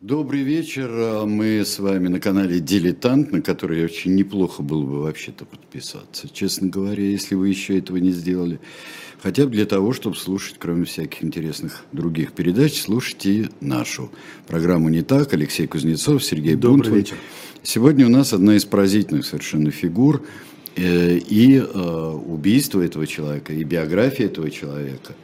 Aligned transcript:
Добрый 0.00 0.40
вечер. 0.44 1.26
Мы 1.26 1.62
с 1.62 1.78
вами 1.78 2.08
на 2.08 2.20
канале 2.20 2.58
«Дилетант», 2.58 3.32
на 3.32 3.42
который 3.42 3.84
очень 3.84 4.14
неплохо 4.14 4.62
было 4.62 4.82
бы 4.82 5.02
вообще-то 5.02 5.44
подписаться, 5.44 6.26
честно 6.32 6.68
говоря, 6.68 7.04
если 7.04 7.34
вы 7.34 7.50
еще 7.50 7.76
этого 7.76 7.98
не 7.98 8.10
сделали. 8.10 8.60
Хотя 9.22 9.44
бы 9.44 9.50
для 9.50 9.66
того, 9.66 9.92
чтобы 9.92 10.16
слушать, 10.16 10.56
кроме 10.58 10.86
всяких 10.86 11.22
интересных 11.22 11.84
других 11.92 12.32
передач, 12.32 12.80
слушайте 12.80 13.50
нашу 13.60 14.10
программу 14.46 14.88
«Не 14.88 15.02
так». 15.02 15.34
Алексей 15.34 15.66
Кузнецов, 15.66 16.24
Сергей 16.24 16.54
Добрый 16.54 16.76
Бунтвой. 16.76 16.98
вечер. 17.00 17.16
Сегодня 17.62 18.06
у 18.06 18.10
нас 18.10 18.32
одна 18.32 18.56
из 18.56 18.64
поразительных 18.64 19.26
совершенно 19.26 19.70
фигур 19.70 20.24
э, 20.76 21.18
и 21.18 21.58
э, 21.58 21.62
убийство 21.62 22.80
этого 22.80 23.06
человека, 23.06 23.52
и 23.52 23.62
биография 23.64 24.24
этого 24.24 24.50
человека, 24.50 25.14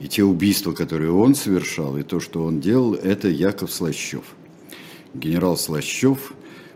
и 0.00 0.06
те 0.08 0.22
убийства, 0.22 0.72
которые 0.72 1.12
он 1.12 1.34
совершал, 1.34 1.96
и 1.96 2.02
то, 2.02 2.20
что 2.20 2.44
он 2.44 2.60
делал, 2.60 2.94
это 2.94 3.28
Яков 3.28 3.72
Слащев. 3.72 4.22
Генерал 5.14 5.56
Слащев, 5.56 6.32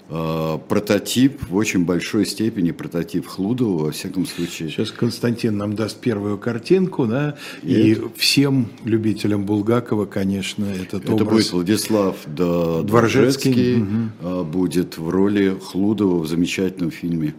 э, 0.08 0.58
прототип, 0.68 1.42
в 1.48 1.54
очень 1.54 1.84
большой 1.84 2.26
степени 2.26 2.72
прототип 2.72 3.26
Хлудова, 3.26 3.84
во 3.84 3.90
всяком 3.92 4.26
случае. 4.26 4.70
Сейчас 4.70 4.90
Константин 4.90 5.56
нам 5.56 5.74
даст 5.74 6.00
первую 6.00 6.38
картинку, 6.38 7.06
да, 7.06 7.36
и, 7.62 7.92
И 7.92 7.98
всем 8.16 8.66
любителям 8.84 9.44
Булгакова, 9.44 10.06
конечно, 10.06 10.64
этот 10.64 11.04
Это 11.04 11.14
образ. 11.14 11.28
будет 11.28 11.52
Владислав 11.52 12.16
Дворжецкий, 12.26 12.84
Дворжецкий, 12.84 13.84
э, 14.20 14.42
будет 14.42 14.98
в 14.98 15.08
роли 15.08 15.56
Хлудова 15.62 16.18
в 16.22 16.26
замечательном 16.26 16.90
фильме 16.90 17.34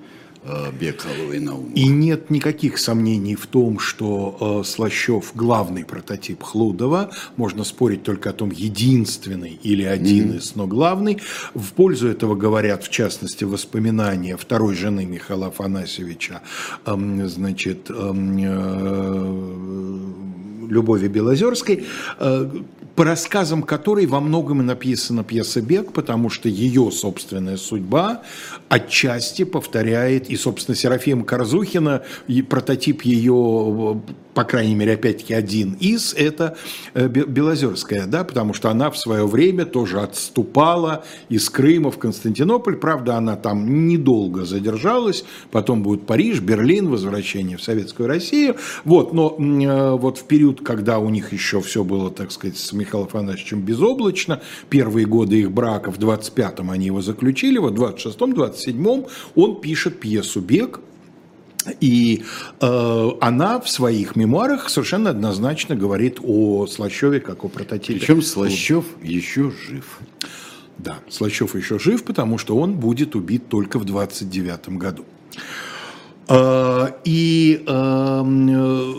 э, 0.46 0.72
«Бег 0.80 1.06
Аллы 1.06 1.40
Наумова». 1.40 1.74
И 1.74 1.88
нет 1.88 2.30
никаких 2.30 2.78
сомнений 2.78 3.36
в 3.36 3.48
том, 3.48 3.80
что 3.80 4.62
э, 4.62 4.68
Слащев 4.68 5.32
главный 5.36 5.86
прототип 5.86 6.44
Хлудова. 6.44 7.12
Можно 7.38 7.64
спорить 7.64 8.04
только 8.04 8.30
о 8.30 8.34
том, 8.34 8.52
единственный 8.52 9.60
или 9.64 9.84
один 9.84 10.34
из, 10.34 10.56
но 10.56 10.68
главный. 10.68 11.20
В 11.54 11.74
пользу 11.74 12.08
этого 12.08 12.36
говорят, 12.36 12.84
в 12.84 12.90
частности, 12.90 13.44
воспоминания 13.44 14.38
второй 14.38 14.76
жены 14.76 15.06
Михаила 15.06 15.48
Афанасьевича, 15.48 16.42
эм, 16.86 17.28
значит, 17.28 17.90
эм, 17.90 18.38
э, 18.38 20.24
Любови 20.70 21.08
Белозерской, 21.08 21.86
э, 22.20 22.50
по 22.96 23.04
рассказам 23.04 23.64
которой 23.64 24.06
во 24.06 24.20
многом 24.20 24.62
и 24.62 24.64
написана 24.64 25.24
пьеса 25.24 25.62
«Бег», 25.62 25.94
потому 25.94 26.30
что 26.30 26.48
ее 26.48 26.92
собственная 26.92 27.58
судьба 27.58 28.22
отчасти 28.70 29.44
повторяет, 29.46 30.30
и, 30.30 30.36
собственно, 30.36 30.76
Серафима 30.76 31.26
Корзухина, 31.26 32.04
и 32.28 32.42
прототип 32.42 33.02
ее, 33.02 34.02
по 34.34 34.44
крайней 34.44 34.76
мере, 34.76 34.94
опять-таки 34.94 35.34
один 35.34 35.74
из, 35.80 36.14
это 36.14 36.56
э, 36.94 37.08
Бе- 37.08 37.26
Белозерская, 37.26 38.06
да, 38.06 38.24
потому 38.24 38.54
что 38.54 38.70
она 38.70 38.92
в 38.92 38.98
свое 38.98 39.26
время 39.26 39.66
тоже 39.66 40.00
отступала 40.00 41.04
из 41.30 41.50
Крыма 41.50 41.90
в 41.90 41.98
Константинополь, 41.98 42.76
правда, 42.76 43.16
она 43.16 43.36
там 43.36 43.88
недолго 43.88 44.46
задержалась, 44.46 45.26
потом 45.52 45.82
будет 45.82 46.06
Париж, 46.06 46.42
Берлин, 46.42 46.90
возвращение 46.90 47.58
в 47.58 47.64
Советскую 47.64 48.08
Россию, 48.08 48.56
вот, 48.86 49.14
но 49.14 49.36
э, 49.40 49.92
вот 49.98 50.20
в 50.20 50.26
период, 50.26 50.62
когда 50.62 51.00
у 51.00 51.10
них 51.10 51.34
еще 51.34 51.60
все 51.62 51.84
было, 51.84 52.12
так 52.12 52.32
сказать, 52.32 52.58
Михаилом 52.84 53.08
Афанасьевичем 53.08 53.62
безоблачно, 53.62 54.42
первые 54.70 55.06
годы 55.06 55.42
их 55.42 55.52
брака, 55.52 55.92
в 55.92 56.00
25-м 56.00 56.70
они 56.70 56.88
его 56.88 57.02
заключили, 57.02 57.58
вот 57.58 57.78
в 57.78 57.82
26-м, 57.82 58.34
27-м 58.34 59.06
он 59.36 59.62
пишет 59.62 60.00
пьесу 60.00 60.42
«Бег», 60.42 60.80
и 61.80 62.24
э, 62.60 63.10
она 63.22 63.60
в 63.60 63.70
своих 63.70 64.16
мемуарах 64.16 64.70
совершенно 64.70 65.12
однозначно 65.12 65.76
говорит 65.76 66.20
о 66.22 66.68
Слащеве 66.68 67.20
как 67.20 67.46
о 67.46 67.48
прототипе. 67.48 68.00
Причем 68.00 68.22
Слащев 68.22 68.86
еще 69.02 69.52
жив. 69.52 70.00
Да, 70.78 71.00
Слащев 71.10 71.56
еще 71.56 71.80
жив, 71.80 72.04
потому 72.04 72.38
что 72.38 72.58
он 72.58 72.76
будет 72.76 73.16
убит 73.16 73.48
только 73.48 73.80
в 73.80 73.86
29 73.86 74.70
году. 74.78 75.06
Э, 76.28 76.88
И 77.06 77.64
эм, 77.66 78.50
э, 78.50 78.94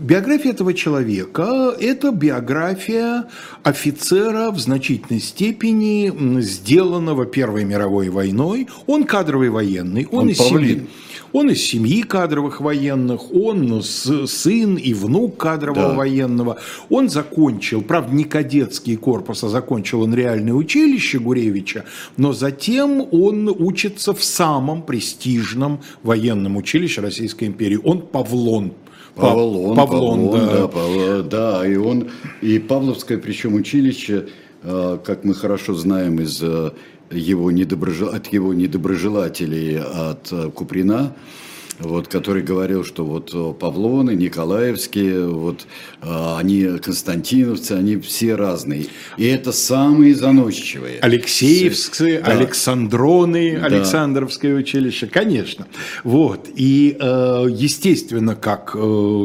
биография 0.00 0.52
этого 0.52 0.74
человека– 0.74 1.74
это 1.80 2.10
биография 2.10 3.24
офицера 3.62 4.50
в 4.50 4.58
значительной 4.58 5.20
степени 5.20 6.12
сделанного 6.40 7.26
Первой 7.26 7.64
мировой 7.64 8.08
войной. 8.08 8.68
Он 8.86 9.04
кадровый 9.04 9.50
военный, 9.50 10.06
он, 10.10 10.20
Он 10.20 10.28
из 10.30 10.38
семьи. 10.38 10.86
Он 11.32 11.50
из 11.50 11.62
семьи 11.62 12.02
кадровых 12.02 12.60
военных, 12.60 13.32
он 13.32 13.82
сын 13.82 14.76
и 14.76 14.92
внук 14.92 15.38
кадрового 15.38 15.88
Да. 15.88 15.94
военного. 15.94 16.58
Он 16.90 17.08
закончил, 17.08 17.80
правда, 17.80 18.14
не 18.14 18.24
кадетский 18.24 18.96
корпус, 18.96 19.42
а 19.42 19.48
закончил 19.48 20.02
он 20.02 20.14
реальное 20.14 20.52
училище 20.52 21.18
Гуревича, 21.18 21.84
но 22.18 22.34
затем 22.34 23.06
он 23.10 23.48
учится 23.48 24.12
в 24.12 24.22
самом 24.22 24.82
престижном 24.82 25.80
военном 26.02 26.56
училище 26.56 27.00
Российской 27.00 27.44
империи. 27.44 27.78
Он 27.82 28.02
Павлон. 28.02 28.72
Пав- 29.14 29.34
Павлон, 29.34 29.76
Павлон, 29.76 30.30
Павлон, 30.30 30.46
да. 30.46 30.56
да, 30.56 30.68
Пав- 30.68 31.28
да, 31.28 31.66
и 31.66 31.76
он, 31.76 32.10
и 32.40 32.58
Павловское, 32.58 33.18
причем 33.18 33.54
училище, 33.54 34.28
э, 34.62 34.98
как 35.04 35.24
мы 35.24 35.34
хорошо 35.34 35.74
знаем 35.74 36.18
из 36.20 36.42
э, 36.42 36.70
его 37.10 37.50
недоброжел... 37.50 38.08
от 38.08 38.28
его 38.28 38.54
недоброжелателей 38.54 39.80
от 39.80 40.32
э, 40.32 40.50
Куприна, 40.50 41.14
вот, 41.78 42.08
который 42.08 42.42
говорил, 42.42 42.84
что 42.84 43.04
вот 43.04 43.58
Павлоны, 43.58 44.12
Николаевские, 44.14 45.26
вот 45.28 45.66
они 46.02 46.78
константиновцы, 46.78 47.72
они 47.72 47.96
все 47.96 48.34
разные. 48.34 48.86
И 49.16 49.26
это 49.26 49.52
самые 49.52 50.14
заносчивые. 50.14 50.98
Алексеевские, 51.00 52.20
Да. 52.20 52.32
Александроны, 52.32 53.58
Да. 53.58 53.66
Александровское 53.66 54.54
училище, 54.54 55.06
конечно. 55.06 55.66
Вот. 56.02 56.48
И, 56.54 56.96
э, 56.98 57.46
естественно, 57.50 58.34
как 58.34 58.72
э, 58.74 58.78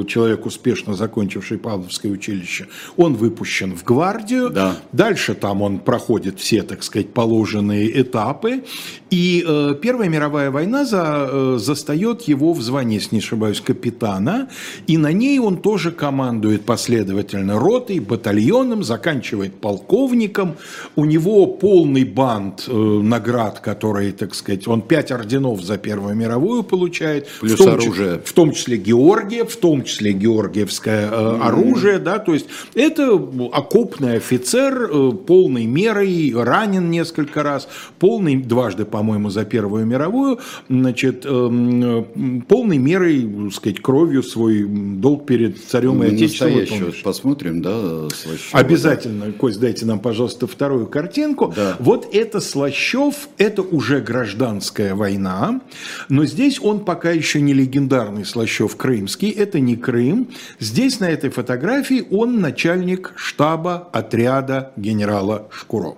человек, 0.08 0.46
успешно 0.46 0.96
закончивший 0.96 1.58
Павловское 1.58 2.12
училище, 2.12 2.68
он 2.96 3.16
выпущен 3.16 3.76
в 3.76 3.84
гвардию. 3.84 4.50
Да. 4.52 4.78
Дальше 4.92 5.34
там 5.34 5.62
он 5.64 5.80
проходит 5.80 6.40
все, 6.40 6.62
так 6.62 6.84
сказать, 6.84 7.14
положенные 7.14 8.02
этапы. 8.02 8.64
И 9.10 9.44
э, 9.48 9.76
Первая 9.82 10.10
мировая 10.10 10.52
война 10.52 10.86
за, 10.86 11.58
застает 11.58 12.24
его 12.24 12.54
в 12.54 12.62
звании, 12.62 12.96
если 12.96 13.16
не 13.16 13.20
ошибаюсь, 13.20 13.62
капитана. 13.62 14.50
И 14.86 14.98
на 14.98 15.12
ней 15.12 15.40
он 15.40 15.58
тоже 15.58 15.92
командует 15.92 16.67
последовательно 16.68 17.58
ротой, 17.58 18.00
батальоном, 18.00 18.84
заканчивает 18.84 19.56
полковником. 19.56 20.58
У 20.96 21.06
него 21.06 21.48
полный 21.48 22.04
бант 22.04 22.66
э, 22.68 22.72
наград, 22.72 23.62
которые, 23.62 24.12
так 24.12 24.36
сказать, 24.36 24.68
он 24.68 24.82
пять 24.82 25.12
орденов 25.12 25.64
за 25.64 25.78
Первую 25.78 26.16
мировую 26.16 26.64
получает. 26.64 27.28
Плюс 27.40 27.54
в 27.54 27.58
том 27.58 27.70
оружие. 27.70 28.22
в 28.24 28.34
том 28.34 28.52
числе 28.52 28.78
Георгиев, 28.78 29.50
в 29.50 29.58
том 29.58 29.84
числе 29.86 30.12
Георгиевское 30.12 31.10
э, 31.10 31.40
оружие, 31.42 32.00
да, 32.00 32.20
то 32.20 32.34
есть 32.34 32.48
это 32.76 33.14
окопный 33.54 34.18
офицер, 34.18 34.90
э, 34.92 35.12
полной 35.26 35.66
мерой, 35.66 36.34
ранен 36.36 36.92
несколько 36.92 37.44
раз, 37.44 37.70
полный, 37.98 38.36
дважды, 38.36 38.84
по-моему, 38.84 39.30
за 39.30 39.46
Первую 39.46 39.86
мировую, 39.86 40.40
значит, 40.68 41.26
эм, 41.26 41.84
э, 41.84 42.42
полной 42.50 42.78
мерой, 42.78 43.22
так 43.46 43.54
сказать, 43.54 43.82
кровью 43.82 44.22
свой 44.22 44.66
долг 44.66 45.26
перед 45.26 45.64
царем 45.64 46.04
и 46.04 46.08
отечеством. 46.08 46.57
Настоящего 46.62 46.86
выполнишь. 46.86 47.04
посмотрим, 47.04 47.62
да, 47.62 48.10
Слащева? 48.10 48.60
Обязательно, 48.60 49.32
Кость, 49.32 49.60
дайте 49.60 49.86
нам, 49.86 50.00
пожалуйста, 50.00 50.48
вторую 50.48 50.88
картинку. 50.88 51.54
Да. 51.56 51.76
Вот 51.80 52.14
это 52.14 52.40
Слащев, 52.40 53.30
это 53.38 53.62
уже 53.62 54.02
гражданская 54.02 54.96
война, 54.96 55.62
но 56.10 56.26
здесь 56.26 56.60
он 56.62 56.84
пока 56.84 57.12
еще 57.12 57.42
не 57.42 57.54
легендарный 57.54 58.26
Слащев 58.26 58.76
крымский, 58.76 59.30
это 59.30 59.60
не 59.60 59.76
Крым. 59.76 60.30
Здесь 60.60 61.00
на 61.00 61.10
этой 61.10 61.30
фотографии 61.30 62.06
он 62.12 62.42
начальник 62.42 63.14
штаба 63.16 63.90
отряда 63.94 64.72
генерала 64.76 65.48
Шкуро. 65.52 65.96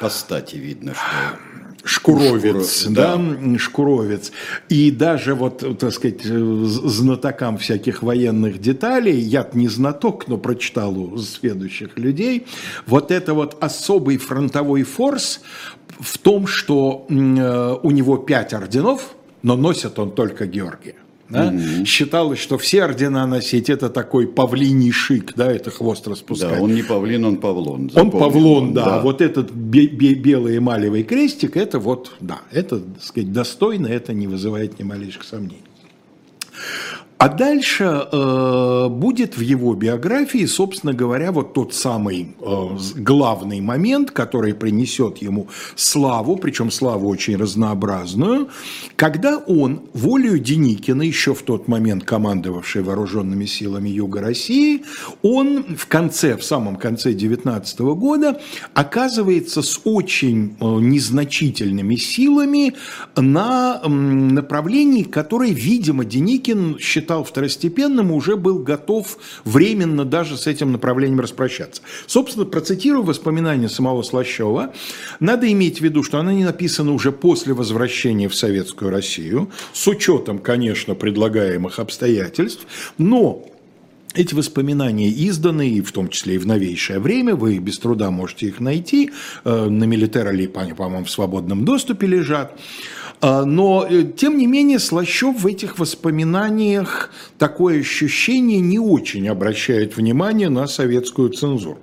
По 0.00 0.08
стати 0.08 0.56
видно, 0.56 0.94
что... 0.94 1.51
Шкуровец, 1.84 2.86
Шкуро- 2.86 2.94
да, 2.94 3.16
да. 3.16 3.58
Шкуровец. 3.58 4.32
И 4.68 4.90
даже 4.90 5.34
вот, 5.34 5.78
так 5.78 5.92
сказать, 5.92 6.20
э, 6.24 6.64
знатокам 6.64 7.58
всяких 7.58 8.02
военных 8.02 8.60
деталей, 8.60 9.18
я 9.18 9.48
не 9.52 9.68
знаток, 9.68 10.28
но 10.28 10.38
прочитал 10.38 10.96
у 10.98 11.18
следующих 11.18 11.98
людей, 11.98 12.46
вот 12.86 13.10
это 13.10 13.34
вот 13.34 13.56
особый 13.60 14.16
фронтовой 14.18 14.84
форс 14.84 15.40
в 15.98 16.18
том, 16.18 16.46
что 16.46 17.06
э, 17.08 17.76
у 17.82 17.90
него 17.90 18.16
пять 18.16 18.52
орденов, 18.52 19.14
но 19.42 19.56
носит 19.56 19.98
он 19.98 20.12
только 20.12 20.46
Георгия. 20.46 20.94
Да. 21.32 21.84
Считалось, 21.84 22.38
что 22.38 22.58
все 22.58 22.84
ордена 22.84 23.26
носить 23.26 23.70
это 23.70 23.88
такой 23.88 24.26
павлиний 24.26 24.92
шик, 24.92 25.34
да, 25.34 25.50
это 25.50 25.70
хвост 25.70 26.06
распускать. 26.06 26.56
Да, 26.56 26.60
он 26.62 26.74
не 26.74 26.82
павлин, 26.82 27.24
он 27.24 27.36
павлон. 27.36 27.82
Он 27.82 27.90
запомнил. 27.90 28.18
Павлон, 28.20 28.72
да. 28.74 29.00
Вот 29.02 29.20
этот 29.20 29.50
бе- 29.52 29.86
бе- 29.88 30.14
белый 30.14 30.58
эмалевый 30.58 31.02
крестик, 31.02 31.56
это 31.56 31.78
вот, 31.78 32.12
да, 32.20 32.40
это, 32.52 32.78
так 32.80 33.02
сказать, 33.02 33.32
достойно, 33.32 33.86
это 33.86 34.12
не 34.12 34.26
вызывает 34.26 34.78
ни 34.78 34.84
малейших 34.84 35.24
сомнений. 35.24 35.62
А 37.22 37.28
дальше 37.28 37.84
э, 37.84 38.88
будет 38.90 39.36
в 39.36 39.40
его 39.40 39.74
биографии, 39.74 40.44
собственно 40.44 40.92
говоря, 40.92 41.30
вот 41.30 41.54
тот 41.54 41.72
самый 41.72 42.34
э, 42.40 42.68
главный 42.96 43.60
момент, 43.60 44.10
который 44.10 44.54
принесет 44.54 45.18
ему 45.18 45.46
славу, 45.76 46.34
причем 46.34 46.72
славу 46.72 47.08
очень 47.08 47.36
разнообразную, 47.36 48.48
когда 48.96 49.38
он 49.38 49.82
волею 49.92 50.40
Деникина, 50.40 51.02
еще 51.02 51.32
в 51.32 51.42
тот 51.42 51.68
момент 51.68 52.02
командовавший 52.02 52.82
вооруженными 52.82 53.44
силами 53.44 53.88
Юга 53.88 54.20
России, 54.20 54.82
он 55.22 55.76
в 55.76 55.86
конце, 55.86 56.36
в 56.36 56.42
самом 56.42 56.74
конце 56.74 57.12
19 57.12 57.78
года 57.94 58.40
оказывается 58.74 59.62
с 59.62 59.80
очень 59.84 60.56
э, 60.58 60.64
незначительными 60.64 61.94
силами 61.94 62.74
на 63.14 63.80
направлении, 63.86 65.04
которое, 65.04 65.52
видимо, 65.52 66.04
Деникин 66.04 66.80
считал 66.80 67.11
второстепенным 67.20 68.10
и 68.10 68.14
уже 68.14 68.36
был 68.36 68.58
готов 68.58 69.18
временно 69.44 70.04
даже 70.04 70.36
с 70.36 70.46
этим 70.46 70.72
направлением 70.72 71.20
распрощаться. 71.20 71.82
Собственно, 72.06 72.46
процитирую 72.46 73.04
воспоминания 73.04 73.68
самого 73.68 74.02
Слащева, 74.02 74.72
надо 75.20 75.50
иметь 75.52 75.78
в 75.78 75.82
виду, 75.82 76.02
что 76.02 76.18
она 76.18 76.32
не 76.32 76.44
написана 76.44 76.92
уже 76.92 77.12
после 77.12 77.54
возвращения 77.54 78.28
в 78.28 78.34
Советскую 78.34 78.90
Россию, 78.90 79.50
с 79.72 79.86
учетом, 79.86 80.38
конечно, 80.38 80.94
предлагаемых 80.94 81.78
обстоятельств, 81.78 82.66
но 82.98 83.46
эти 84.14 84.34
воспоминания 84.34 85.10
изданы, 85.10 85.70
и 85.70 85.80
в 85.80 85.92
том 85.92 86.08
числе 86.08 86.34
и 86.34 86.38
в 86.38 86.46
новейшее 86.46 86.98
время, 86.98 87.34
вы 87.34 87.58
без 87.58 87.78
труда 87.78 88.10
можете 88.10 88.46
их 88.46 88.60
найти, 88.60 89.10
э, 89.44 89.68
на 89.68 89.84
Милитера 89.84 90.32
по-моему, 90.48 91.04
в 91.04 91.10
свободном 91.10 91.64
доступе 91.64 92.06
лежат. 92.06 92.58
А, 93.24 93.44
но, 93.44 93.86
э, 93.88 94.02
тем 94.02 94.36
не 94.36 94.48
менее, 94.48 94.80
Слащев 94.80 95.40
в 95.40 95.46
этих 95.46 95.78
воспоминаниях 95.78 97.10
такое 97.38 97.78
ощущение 97.78 98.58
не 98.58 98.80
очень 98.80 99.28
обращает 99.28 99.96
внимание 99.96 100.48
на 100.48 100.66
советскую 100.66 101.28
цензуру. 101.28 101.78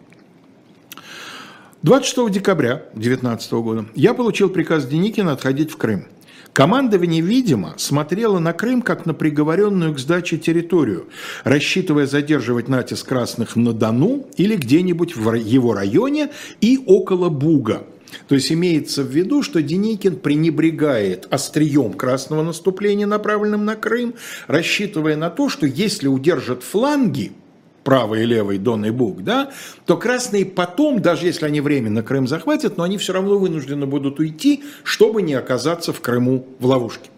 26 1.82 2.30
декабря 2.30 2.84
2019 2.94 3.52
года 3.54 3.86
я 3.96 4.14
получил 4.14 4.50
приказ 4.50 4.86
Деникина 4.86 5.32
отходить 5.32 5.72
в 5.72 5.78
Крым. 5.78 6.08
Командование, 6.52 7.22
видимо, 7.22 7.74
смотрело 7.78 8.40
на 8.40 8.52
Крым 8.52 8.82
как 8.82 9.06
на 9.06 9.14
приговоренную 9.14 9.94
к 9.94 10.00
сдаче 10.00 10.38
территорию, 10.38 11.08
рассчитывая 11.46 12.06
задерживать 12.06 12.68
натиск 12.68 13.08
красных 13.08 13.56
на 13.56 13.72
Дону 13.72 14.28
или 14.36 14.58
где-нибудь 14.58 15.16
в 15.16 15.34
его 15.36 15.74
районе 15.74 16.32
и 16.60 16.78
около 16.86 17.30
Буга– 17.30 17.84
то 18.28 18.36
есть 18.36 18.52
имеется 18.52 19.04
в 19.04 19.08
виду, 19.08 19.44
что 19.44 19.62
Деникин 19.62 20.18
пренебрегает 20.18 21.28
острием 21.30 21.94
красного 21.94 22.44
наступления, 22.44 23.08
направленным 23.08 23.66
на 23.66 23.76
Крым, 23.76 24.16
рассчитывая 24.48 25.16
на 25.16 25.30
то, 25.30 25.50
что 25.50 25.66
если 25.66 26.08
удержат 26.08 26.64
фланги, 26.64 27.32
правый 27.84 28.24
и 28.24 28.26
левый 28.26 28.58
Дон 28.58 28.86
и 28.86 28.92
Буг, 28.92 29.24
да, 29.24 29.52
то 29.86 29.98
красные 29.98 30.46
потом, 30.46 31.02
даже 31.02 31.26
если 31.26 31.46
они 31.46 31.62
временно 31.62 32.04
Крым 32.04 32.28
захватят, 32.28 32.78
но 32.78 32.84
они 32.84 32.98
все 32.98 33.14
равно 33.14 33.38
вынуждены 33.38 33.86
будут 33.86 34.20
уйти, 34.20 34.64
чтобы 34.84 35.22
не 35.22 35.34
оказаться 35.34 35.94
в 35.94 36.02
Крыму 36.02 36.46
в 36.60 36.66
ловушке. 36.66 37.10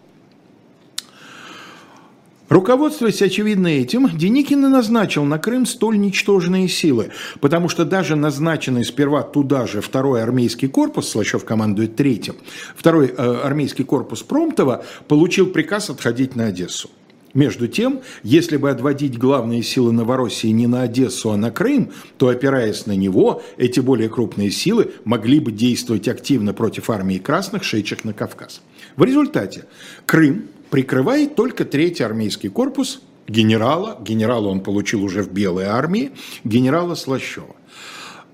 Руководствуясь 2.52 3.22
очевидно 3.22 3.68
этим, 3.68 4.10
Деникин 4.12 4.66
и 4.66 4.68
назначил 4.68 5.24
на 5.24 5.38
Крым 5.38 5.64
столь 5.64 5.98
ничтожные 5.98 6.68
силы, 6.68 7.08
потому 7.40 7.70
что 7.70 7.86
даже 7.86 8.14
назначенный 8.14 8.84
сперва 8.84 9.22
туда 9.22 9.66
же 9.66 9.80
второй 9.80 10.22
армейский 10.22 10.68
корпус, 10.68 11.08
Слащев 11.08 11.46
командует 11.46 11.96
третьим, 11.96 12.34
второй 12.76 13.06
э, 13.06 13.12
армейский 13.42 13.84
корпус 13.84 14.22
Промтова 14.22 14.84
получил 15.08 15.46
приказ 15.46 15.88
отходить 15.88 16.36
на 16.36 16.48
Одессу. 16.48 16.90
Между 17.32 17.68
тем, 17.68 18.02
если 18.22 18.58
бы 18.58 18.68
отводить 18.68 19.16
главные 19.16 19.62
силы 19.62 19.90
Новороссии 19.90 20.48
не 20.48 20.66
на 20.66 20.82
Одессу, 20.82 21.30
а 21.30 21.38
на 21.38 21.50
Крым, 21.50 21.90
то, 22.18 22.28
опираясь 22.28 22.84
на 22.84 22.92
него, 22.92 23.42
эти 23.56 23.80
более 23.80 24.10
крупные 24.10 24.50
силы 24.50 24.90
могли 25.06 25.40
бы 25.40 25.52
действовать 25.52 26.06
активно 26.06 26.52
против 26.52 26.90
армии 26.90 27.16
красных, 27.16 27.64
шедших 27.64 28.04
на 28.04 28.12
Кавказ. 28.12 28.60
В 28.96 29.04
результате 29.04 29.64
Крым 30.04 30.48
прикрывает 30.72 31.34
только 31.34 31.66
третий 31.66 32.02
армейский 32.02 32.48
корпус 32.48 33.02
генерала, 33.28 33.98
генерала 34.00 34.48
он 34.48 34.60
получил 34.60 35.04
уже 35.04 35.22
в 35.22 35.30
Белой 35.30 35.66
армии, 35.66 36.12
генерала 36.44 36.94
Слащева. 36.94 37.54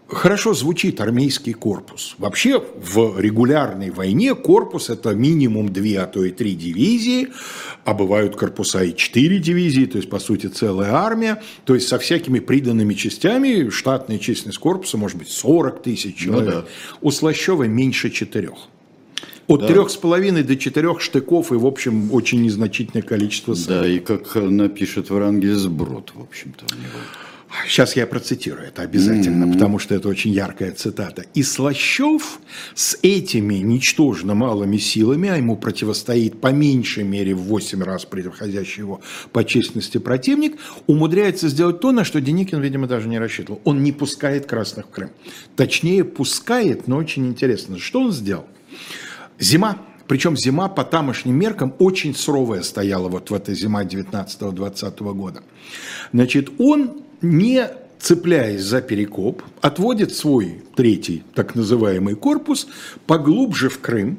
Хорошо 0.06 0.54
звучит 0.54 1.00
армейский 1.00 1.52
корпус. 1.52 2.14
Вообще 2.16 2.60
в 2.60 3.18
регулярной 3.18 3.90
войне 3.90 4.36
корпус 4.36 4.88
это 4.88 5.14
минимум 5.14 5.70
две, 5.70 5.98
а 5.98 6.06
то 6.06 6.24
и 6.24 6.30
три 6.30 6.54
дивизии, 6.54 7.28
а 7.84 7.92
бывают 7.92 8.36
корпуса 8.36 8.84
и 8.84 8.94
четыре 8.94 9.40
дивизии, 9.40 9.86
то 9.86 9.98
есть 9.98 10.08
по 10.08 10.20
сути 10.20 10.46
целая 10.46 10.92
армия, 10.92 11.42
то 11.64 11.74
есть 11.74 11.88
со 11.88 11.98
всякими 11.98 12.38
приданными 12.38 12.94
частями 12.94 13.68
штатная 13.68 14.18
численность 14.18 14.58
корпуса 14.58 14.96
может 14.96 15.18
быть 15.18 15.28
40 15.28 15.82
тысяч 15.82 16.24
ну 16.24 16.34
человек. 16.34 16.54
Ну, 16.54 16.60
да. 16.60 16.66
У 17.00 17.10
Слащева 17.10 17.64
меньше 17.64 18.10
четырех. 18.10 18.68
От 19.48 19.66
трех 19.66 19.90
с 19.90 19.96
половиной 19.96 20.42
до 20.42 20.56
четырех 20.56 21.00
штыков 21.00 21.52
и, 21.52 21.54
в 21.54 21.66
общем, 21.66 22.12
очень 22.12 22.42
незначительное 22.42 23.02
количество 23.02 23.54
ссылок. 23.54 23.80
Да, 23.80 23.88
и 23.88 23.98
как 23.98 24.34
напишет 24.34 25.08
Врангель, 25.10 25.54
сброд, 25.54 26.12
в 26.14 26.20
общем-то, 26.20 26.66
у 26.70 26.78
него. 26.78 26.98
Сейчас 27.66 27.96
я 27.96 28.06
процитирую 28.06 28.68
это 28.68 28.82
обязательно, 28.82 29.44
mm-hmm. 29.44 29.52
потому 29.54 29.78
что 29.78 29.94
это 29.94 30.08
очень 30.08 30.32
яркая 30.32 30.72
цитата. 30.72 31.24
И 31.32 31.42
Слащев 31.42 32.40
с 32.74 32.98
этими 33.00 33.54
ничтожно 33.54 34.34
малыми 34.34 34.76
силами, 34.76 35.30
а 35.30 35.36
ему 35.36 35.56
противостоит 35.56 36.40
по 36.42 36.48
меньшей 36.48 37.04
мере 37.04 37.34
в 37.34 37.44
8 37.44 37.82
раз 37.82 38.04
превосходящий 38.04 38.80
его 38.80 39.00
по 39.32 39.44
численности 39.44 39.96
противник, 39.96 40.58
умудряется 40.86 41.48
сделать 41.48 41.80
то, 41.80 41.90
на 41.90 42.04
что 42.04 42.20
Деникин, 42.20 42.60
видимо, 42.60 42.86
даже 42.86 43.08
не 43.08 43.18
рассчитывал. 43.18 43.62
Он 43.64 43.82
не 43.82 43.92
пускает 43.92 44.44
красных 44.44 44.86
в 44.86 44.90
Крым. 44.90 45.10
Точнее, 45.56 46.04
пускает, 46.04 46.86
но 46.86 46.98
очень 46.98 47.26
интересно. 47.26 47.78
Что 47.78 48.02
он 48.02 48.12
сделал? 48.12 48.44
Зима, 49.38 49.78
причем 50.06 50.36
зима 50.36 50.68
по 50.68 50.84
тамошним 50.84 51.36
меркам 51.36 51.74
очень 51.78 52.14
суровая 52.14 52.62
стояла 52.62 53.08
вот 53.08 53.30
в 53.30 53.34
этой 53.34 53.54
зима 53.54 53.84
19-20 53.84 55.14
года. 55.14 55.42
Значит, 56.12 56.50
он 56.58 57.02
не 57.20 57.68
цепляясь 57.98 58.62
за 58.62 58.80
перекоп, 58.80 59.42
отводит 59.60 60.14
свой 60.14 60.62
третий 60.76 61.24
так 61.34 61.54
называемый 61.54 62.14
корпус 62.14 62.68
поглубже 63.06 63.68
в 63.68 63.80
Крым, 63.80 64.18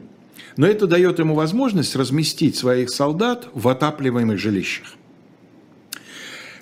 но 0.57 0.67
это 0.67 0.87
дает 0.87 1.19
ему 1.19 1.35
возможность 1.35 1.95
разместить 1.95 2.57
своих 2.57 2.89
солдат 2.89 3.47
в 3.53 3.67
отапливаемых 3.67 4.37
жилищах. 4.37 4.95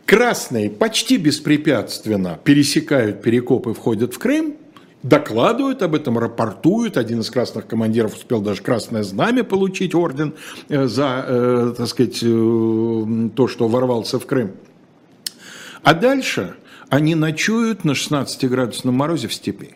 Красные 0.06 0.70
почти 0.70 1.18
беспрепятственно 1.18 2.40
пересекают 2.44 3.22
перекоп 3.22 3.68
и 3.68 3.74
входят 3.74 4.14
в 4.14 4.20
Крым, 4.20 4.56
докладывают 5.04 5.82
об 5.82 5.96
этом, 5.96 6.18
рапортуют. 6.18 6.98
Один 6.98 7.22
из 7.22 7.30
красных 7.30 7.68
командиров 7.68 8.16
успел 8.16 8.42
даже 8.42 8.62
красное 8.62 9.04
знамя 9.04 9.44
получить, 9.44 9.96
орден 9.96 10.34
э, 10.70 10.88
за, 10.88 11.26
э, 11.28 11.74
так 11.78 11.88
сказать, 11.88 12.20
э, 12.22 13.30
то, 13.36 13.48
что 13.48 13.68
ворвался 13.68 14.20
в 14.20 14.26
Крым. 14.26 14.52
А 15.84 15.94
дальше 15.94 16.56
они 16.90 17.16
ночуют 17.16 17.84
на 17.84 17.92
16-градусном 17.92 18.92
морозе 18.92 19.28
в 19.28 19.34
степи. 19.34 19.76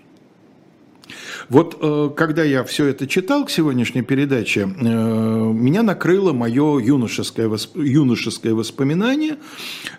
Вот 1.52 1.78
э, 1.82 2.10
когда 2.16 2.46
я 2.46 2.64
все 2.64 2.86
это 2.86 3.08
читал 3.08 3.44
к 3.44 3.50
сегодняшней 3.50 4.04
передаче, 4.04 4.62
э, 4.62 4.64
меня 4.64 5.84
накрыло 5.84 6.32
мое 6.32 6.80
юношеское, 6.80 7.52
юношеское 7.76 8.54
воспоминание, 8.54 9.36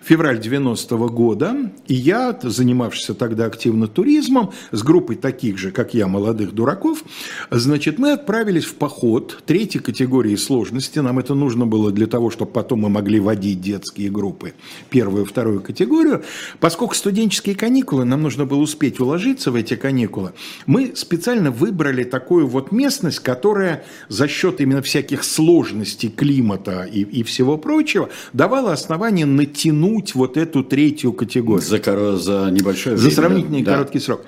февраль 0.02 0.38
90-го 0.38 1.10
года, 1.10 1.70
и 1.86 1.92
я, 1.92 2.38
занимавшийся 2.42 3.12
тогда 3.12 3.44
активно 3.44 3.86
туризмом, 3.86 4.52
с 4.70 4.82
группой 4.82 5.16
таких 5.16 5.58
же, 5.58 5.72
как 5.72 5.92
я, 5.92 6.06
молодых 6.08 6.52
дураков, 6.52 7.04
значит, 7.50 7.98
мы 7.98 8.12
отправились 8.12 8.64
в 8.64 8.76
поход 8.76 9.42
третьей 9.44 9.82
категории 9.82 10.36
сложности, 10.36 11.00
нам 11.00 11.18
это 11.18 11.34
нужно 11.34 11.66
было 11.66 11.92
для 11.92 12.06
того, 12.06 12.30
чтобы 12.30 12.50
потом 12.52 12.80
мы 12.80 12.88
могли 12.88 13.20
водить 13.20 13.60
детские 13.60 14.08
группы, 14.08 14.54
первую 14.88 15.26
вторую 15.26 15.60
категорию, 15.60 16.24
поскольку 16.60 16.94
студенческие 16.94 17.56
каникулы, 17.56 18.06
нам 18.06 18.22
нужно 18.22 18.46
было 18.46 18.60
успеть 18.60 19.00
уложиться 19.00 19.50
в 19.50 19.54
эти 19.54 19.76
каникулы, 19.76 20.32
мы 20.64 20.92
специально 20.96 21.41
специально 21.42 21.50
выбрали 21.50 22.04
такую 22.04 22.46
вот 22.46 22.72
местность, 22.72 23.20
которая 23.20 23.84
за 24.08 24.28
счет 24.28 24.60
именно 24.60 24.82
всяких 24.82 25.24
сложностей 25.24 26.08
климата 26.08 26.88
и, 26.92 27.00
и 27.00 27.22
всего 27.22 27.58
прочего 27.58 28.08
давала 28.32 28.72
основание 28.72 29.26
натянуть 29.26 30.14
вот 30.14 30.36
эту 30.36 30.62
третью 30.62 31.12
категорию. 31.12 31.62
За, 31.62 32.16
за 32.16 32.50
небольшое 32.50 32.96
время. 32.96 33.10
За 33.10 33.16
сравнительно 33.16 33.64
да. 33.64 33.72
короткий 33.72 34.00
срок. 34.00 34.20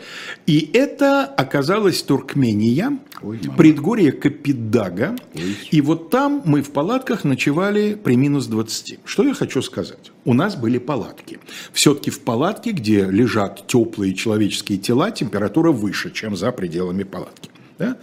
И 0.46 0.70
это 0.72 1.24
оказалась 1.24 2.02
Туркмения, 2.02 2.98
Ой, 3.24 3.40
предгорье 3.56 4.12
Капидага. 4.12 5.16
Ой. 5.34 5.56
И 5.70 5.80
вот 5.80 6.10
там 6.10 6.42
мы 6.44 6.62
в 6.62 6.70
палатках 6.70 7.24
ночевали 7.24 7.94
при 7.94 8.16
минус 8.16 8.46
20. 8.46 9.00
Что 9.04 9.24
я 9.24 9.34
хочу 9.34 9.62
сказать? 9.62 10.12
У 10.24 10.34
нас 10.34 10.56
были 10.56 10.78
палатки. 10.78 11.38
Все-таки 11.72 12.10
в 12.10 12.20
палатке, 12.20 12.72
где 12.72 13.04
лежат 13.04 13.66
теплые 13.66 14.14
человеческие 14.14 14.78
тела, 14.78 15.10
температура 15.10 15.70
выше, 15.70 16.10
чем 16.10 16.36
за 16.36 16.52
пределами 16.52 17.04
палатки. 17.04 17.50
Да? 17.78 17.96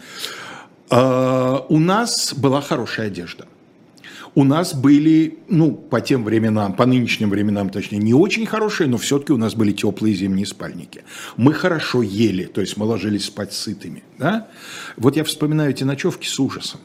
А, 0.90 1.66
у 1.70 1.80
нас 1.80 2.34
была 2.34 2.62
хорошая 2.62 3.08
одежда. 3.08 3.46
У 4.36 4.44
нас 4.44 4.74
были, 4.74 5.40
ну, 5.50 5.74
по 5.74 6.02
тем 6.02 6.24
временам, 6.24 6.74
по 6.74 6.86
нынешним 6.86 7.30
временам, 7.30 7.70
точнее, 7.70 7.98
не 7.98 8.14
очень 8.14 8.46
хорошие, 8.46 8.88
но 8.88 8.98
все-таки 8.98 9.34
у 9.34 9.38
нас 9.38 9.56
были 9.56 9.72
теплые 9.72 10.16
зимние 10.16 10.46
спальники. 10.46 11.04
Мы 11.38 11.54
хорошо 11.54 12.02
ели, 12.02 12.46
то 12.46 12.62
есть 12.62 12.78
мы 12.78 12.86
ложились 12.86 13.26
спать 13.26 13.54
сытыми. 13.54 14.04
Да? 14.18 14.48
Вот 14.98 15.18
я 15.18 15.24
вспоминаю 15.24 15.72
эти 15.72 15.84
ночевки 15.84 16.28
с 16.28 16.40
ужасом. 16.40 16.80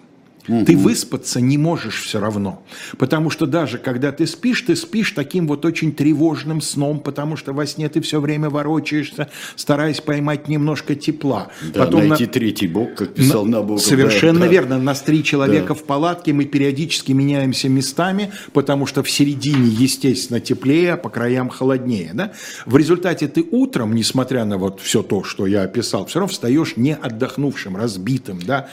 Ты 0.47 0.77
выспаться 0.77 1.41
не 1.41 1.59
можешь 1.59 2.03
все 2.03 2.21
равно. 2.21 2.63
Потому 2.99 3.31
что 3.31 3.47
даже 3.47 3.79
когда 3.79 4.13
ты 4.13 4.27
спишь, 4.27 4.63
ты 4.63 4.77
спишь 4.77 5.13
таким 5.13 5.47
вот 5.47 5.65
очень 5.65 5.93
тревожным 5.93 6.61
сном, 6.61 7.01
потому 7.01 7.37
что 7.37 7.53
во 7.53 7.67
сне 7.67 7.89
ты 7.89 8.01
все 8.01 8.21
время 8.21 8.51
ворочаешься, 8.51 9.29
стараясь 9.57 10.01
поймать 10.01 10.49
немножко 10.49 10.95
тепла. 10.95 11.49
Да, 11.73 11.85
Потом 11.85 12.09
найти 12.09 12.27
на... 12.27 12.33
третий 12.33 12.69
бок, 12.69 12.95
как 12.95 13.15
писал 13.15 13.45
на... 13.45 13.59
Набоков. 13.59 13.83
Совершенно 13.83 14.41
да, 14.41 14.47
верно. 14.47 14.79
Нас 14.79 15.03
три 15.03 15.25
человека 15.25 15.69
да. 15.69 15.75
в 15.75 15.85
палатке, 15.85 16.33
мы 16.33 16.45
периодически 16.45 17.13
меняемся 17.13 17.69
местами, 17.69 18.33
потому 18.53 18.87
что 18.87 19.03
в 19.03 19.11
середине, 19.11 19.69
естественно, 19.69 20.41
теплее, 20.41 20.95
а 20.95 20.97
по 20.97 21.09
краям 21.09 21.49
холоднее. 21.49 22.11
Да? 22.15 22.33
В 22.67 22.77
результате 22.77 23.29
ты 23.29 23.45
утром, 23.51 23.95
несмотря 23.95 24.45
на 24.45 24.59
вот 24.59 24.81
все 24.81 25.03
то, 25.03 25.25
что 25.25 25.47
я 25.47 25.63
описал, 25.63 26.07
все 26.07 26.21
равно 26.21 26.33
встаешь 26.33 26.77
не 26.77 26.95
отдохнувшим, 26.95 27.77
разбитым. 27.77 28.41
Да? 28.41 28.69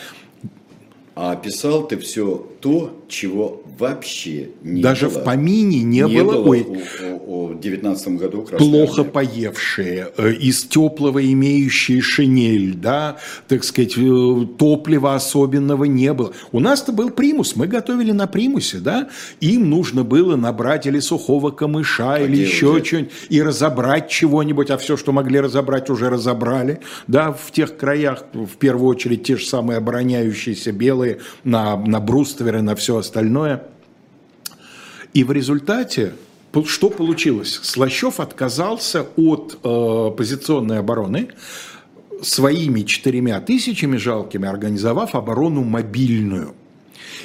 А 1.16 1.34
описал 1.34 1.88
ты 1.88 1.98
все 1.98 2.48
то, 2.60 3.04
чего 3.08 3.62
вообще 3.78 4.50
не 4.64 4.82
Даже 4.82 5.10
было. 5.10 5.20
в 5.20 5.24
помине 5.24 5.84
не, 5.84 6.02
не 6.02 6.08
было. 6.08 6.34
было 6.34 6.50
Ой, 6.50 6.66
о, 7.02 7.50
о 7.50 7.54
19 7.54 8.08
году. 8.10 8.42
Плохо 8.58 9.02
армия. 9.02 9.12
поевшие, 9.12 10.08
э, 10.18 10.34
из 10.34 10.64
теплого 10.64 11.24
имеющие 11.24 12.02
шинель, 12.02 12.74
да, 12.74 13.18
так 13.48 13.64
сказать, 13.64 13.94
э, 13.98 14.46
топлива 14.58 15.14
особенного 15.16 15.84
не 15.84 16.14
было. 16.14 16.34
У 16.52 16.60
нас-то 16.60 16.92
был 16.92 17.10
примус, 17.12 17.56
мы 17.56 17.68
готовили 17.68 18.12
на 18.12 18.26
примусе, 18.26 18.78
да, 18.80 19.10
им 19.40 19.70
нужно 19.70 20.04
было 20.04 20.36
набрать 20.36 20.88
или 20.88 21.00
сухого 21.00 21.52
камыша, 21.52 22.16
а 22.16 22.20
или 22.20 22.38
еще 22.38 22.84
что-нибудь, 22.84 23.12
и 23.30 23.42
разобрать 23.42 24.10
чего-нибудь, 24.10 24.70
а 24.72 24.78
все, 24.78 24.98
что 24.98 25.12
могли 25.12 25.40
разобрать, 25.40 25.90
уже 25.90 26.10
разобрали, 26.10 26.80
да, 27.08 27.32
в 27.34 27.52
тех 27.52 27.78
краях, 27.78 28.26
в 28.34 28.58
первую 28.58 28.88
очередь, 28.88 29.24
те 29.24 29.38
же 29.38 29.46
самые 29.46 29.78
обороняющиеся 29.78 30.72
белые 30.72 31.03
на, 31.44 31.78
на 31.78 32.00
бруствере, 32.00 32.62
на 32.62 32.76
все 32.76 32.98
остальное. 32.98 33.64
И 35.14 35.24
в 35.24 35.32
результате 35.32 36.14
что 36.66 36.90
получилось? 36.90 37.60
Слащев 37.64 38.20
отказался 38.20 39.08
от 39.16 39.58
э, 39.64 40.12
позиционной 40.16 40.80
обороны, 40.80 41.30
своими 42.22 42.82
четырьмя 42.82 43.42
тысячами 43.42 43.98
жалкими 43.98 44.48
организовав 44.48 45.16
оборону 45.16 45.64
мобильную. 45.64 46.54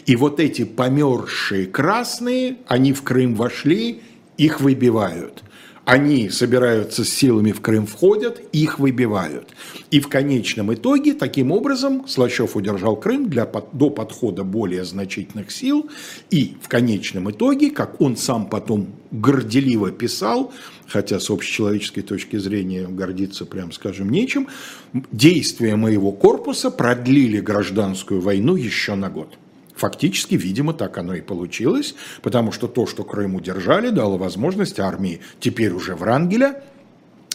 И 0.07 0.17
вот 0.17 0.41
эти 0.41 0.65
померзшие 0.65 1.67
красные, 1.67 2.57
они 2.67 2.93
в 2.93 3.03
Крым 3.03 3.35
вошли, 3.35 4.01
их 4.39 4.61
выбивают. 4.61 5.43
Они 5.89 6.29
собираются 6.29 7.03
с 7.03 7.09
силами 7.09 7.51
в 7.51 7.63
Крым, 7.63 7.87
входят, 7.87 8.43
их 8.53 8.79
выбивают. 8.79 9.55
И 9.91 10.01
в 10.01 10.09
конечном 10.09 10.75
итоге, 10.75 11.15
таким 11.15 11.51
образом, 11.51 12.07
Слащев 12.07 12.57
удержал 12.57 12.95
Крым 12.95 13.31
для, 13.31 13.47
до 13.73 13.89
подхода 13.89 14.45
более 14.45 14.85
значительных 14.85 15.51
сил. 15.51 15.89
И 16.29 16.59
в 16.61 16.69
конечном 16.69 17.31
итоге, 17.31 17.71
как 17.71 18.03
он 18.03 18.19
сам 18.19 18.51
потом 18.51 18.89
горделиво 19.13 19.91
писал, 19.91 20.53
хотя 20.87 21.19
с 21.19 21.31
общечеловеческой 21.31 22.03
точки 22.03 22.37
зрения 22.37 22.87
гордиться, 22.87 23.47
прям 23.47 23.73
скажем, 23.73 24.11
нечем, 24.11 24.49
действия 24.93 25.75
моего 25.77 26.13
корпуса 26.13 26.71
продлили 26.71 27.41
гражданскую 27.41 28.21
войну 28.21 28.57
еще 28.57 28.95
на 28.95 29.09
год. 29.09 29.39
Фактически, 29.79 30.35
видимо, 30.35 30.75
так 30.75 30.99
оно 30.99 31.15
и 31.15 31.21
получилось, 31.21 31.95
потому 32.23 32.51
что 32.51 32.67
то, 32.67 32.87
что 32.87 33.05
Крым 33.05 33.37
удержали, 33.37 33.91
дало 33.91 34.19
возможность 34.19 34.81
армии 34.81 35.21
теперь 35.39 35.73
уже 35.73 35.95
Врангеля 35.95 36.65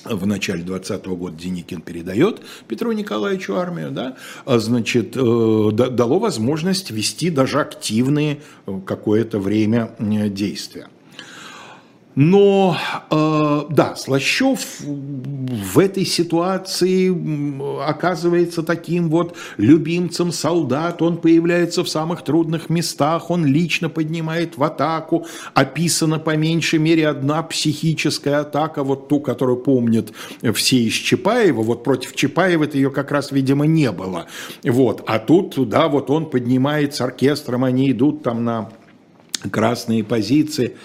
в 0.04 0.26
начале 0.26 0.62
20 0.62 1.06
-го 1.06 1.16
года 1.16 1.38
Деникин 1.38 1.80
передает 1.80 2.42
Петру 2.68 2.92
Николаевичу 2.92 3.56
армию, 3.56 3.92
да, 3.92 4.18
а, 4.46 4.60
значит, 4.60 5.16
э, 5.16 5.70
дало 5.72 6.20
возможность 6.20 6.92
вести 6.92 7.30
даже 7.30 7.62
активные 7.62 8.42
э, 8.68 8.82
какое-то 8.86 9.40
время 9.40 9.96
действия. 10.00 10.90
Но, 12.16 12.78
э, 13.10 13.62
да, 13.72 13.96
Слащев 13.96 14.82
в 14.82 15.80
этой 15.80 16.06
ситуации 16.06 17.10
оказывается 17.84 18.62
таким 18.62 19.10
вот 19.10 19.36
любимцем 19.58 20.32
солдат, 20.32 21.02
он 21.02 21.18
появляется 21.18 21.84
в 21.84 21.90
самых 21.90 22.24
трудных 22.24 22.70
местах, 22.70 23.32
он 23.32 23.46
лично 23.46 23.90
поднимает 23.90 24.58
в 24.58 24.64
атаку, 24.64 25.26
описана 25.56 26.20
по 26.20 26.38
меньшей 26.38 26.78
мере 26.78 27.08
одна 27.08 27.42
психическая 27.42 28.42
атака, 28.42 28.84
вот 28.84 29.08
ту, 29.08 29.20
которую 29.20 29.58
помнят 29.58 30.12
все 30.54 30.78
из 30.78 30.94
Чапаева, 30.94 31.64
вот 31.64 31.84
против 31.84 32.16
Чапаева 32.16 32.70
ее 32.72 32.92
как 32.92 33.12
раз, 33.12 33.32
видимо, 33.32 33.66
не 33.66 33.92
было, 33.92 34.28
вот, 34.64 35.04
а 35.08 35.18
тут, 35.18 35.68
да, 35.68 35.88
вот 35.88 36.12
он 36.12 36.30
поднимает 36.30 36.94
с 36.94 37.02
оркестром, 37.02 37.64
они 37.64 37.92
идут 37.92 38.22
там 38.22 38.44
на 38.44 38.70
красные 39.50 40.04
позиции, 40.04 40.78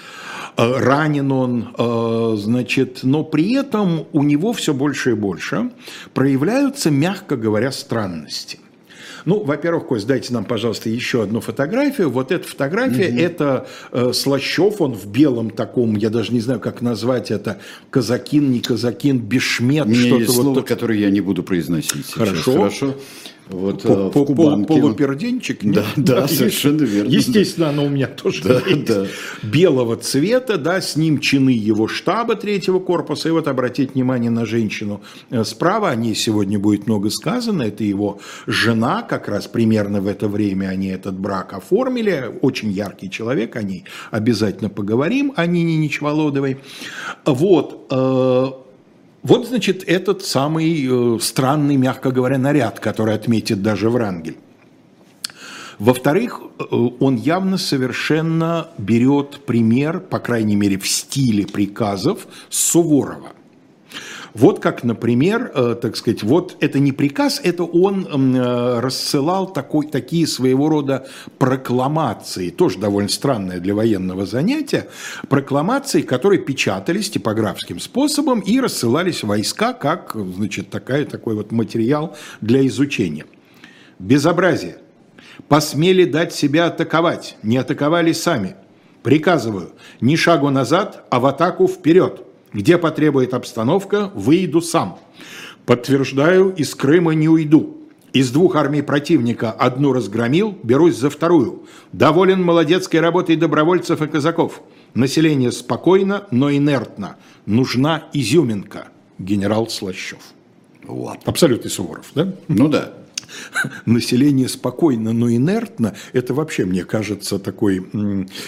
ранен 0.56 1.32
он, 1.32 1.74
э, 1.76 2.36
значит, 2.36 3.00
но 3.02 3.24
при 3.24 3.54
этом 3.54 4.06
у 4.12 4.22
него 4.22 4.52
все 4.52 4.74
больше 4.74 5.10
и 5.10 5.14
больше 5.14 5.70
проявляются, 6.14 6.90
мягко 6.90 7.36
говоря, 7.36 7.72
странности. 7.72 8.58
Ну, 9.24 9.44
во-первых, 9.44 9.88
Кость, 9.88 10.06
дайте 10.06 10.32
нам, 10.32 10.44
пожалуйста, 10.44 10.88
еще 10.88 11.22
одну 11.22 11.40
фотографию. 11.40 12.10
Вот 12.10 12.32
эта 12.32 12.48
фотография, 12.48 13.10
угу. 13.10 13.18
это 13.18 13.66
э, 13.92 14.12
Слащев, 14.14 14.80
он 14.80 14.94
в 14.94 15.06
белом 15.06 15.50
таком, 15.50 15.96
я 15.96 16.08
даже 16.08 16.32
не 16.32 16.40
знаю, 16.40 16.60
как 16.60 16.80
назвать 16.80 17.30
это, 17.30 17.58
казакин, 17.90 18.50
не 18.50 18.60
казакин, 18.60 19.18
бешмет. 19.18 19.86
Есть 19.86 20.10
вот 20.10 20.34
слово, 20.34 20.62
которое 20.62 20.98
я 20.98 21.10
не 21.10 21.20
буду 21.20 21.42
произносить 21.42 22.06
сейчас. 22.06 22.14
Хорошо. 22.14 22.94
Вот, 23.50 23.82
по, 23.82 24.10
э, 24.14 24.24
Кубанке. 24.24 24.66
Полуперденчик? 24.66 25.58
Да, 25.62 25.84
да, 25.96 26.20
да, 26.20 26.28
совершенно 26.28 26.82
верно. 26.82 27.10
Естественно, 27.10 27.70
оно 27.70 27.84
у 27.84 27.88
меня 27.88 28.06
тоже 28.06 28.42
да, 28.42 28.60
есть. 28.66 28.84
Да. 28.84 29.06
Белого 29.42 29.96
цвета, 29.96 30.58
да, 30.58 30.80
с 30.80 30.96
ним 30.96 31.18
чины 31.18 31.50
его 31.50 31.88
штаба 31.88 32.34
третьего 32.34 32.78
корпуса. 32.78 33.28
И 33.28 33.32
вот 33.32 33.48
обратить 33.48 33.94
внимание 33.94 34.30
на 34.30 34.44
женщину 34.44 35.00
э, 35.30 35.44
справа, 35.44 35.90
о 35.90 35.96
ней 35.96 36.14
сегодня 36.14 36.58
будет 36.58 36.86
много 36.86 37.10
сказано. 37.10 37.62
Это 37.62 37.84
его 37.84 38.20
жена, 38.46 39.02
как 39.02 39.28
раз 39.28 39.46
примерно 39.46 40.00
в 40.00 40.06
это 40.06 40.28
время 40.28 40.66
они 40.66 40.88
этот 40.88 41.18
брак 41.18 41.54
оформили. 41.54 42.38
Очень 42.42 42.70
яркий 42.70 43.10
человек, 43.10 43.56
о 43.56 43.62
ней 43.62 43.84
обязательно 44.10 44.68
поговорим, 44.68 45.32
о 45.36 45.46
Нине 45.46 45.76
Нечволодовой. 45.76 46.58
Вот, 47.24 47.86
э, 47.90 48.67
вот, 49.22 49.48
значит, 49.48 49.84
этот 49.86 50.24
самый 50.24 50.86
э, 51.16 51.18
странный, 51.20 51.76
мягко 51.76 52.10
говоря, 52.10 52.38
наряд, 52.38 52.80
который 52.80 53.14
отметит 53.14 53.62
даже 53.62 53.90
Врангель. 53.90 54.36
Во-вторых, 55.78 56.40
э, 56.58 56.64
он 57.00 57.16
явно 57.16 57.58
совершенно 57.58 58.68
берет 58.78 59.44
пример, 59.44 60.00
по 60.00 60.18
крайней 60.18 60.56
мере, 60.56 60.78
в 60.78 60.88
стиле 60.88 61.46
приказов 61.46 62.26
Суворова. 62.48 63.32
Вот 64.38 64.60
как, 64.60 64.84
например, 64.84 65.50
э, 65.52 65.74
так 65.82 65.96
сказать, 65.96 66.22
вот 66.22 66.56
это 66.60 66.78
не 66.78 66.92
приказ, 66.92 67.40
это 67.42 67.64
он 67.64 68.06
э, 68.06 68.78
рассылал 68.78 69.52
такой, 69.52 69.88
такие 69.88 70.28
своего 70.28 70.68
рода 70.68 71.08
прокламации, 71.38 72.50
тоже 72.50 72.78
довольно 72.78 73.08
странное 73.08 73.58
для 73.58 73.74
военного 73.74 74.26
занятия, 74.26 74.86
прокламации, 75.28 76.02
которые 76.02 76.40
печатались 76.40 77.10
типографским 77.10 77.80
способом 77.80 78.38
и 78.38 78.60
рассылались 78.60 79.24
войска 79.24 79.72
как, 79.72 80.14
значит, 80.14 80.70
такая, 80.70 81.04
такой 81.04 81.34
вот 81.34 81.50
материал 81.50 82.16
для 82.40 82.64
изучения. 82.68 83.26
Безобразие. 83.98 84.78
Посмели 85.48 86.04
дать 86.04 86.32
себя 86.32 86.66
атаковать, 86.66 87.36
не 87.42 87.56
атаковали 87.56 88.12
сами. 88.12 88.54
Приказываю, 89.02 89.72
ни 90.00 90.14
шагу 90.14 90.50
назад, 90.50 91.04
а 91.10 91.18
в 91.18 91.26
атаку 91.26 91.66
вперед. 91.66 92.27
Где 92.52 92.78
потребует 92.78 93.34
обстановка, 93.34 94.10
выйду 94.14 94.60
сам. 94.60 94.98
Подтверждаю, 95.66 96.54
из 96.54 96.74
Крыма 96.74 97.12
не 97.12 97.28
уйду. 97.28 97.78
Из 98.12 98.30
двух 98.30 98.56
армий 98.56 98.82
противника 98.82 99.52
одну 99.52 99.92
разгромил, 99.92 100.56
берусь 100.62 100.96
за 100.96 101.10
вторую. 101.10 101.64
Доволен 101.92 102.42
молодецкой 102.42 103.00
работой 103.00 103.36
добровольцев 103.36 104.00
и 104.00 104.06
казаков. 104.06 104.62
Население 104.94 105.52
спокойно, 105.52 106.24
но 106.30 106.50
инертно. 106.50 107.16
Нужна 107.44 108.04
изюминка. 108.14 108.88
Генерал 109.18 109.68
Слащев. 109.68 110.20
Вот. 110.84 111.18
Абсолютный 111.26 111.70
Суворов, 111.70 112.06
да? 112.14 112.32
Ну 112.48 112.68
да. 112.68 112.94
население 113.86 114.48
спокойно, 114.48 115.12
но 115.12 115.30
инертно, 115.30 115.94
это 116.12 116.34
вообще, 116.34 116.64
мне 116.64 116.84
кажется, 116.84 117.38
такой 117.38 117.78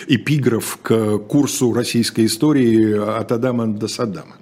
эпиграф 0.06 0.78
к 0.82 1.18
курсу 1.18 1.72
российской 1.72 2.26
истории 2.26 3.18
от 3.18 3.32
Адама 3.32 3.66
до 3.66 3.88
Саддама. 3.88 4.36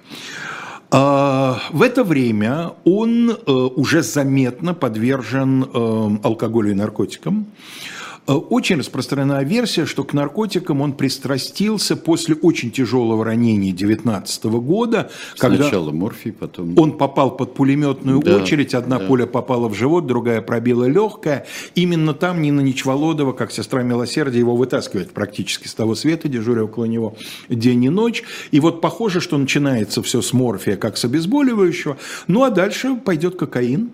А, 0.91 1.61
в 1.71 1.83
это 1.83 2.03
время 2.03 2.73
он 2.85 3.31
э, 3.31 3.53
уже 3.53 4.03
заметно 4.03 4.73
подвержен 4.73 5.65
э, 5.65 6.19
алкоголю 6.23 6.71
и 6.71 6.75
наркотикам. 6.75 7.47
Э, 8.29 8.33
очень 8.35 8.77
распространена 8.77 9.43
версия, 9.43 9.87
что 9.87 10.05
к 10.05 10.13
наркотикам 10.13 10.83
он 10.83 10.93
пристрастился 10.93 11.97
после 11.97 12.35
очень 12.35 12.71
тяжелого 12.71 13.25
ранения 13.25 13.73
19 13.73 14.45
года. 14.45 15.11
Сначала 15.35 15.87
когда 15.87 15.93
морфий, 15.93 16.33
потом... 16.33 16.79
Он 16.79 16.99
попал 16.99 17.37
под 17.37 17.55
пулеметную 17.55 18.21
да, 18.21 18.37
очередь, 18.37 18.75
одна 18.75 18.99
да. 18.99 19.07
пуля 19.07 19.27
попала 19.27 19.69
в 19.69 19.75
живот, 19.75 20.07
другая 20.07 20.43
пробила 20.43 20.85
легкое. 20.85 21.47
Именно 21.75 22.13
там 22.13 22.43
Нина 22.43 22.61
Ничволодова, 22.61 23.33
как 23.33 23.51
сестра 23.51 23.83
милосердия, 23.83 24.39
его 24.39 24.55
вытаскивает 24.57 25.13
практически 25.13 25.67
с 25.67 25.75
того 25.75 25.95
света, 25.95 26.29
дежуря 26.29 26.65
около 26.65 26.85
него 26.85 27.17
день 27.49 27.85
и 27.85 27.89
ночь. 27.89 28.23
И 28.51 28.61
вот 28.61 28.83
похоже, 28.83 29.23
что 29.23 29.39
начинается 29.39 30.03
все 30.03 30.21
с 30.21 30.35
морфия, 30.35 30.77
как 30.77 30.99
с 30.99 31.05
обезболивающего. 31.07 31.97
Ну 32.27 32.45
а 32.45 32.51
дальше 32.51 32.95
пойдет 32.97 33.37
кокаин. 33.37 33.91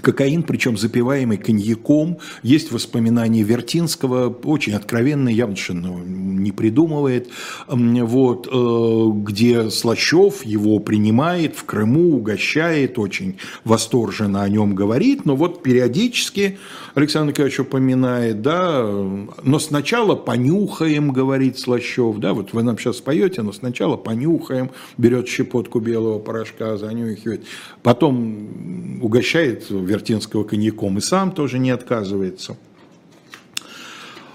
Кокаин, 0.00 0.42
причем 0.42 0.76
запиваемый 0.76 1.36
коньяком. 1.36 2.18
Есть 2.42 2.72
воспоминания 2.72 3.42
Вертинского, 3.42 4.28
очень 4.44 4.74
откровенные, 4.74 5.36
явно 5.36 5.56
совершенно 5.56 6.02
не 6.04 6.52
придумывает. 6.52 7.28
Вот, 7.66 8.48
э, 8.50 9.10
где 9.22 9.70
Слащев 9.70 10.44
его 10.44 10.78
принимает 10.78 11.56
в 11.56 11.64
Крыму, 11.64 12.16
угощает, 12.16 12.98
очень 12.98 13.36
восторженно 13.64 14.42
о 14.42 14.48
нем 14.48 14.74
говорит. 14.74 15.24
Но 15.24 15.36
вот 15.36 15.62
периодически 15.62 16.58
Александр 16.98 17.30
Николаевич 17.30 17.60
упоминает, 17.60 18.42
да, 18.42 18.82
но 18.82 19.58
сначала 19.60 20.16
понюхаем, 20.16 21.12
говорит 21.12 21.56
Слащев, 21.56 22.18
да, 22.18 22.34
вот 22.34 22.52
вы 22.52 22.64
нам 22.64 22.76
сейчас 22.76 22.96
поете, 22.96 23.42
но 23.42 23.52
сначала 23.52 23.96
понюхаем, 23.96 24.72
берет 24.96 25.28
щепотку 25.28 25.78
белого 25.78 26.18
порошка, 26.18 26.76
занюхивает, 26.76 27.44
потом 27.84 28.98
угощает 29.00 29.66
Вертинского 29.70 30.42
коньяком 30.42 30.98
и 30.98 31.00
сам 31.00 31.30
тоже 31.30 31.60
не 31.60 31.70
отказывается. 31.70 32.56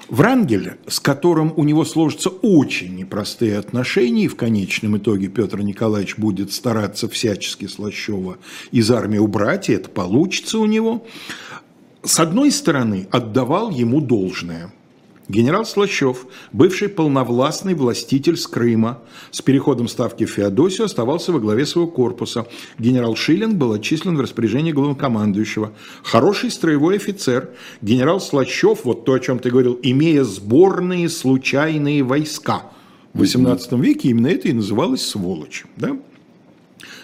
Врангель, 0.07 0.73
с 0.87 1.01
которым 1.01 1.53
у 1.57 1.65
него 1.65 1.83
сложатся 1.83 2.29
очень 2.29 2.95
непростые 2.95 3.57
отношения, 3.57 4.25
и 4.25 4.27
в 4.29 4.37
конечном 4.37 4.97
итоге 4.97 5.27
Петр 5.27 5.59
Николаевич 5.59 6.17
будет 6.17 6.53
стараться 6.53 7.09
всячески 7.09 7.65
Слащева 7.67 8.37
из 8.71 8.89
армии 8.89 9.17
убрать, 9.17 9.69
и 9.69 9.73
это 9.73 9.89
получится 9.89 10.59
у 10.59 10.65
него, 10.65 11.05
с 12.03 12.19
одной 12.19 12.51
стороны, 12.51 13.07
отдавал 13.11 13.71
ему 13.71 14.01
должное– 14.01 14.73
Генерал 15.29 15.65
Слащев, 15.65 16.27
бывший 16.51 16.89
полновластный 16.89 17.75
властитель 17.75 18.35
с 18.35 18.45
Крыма, 18.45 18.99
с 19.31 19.41
переходом 19.41 19.87
ставки 19.87 20.25
в 20.25 20.31
Феодосию 20.31 20.85
оставался 20.85 21.31
во 21.31 21.39
главе 21.39 21.65
своего 21.65 21.89
корпуса. 21.89 22.45
Генерал 22.77 23.15
Шиллинг 23.15 23.55
был 23.55 23.71
отчислен 23.71 24.17
в 24.17 24.21
распоряжение 24.21 24.73
главнокомандующего. 24.73 25.71
Хороший 26.03 26.51
строевой 26.51 26.97
офицер. 26.97 27.51
Генерал 27.81 28.19
Слащев, 28.19 28.83
вот 28.83 29.05
то, 29.05 29.13
о 29.13 29.19
чем 29.19 29.39
ты 29.39 29.49
говорил, 29.49 29.79
имея 29.81 30.23
сборные 30.23 31.07
случайные 31.07 32.03
войска. 32.03 32.63
В 33.13 33.21
XVIII 33.21 33.79
веке 33.79 34.09
именно 34.09 34.27
это 34.27 34.49
и 34.49 34.53
называлось 34.53 35.07
сволочь. 35.07 35.63
Да? 35.77 35.97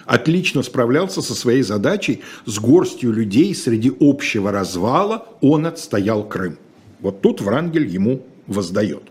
Отлично 0.09 0.63
справлялся 0.63 1.21
со 1.21 1.35
своей 1.35 1.61
задачей 1.61 2.21
с 2.45 2.57
горстью 2.57 3.13
людей 3.13 3.53
среди 3.53 3.91
общего 3.99 4.51
развала, 4.51 5.27
он 5.39 5.67
отстоял 5.67 6.27
Крым. 6.27 6.57
Вот 6.99 7.21
тут 7.21 7.41
Врангель 7.41 7.85
ему 7.85 8.25
воздает. 8.47 9.03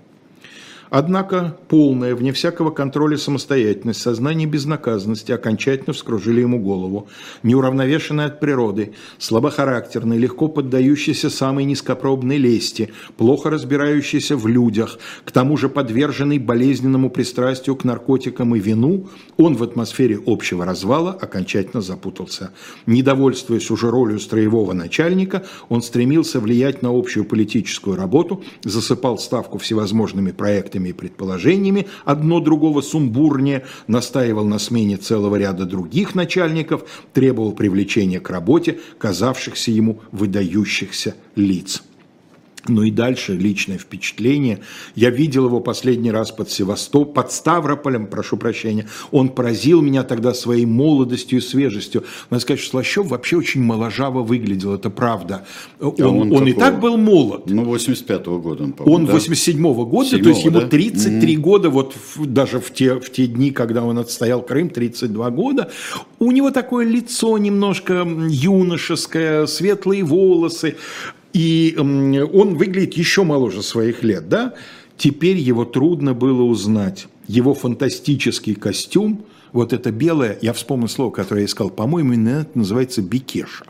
Однако 0.91 1.57
полная, 1.69 2.15
вне 2.15 2.33
всякого 2.33 2.71
контроля 2.71 3.17
самостоятельность, 3.17 4.01
сознание 4.01 4.49
безнаказанности 4.49 5.33
окончательно 5.33 5.93
вскружили 5.93 6.41
ему 6.41 6.59
голову. 6.59 7.09
Неуравновешенный 7.43 8.25
от 8.25 8.41
природы, 8.41 8.93
слабохарактерный, 9.19 10.19
легко 10.19 10.49
поддающийся 10.49 11.29
самой 11.31 11.65
низкопробной 11.65 12.39
лести, 12.39 12.91
плохо 13.17 13.51
разбирающийся 13.51 14.37
в 14.37 14.47
людях, 14.47 14.99
к 15.25 15.31
тому 15.31 15.57
же 15.57 15.69
подверженный 15.69 16.39
болезненному 16.39 17.11
пристрастию 17.11 17.77
к 17.77 17.85
наркотикам 17.85 18.55
и 18.55 18.59
вину, 18.59 19.09
он 19.37 19.57
в 19.57 19.63
атмосфере 19.63 20.19
общего 20.27 20.65
развала 20.65 21.13
окончательно 21.13 21.83
запутался. 21.83 22.51
Недовольствуясь 22.87 23.71
уже 23.71 23.91
ролью 23.91 24.21
строевого 24.21 24.73
начальника, 24.73 25.45
он 25.69 25.83
стремился 25.83 26.41
влиять 26.41 26.83
на 26.83 26.97
общую 26.97 27.25
политическую 27.25 27.97
работу, 27.97 28.43
засыпал 28.65 29.19
ставку 29.19 29.59
всевозможными 29.59 30.31
проектами 30.31 30.78
фактами 30.79 30.89
и 30.89 30.93
предположениями, 30.93 31.87
одно 32.05 32.41
другого 32.41 32.83
сумбурнее, 32.83 33.65
настаивал 33.89 34.45
на 34.45 34.59
смене 34.59 34.97
целого 34.97 35.37
ряда 35.37 35.65
других 35.65 36.15
начальников, 36.15 36.83
требовал 37.13 37.53
привлечения 37.53 38.21
к 38.21 38.31
работе 38.31 38.79
казавшихся 38.99 39.71
ему 39.71 40.01
выдающихся 40.13 41.15
лиц. 41.37 41.83
Ну 42.69 42.83
и 42.83 42.91
дальше 42.91 43.35
личное 43.35 43.79
впечатление. 43.79 44.61
Я 44.95 45.11
видел 45.11 45.47
его 45.47 45.61
последний 45.61 46.11
раз 46.11 46.31
под 46.31 46.51
Севастополем, 46.51 47.15
под 47.15 47.33
Ставрополем, 47.33 48.07
прошу 48.07 48.37
прощения. 48.37 48.89
Он 49.11 49.29
поразил 49.29 49.83
меня 49.83 50.03
тогда 50.03 50.35
своей 50.35 50.67
молодостью 50.67 51.39
и 51.39 51.43
свежестью. 51.43 52.05
Надо 52.31 52.43
сказать, 52.43 52.61
что 52.61 52.71
Слащев 52.71 53.07
вообще 53.07 53.37
очень 53.37 53.63
моложаво 53.63 54.23
выглядел, 54.23 54.75
это 54.75 54.91
правда. 54.91 55.47
Он, 55.81 55.95
он, 55.99 56.33
он 56.33 56.47
и 56.47 56.53
так 56.53 56.81
был 56.81 56.97
молод. 56.97 57.45
Ну, 57.47 57.65
85-го 57.75 58.39
года 58.41 58.65
он, 58.65 58.75
Он 58.85 59.07
да? 59.07 59.15
87-го 59.15 59.87
года, 59.87 60.11
7 60.11 60.23
то 60.23 60.29
есть 60.29 60.45
ему 60.45 60.61
33 60.61 61.37
да? 61.37 61.43
года, 61.43 61.71
вот 61.71 61.95
в, 62.15 62.27
даже 62.27 62.61
в 62.61 62.73
те, 62.73 62.95
в 62.95 63.11
те 63.11 63.27
дни, 63.27 63.51
когда 63.51 63.85
он 63.85 63.99
отстоял 63.99 64.43
Крым, 64.43 64.71
32 64.71 65.31
года. 65.31 65.71
У 66.19 66.33
него 66.33 66.51
такое 66.51 66.87
лицо 66.87 67.39
немножко 67.39 68.07
юношеское, 68.29 69.47
светлые 69.47 70.05
волосы. 70.05 70.77
И 71.33 71.75
он 71.79 72.57
выглядит 72.57 72.95
еще 72.95 73.25
моложе 73.25 73.63
своих 73.63 74.03
лет, 74.03 74.29
да? 74.29 74.55
Теперь 74.97 75.37
его 75.37 75.65
трудно 75.65 76.15
было 76.15 76.43
узнать. 76.43 77.07
Его 77.29 77.55
фантастический 77.55 78.55
костюм, 78.55 79.25
вот 79.53 79.73
это 79.73 79.93
белое, 79.93 80.39
я 80.41 80.53
вспомнил 80.53 80.89
слово, 80.89 81.11
которое 81.11 81.41
я 81.41 81.47
искал, 81.47 81.71
по-моему, 81.71 82.15
это 82.15 82.51
называется 82.55 83.03
бикеша. 83.03 83.67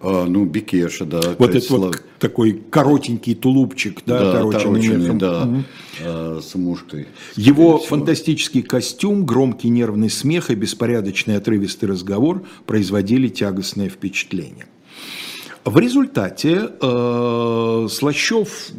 А, 0.00 0.26
ну, 0.26 0.44
бикеша, 0.44 1.06
да. 1.06 1.20
Вот 1.38 1.54
это 1.54 1.72
вот 1.72 2.02
такой 2.18 2.60
коротенький 2.70 3.34
тулупчик, 3.34 4.02
да, 4.04 4.18
да 4.18 4.40
отороченный, 4.40 5.18
да, 5.18 5.44
угу. 5.44 5.62
а, 6.04 6.40
с 6.42 6.54
мушкой. 6.54 7.06
Его 7.36 7.78
всего. 7.78 7.88
фантастический 7.88 8.62
костюм, 8.62 9.24
громкий 9.24 9.70
нервный 9.70 10.10
смех 10.10 10.50
и 10.50 10.54
беспорядочный 10.54 11.36
отрывистый 11.36 11.88
разговор 11.88 12.44
производили 12.66 13.28
тягостное 13.28 13.88
впечатление. 13.88 14.66
В 15.64 15.78
результате 15.78 16.68
э, 16.78 17.86
Слащев 17.90 18.70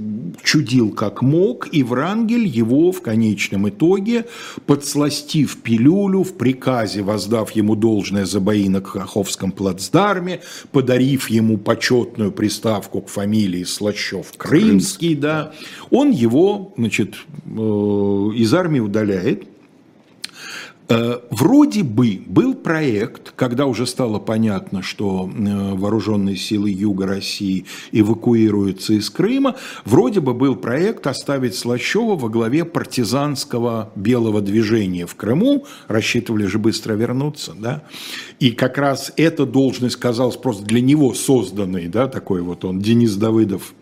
чудил 0.44 0.92
как 0.92 1.24
мог, 1.24 1.68
и 1.72 1.82
Врангель 1.82 2.46
его 2.46 2.92
в 2.92 3.02
конечном 3.02 3.68
итоге, 3.70 4.26
подсластив 4.68 5.58
пилюлю, 5.64 6.22
в 6.22 6.36
приказе 6.36 7.02
воздав 7.02 7.52
ему 7.52 7.76
должное 7.76 8.26
за 8.26 8.40
бои 8.40 8.70
на 8.70 8.82
Каховском 8.82 9.52
плацдарме, 9.52 10.42
подарив 10.72 11.28
ему 11.32 11.58
почетную 11.58 12.32
приставку 12.32 13.02
к 13.02 13.10
фамилии 13.10 13.64
Слащев 13.64 14.34
Крымский, 14.38 15.16
да, 15.16 15.54
он 15.90 16.12
его 16.12 16.72
значит, 16.78 17.16
э, 17.46 17.50
из 17.50 18.54
армии 18.54 18.80
удаляет, 18.80 19.48
вроде 20.88 21.82
бы 21.84 22.22
был 22.28 22.54
проект, 22.54 23.34
когда 23.36 23.66
уже 23.66 23.88
стало 23.88 24.20
понятно, 24.20 24.84
что 24.84 25.28
э, 25.28 25.74
вооруженные 25.74 26.36
силы 26.36 26.70
Юга 26.70 27.08
России 27.08 27.66
эвакуируются 27.92 28.94
из 28.94 29.10
Крыма, 29.10 29.56
вроде 29.84 30.20
бы 30.20 30.36
был 30.36 30.56
проект 30.56 31.08
оставить 31.08 31.56
Слащева 31.56 32.16
во 32.16 32.30
главе 32.30 32.66
партизанского 32.66 33.92
белого 33.96 34.42
движения 34.42 35.08
в 35.08 35.16
Крыму, 35.16 35.66
рассчитывали 35.88 36.46
же 36.46 36.60
быстро 36.60 36.94
вернуться, 36.94 37.56
да, 37.58 37.84
и 38.40 38.52
как 38.52 38.78
раз 38.78 39.12
эта 39.18 39.48
должность 39.48 39.96
казалась 39.96 40.38
просто 40.38 40.64
для 40.66 40.82
него 40.82 41.16
созданной, 41.16 41.88
да, 41.88 42.08
такой 42.08 42.42
вот 42.42 42.64
он, 42.64 42.80
Денис 42.80 43.16
Давыдов 43.16 43.74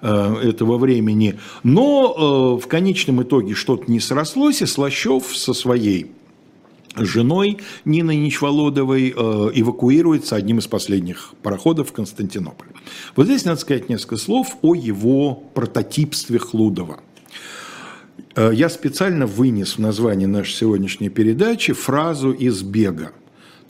э, 0.00 0.36
этого 0.42 0.78
времени. 0.78 1.38
Но 1.62 2.56
в 2.56 2.66
конечном 2.66 3.22
итоге 3.22 3.52
что-то 3.52 3.90
не 3.90 4.00
срослось, 4.00 4.62
и 4.62 4.66
Слащев 4.66 5.36
со 5.36 5.52
своей 5.52 6.15
женой 6.96 7.58
Ниной 7.84 8.16
Ничволодовой 8.16 9.14
э, 9.16 9.50
эвакуируется 9.54 10.36
одним 10.36 10.58
из 10.58 10.66
последних 10.66 11.34
пароходов 11.42 11.90
в 11.90 11.92
Константинополь. 11.92 12.68
Вот 13.14 13.26
здесь 13.26 13.44
надо 13.44 13.60
сказать 13.60 13.88
несколько 13.88 14.16
слов 14.16 14.56
о 14.62 14.74
его 14.74 15.34
прототипстве 15.54 16.38
Хлудова. 16.38 17.00
Э, 18.34 18.50
я 18.52 18.68
специально 18.68 19.26
вынес 19.26 19.76
в 19.76 19.78
название 19.78 20.28
нашей 20.28 20.54
сегодняшней 20.54 21.08
передачи 21.08 21.72
фразу 21.72 22.32
из 22.32 22.62
«Бега» 22.62 23.12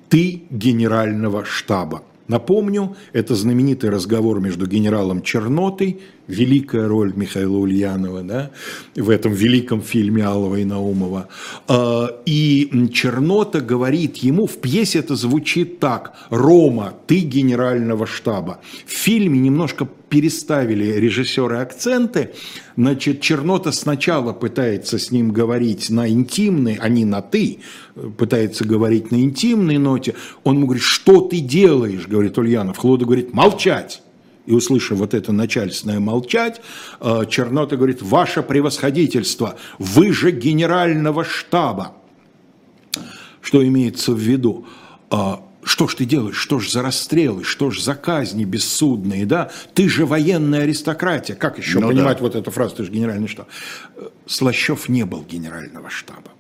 «Ты 0.09 0.45
генерального 0.51 1.45
штаба». 1.45 2.03
Напомню, 2.29 2.97
это 3.13 3.37
знаменитый 3.37 3.91
разговор 3.91 4.41
между 4.41 4.67
генералом 4.67 5.23
Чернотой 5.23 6.01
великая 6.29 6.89
роль 6.89 7.13
Михаила 7.15 7.57
Ульянова 7.57 8.23
да, 8.23 8.51
в 8.95 9.11
этом 9.11 9.33
великом 9.33 9.83
фильме 9.83 10.25
Алова 10.25 10.57
и 10.57 10.65
Наумова. 10.65 11.29
А, 11.69 12.09
и 12.27 12.71
Чернота 12.93 13.61
говорит 13.61 14.17
ему, 14.19 14.47
в 14.47 14.59
пьесе 14.59 15.01
это 15.01 15.17
звучит 15.17 15.79
так, 15.79 16.15
«Рома, 16.31 16.95
ты 17.07 17.21
генерального 17.21 18.07
штаба». 18.07 18.61
В 18.87 18.93
фильме 18.93 19.39
немножко 19.39 19.89
переставили 20.09 20.93
режиссеры 20.93 21.57
акценты, 21.57 22.31
значит, 22.77 23.21
Чернота 23.21 23.73
сначала 23.73 24.33
пытается 24.33 24.99
с 24.99 25.11
ним 25.11 25.33
говорить 25.33 25.91
на 25.91 26.09
интимной, 26.09 26.79
а 26.81 26.89
не 26.89 27.05
на 27.05 27.23
«ты», 27.23 27.59
пытается 28.19 28.65
говорить 28.65 29.11
на 29.11 29.17
интимной 29.17 29.79
ноте, 29.79 30.15
он 30.45 30.57
ему 30.57 30.67
говорит, 30.67 30.85
что 30.85 31.23
ты 31.23 31.41
делаешь, 31.41 32.07
говорит 32.07 32.39
Ульянов, 32.39 32.79
Хлода 32.79 33.05
говорит, 33.05 33.33
молчать 33.33 34.03
и 34.47 34.53
услышав 34.53 34.99
вот 34.99 35.15
это 35.15 35.33
начальственное 35.33 36.01
молчать, 36.01 36.61
э, 37.01 37.25
Чернота 37.29 37.77
говорит, 37.77 38.03
ваше 38.03 38.43
превосходительство, 38.43 39.57
вы 39.79 40.13
же 40.13 40.31
генерального 40.31 41.25
штаба. 41.25 41.95
Что 43.41 43.67
имеется 43.67 44.13
в 44.13 44.19
виду? 44.19 44.67
А, 45.11 45.43
что 45.63 45.89
ж 45.89 45.97
ты 45.97 46.05
делаешь, 46.05 46.37
что 46.37 46.59
ж 46.59 46.71
за 46.71 46.83
расстрелы, 46.83 47.45
что 47.45 47.71
ж 47.71 47.81
за 47.81 47.95
казни 47.95 48.45
бессудные, 48.45 49.27
да? 49.27 49.51
Ты 49.75 49.89
же 49.89 50.07
военная 50.07 50.63
аристократия. 50.63 51.35
Как 51.35 51.59
еще 51.59 51.81
ну, 51.81 51.89
понимать 51.89 52.19
да. 52.19 52.23
вот 52.23 52.35
эту 52.35 52.51
фразу, 52.51 52.77
ты 52.77 52.85
же 52.85 52.91
генеральный 52.91 53.29
штаб? 53.29 53.49
Э, 53.97 54.09
Слащев 54.27 54.89
не 54.89 55.05
был 55.05 55.23
генерального 55.23 55.91
штаба. 55.91 56.36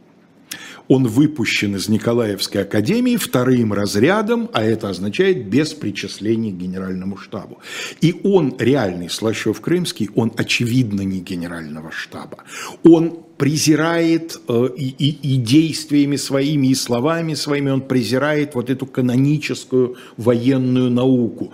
Он 0.88 1.06
выпущен 1.06 1.76
из 1.76 1.88
Николаевской 1.88 2.62
академии 2.62 3.16
вторым 3.16 3.72
разрядом, 3.72 4.48
а 4.52 4.62
это 4.62 4.88
означает 4.88 5.46
без 5.46 5.72
причислений 5.74 6.52
к 6.52 6.56
генеральному 6.56 7.16
штабу. 7.16 7.58
И 8.00 8.20
он, 8.24 8.54
реальный 8.58 9.08
Слащев-Крымский, 9.08 10.10
он 10.14 10.32
очевидно 10.36 11.02
не 11.02 11.20
генерального 11.20 11.90
штаба. 11.90 12.44
Он 12.82 13.18
презирает 13.36 14.40
э, 14.48 14.68
и, 14.76 14.88
и, 14.88 15.34
и 15.34 15.36
действиями 15.36 16.16
своими, 16.16 16.68
и 16.68 16.74
словами 16.74 17.34
своими, 17.34 17.70
он 17.70 17.82
презирает 17.82 18.54
вот 18.54 18.70
эту 18.70 18.86
каноническую 18.86 19.96
военную 20.16 20.90
науку. 20.90 21.52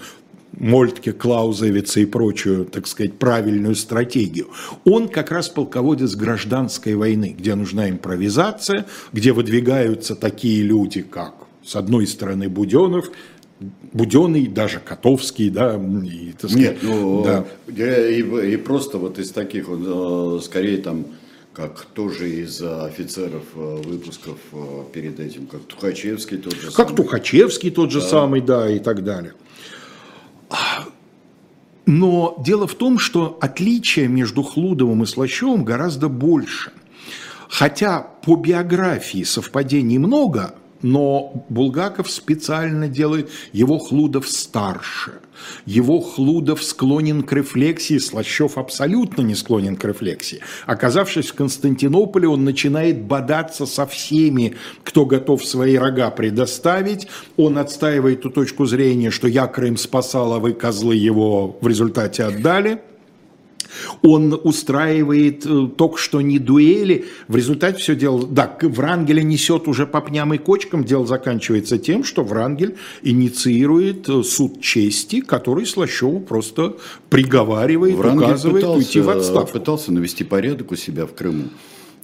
Мольтке, 0.62 1.12
Клаузевица 1.12 1.98
и 2.01 2.07
прочую, 2.07 2.64
так 2.64 2.87
сказать, 2.87 3.14
правильную 3.14 3.75
стратегию. 3.75 4.46
Он 4.85 5.09
как 5.09 5.33
раз 5.33 5.48
полководец 5.48 6.14
гражданской 6.14 6.94
войны, 6.94 7.35
где 7.37 7.57
нужна 7.57 7.90
импровизация, 7.90 8.87
где 9.12 9.33
выдвигаются 9.33 10.14
такие 10.14 10.62
люди, 10.62 11.03
как, 11.03 11.35
с 11.64 11.75
одной 11.75 12.07
стороны, 12.07 12.48
Буденов, 12.48 13.11
Буденный, 13.92 14.46
даже 14.46 14.79
Котовский, 14.79 15.51
да, 15.51 15.75
и, 15.75 16.33
так 16.33 16.51
сказать, 16.51 16.57
Нет, 16.57 16.79
ну, 16.83 17.25
да. 17.25 17.44
и, 18.09 18.53
и 18.53 18.57
просто 18.57 18.98
вот 18.98 19.18
из 19.18 19.33
таких, 19.33 19.66
э, 19.68 20.40
скорее 20.42 20.79
там, 20.79 21.07
как 21.53 21.87
тоже 21.87 22.31
из 22.31 22.62
офицеров 22.62 23.42
э, 23.57 23.83
выпусков 23.85 24.38
э, 24.53 24.83
перед 24.92 25.18
этим, 25.18 25.46
как 25.46 25.62
Тухачевский 25.62 26.38
тот 26.38 26.55
же 26.55 26.66
как 26.66 26.72
самый. 26.72 26.88
Как 26.88 26.96
Тухачевский 26.96 27.70
тот 27.70 27.90
же 27.90 28.01
да. 28.01 28.07
самый, 28.07 28.40
да, 28.40 28.70
и 28.70 28.79
так 28.79 29.03
далее. 29.05 29.35
Но 31.87 32.37
дело 32.38 32.67
в 32.67 32.75
том, 32.75 32.99
что 32.99 33.38
отличие 33.41 34.09
между 34.09 34.43
Хлудовым 34.43 35.03
и 35.03 35.07
Слащевым 35.07 35.65
гораздо 35.65 36.09
больше. 36.09 36.73
Хотя 37.49 38.01
по 38.01 38.37
биографии 38.37 39.25
совпадений 39.25 39.99
много, 39.99 40.55
но 40.83 41.45
Булгаков 41.49 42.11
специально 42.11 42.88
делает 42.88 43.31
его 43.53 43.79
Хлудов 43.79 44.29
старше. 44.29 45.12
Его 45.66 46.01
Хлудов 46.01 46.62
склонен 46.62 47.23
к 47.23 47.33
рефлексии, 47.33 47.99
Слащев 47.99 48.59
абсолютно 48.59 49.23
не 49.23 49.35
склонен 49.35 49.77
к 49.77 49.85
рефлексии. 49.85 50.40
Оказавшись 50.66 51.31
в 51.31 51.35
Константинополе, 51.35 52.29
он 52.29 52.45
начинает 52.45 53.03
бодаться 53.03 53.66
со 53.66 53.87
всеми, 53.87 54.57
кто 54.85 55.07
готов 55.07 55.45
свои 55.45 55.77
рога 55.77 56.11
предоставить. 56.11 57.09
Он 57.37 57.59
отстаивает 57.59 58.23
ту 58.23 58.31
точку 58.31 58.66
зрения, 58.66 59.11
что 59.11 59.27
я 59.27 59.47
Крым 59.47 59.77
спасал, 59.77 60.35
а 60.35 60.38
вы, 60.38 60.53
козлы, 60.53 60.95
его 60.95 61.57
в 61.61 61.66
результате 61.66 62.25
отдали– 62.25 62.81
он 64.02 64.38
устраивает 64.42 65.46
э, 65.46 65.68
только 65.76 65.98
что 65.98 66.20
не 66.20 66.38
дуэли. 66.38 67.06
В 67.28 67.37
результате 67.37 67.78
все 67.78 67.94
дело... 67.94 68.26
Да, 68.26 68.56
Врангеля 68.62 69.22
несет 69.22 69.68
уже 69.68 69.87
по 69.87 70.00
пням 70.00 70.35
и 70.35 70.38
кочкам. 70.38 70.85
Дело 70.85 71.06
заканчивается 71.06 71.78
тем, 71.78 72.04
что 72.04 72.22
Врангель 72.22 72.76
инициирует 73.02 74.08
э, 74.08 74.22
суд 74.22 74.61
чести, 74.61 75.20
который 75.20 75.66
Слащеву 75.66 76.20
просто 76.20 76.76
приговаривает, 77.11 77.96
Врангель 77.96 78.24
указывает 78.24 78.62
пытался, 78.62 78.78
уйти 78.78 79.00
в 79.00 79.11
отставку. 79.11 79.52
пытался 79.52 79.92
навести 79.92 80.24
порядок 80.24 80.72
у 80.72 80.76
себя 80.76 81.06
в 81.06 81.14
Крыму. 81.14 81.44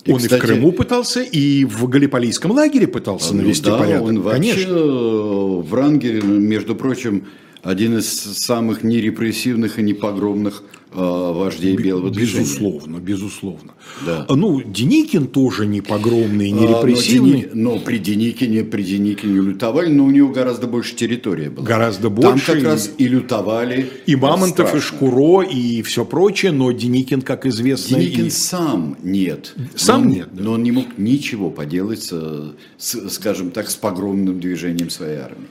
И, 0.04 0.12
он 0.12 0.18
кстати, 0.18 0.34
и 0.34 0.38
в 0.38 0.40
Крыму 0.40 0.72
пытался, 0.72 1.20
и 1.20 1.64
в 1.64 1.86
Галиполийском 1.88 2.52
лагере 2.52 2.86
пытался 2.86 3.34
ну, 3.34 3.42
навести 3.42 3.66
да, 3.66 3.78
порядок. 3.78 4.08
Он 4.08 4.20
вообще, 4.20 4.52
Конечно. 4.52 4.72
Э, 4.72 5.62
Врангель, 5.62 6.24
между 6.24 6.74
прочим, 6.74 7.26
один 7.68 7.98
из 7.98 8.08
самых 8.08 8.82
нерепрессивных 8.82 9.78
и 9.78 9.82
непогромных 9.82 10.62
Э, 10.90 11.32
вождей 11.34 11.76
белого 11.76 12.10
движения. 12.10 12.44
Безусловно, 12.44 12.96
безусловно. 12.96 13.74
Да. 14.06 14.24
Ну, 14.30 14.62
Деникин 14.62 15.26
тоже 15.26 15.66
не 15.66 15.82
погромный, 15.82 16.50
не 16.50 16.66
репрессивный. 16.66 17.42
А, 17.42 17.54
но, 17.54 17.74
Дени... 17.74 17.76
но 17.76 17.78
при 17.78 17.98
Деникине, 17.98 18.64
при 18.64 18.82
Деникине 18.82 19.34
лютовали, 19.34 19.90
но 19.90 20.06
у 20.06 20.10
него 20.10 20.32
гораздо 20.32 20.66
больше 20.66 20.94
территория 20.94 21.50
была. 21.50 21.66
Гораздо 21.66 22.08
больше. 22.08 22.46
Там 22.46 22.56
как 22.56 22.64
раз 22.64 22.90
и 22.96 23.06
лютовали. 23.06 23.90
И 24.06 24.16
Мамонтов, 24.16 24.68
страшно. 24.68 24.76
и 24.78 24.80
Шкуро, 24.80 25.42
и 25.42 25.82
все 25.82 26.06
прочее, 26.06 26.52
но 26.52 26.72
Деникин, 26.72 27.20
как 27.20 27.44
известно... 27.44 27.98
Деникин 27.98 28.26
и... 28.26 28.30
сам 28.30 28.96
нет. 29.02 29.54
Сам 29.76 30.04
но, 30.04 30.10
нет, 30.14 30.28
да. 30.32 30.42
Но 30.42 30.52
он 30.52 30.62
не 30.62 30.72
мог 30.72 30.86
ничего 30.96 31.50
поделать, 31.50 32.04
с, 32.04 33.10
скажем 33.10 33.50
так, 33.50 33.68
с 33.68 33.76
погромным 33.76 34.40
движением 34.40 34.88
своей 34.88 35.18
армии 35.18 35.48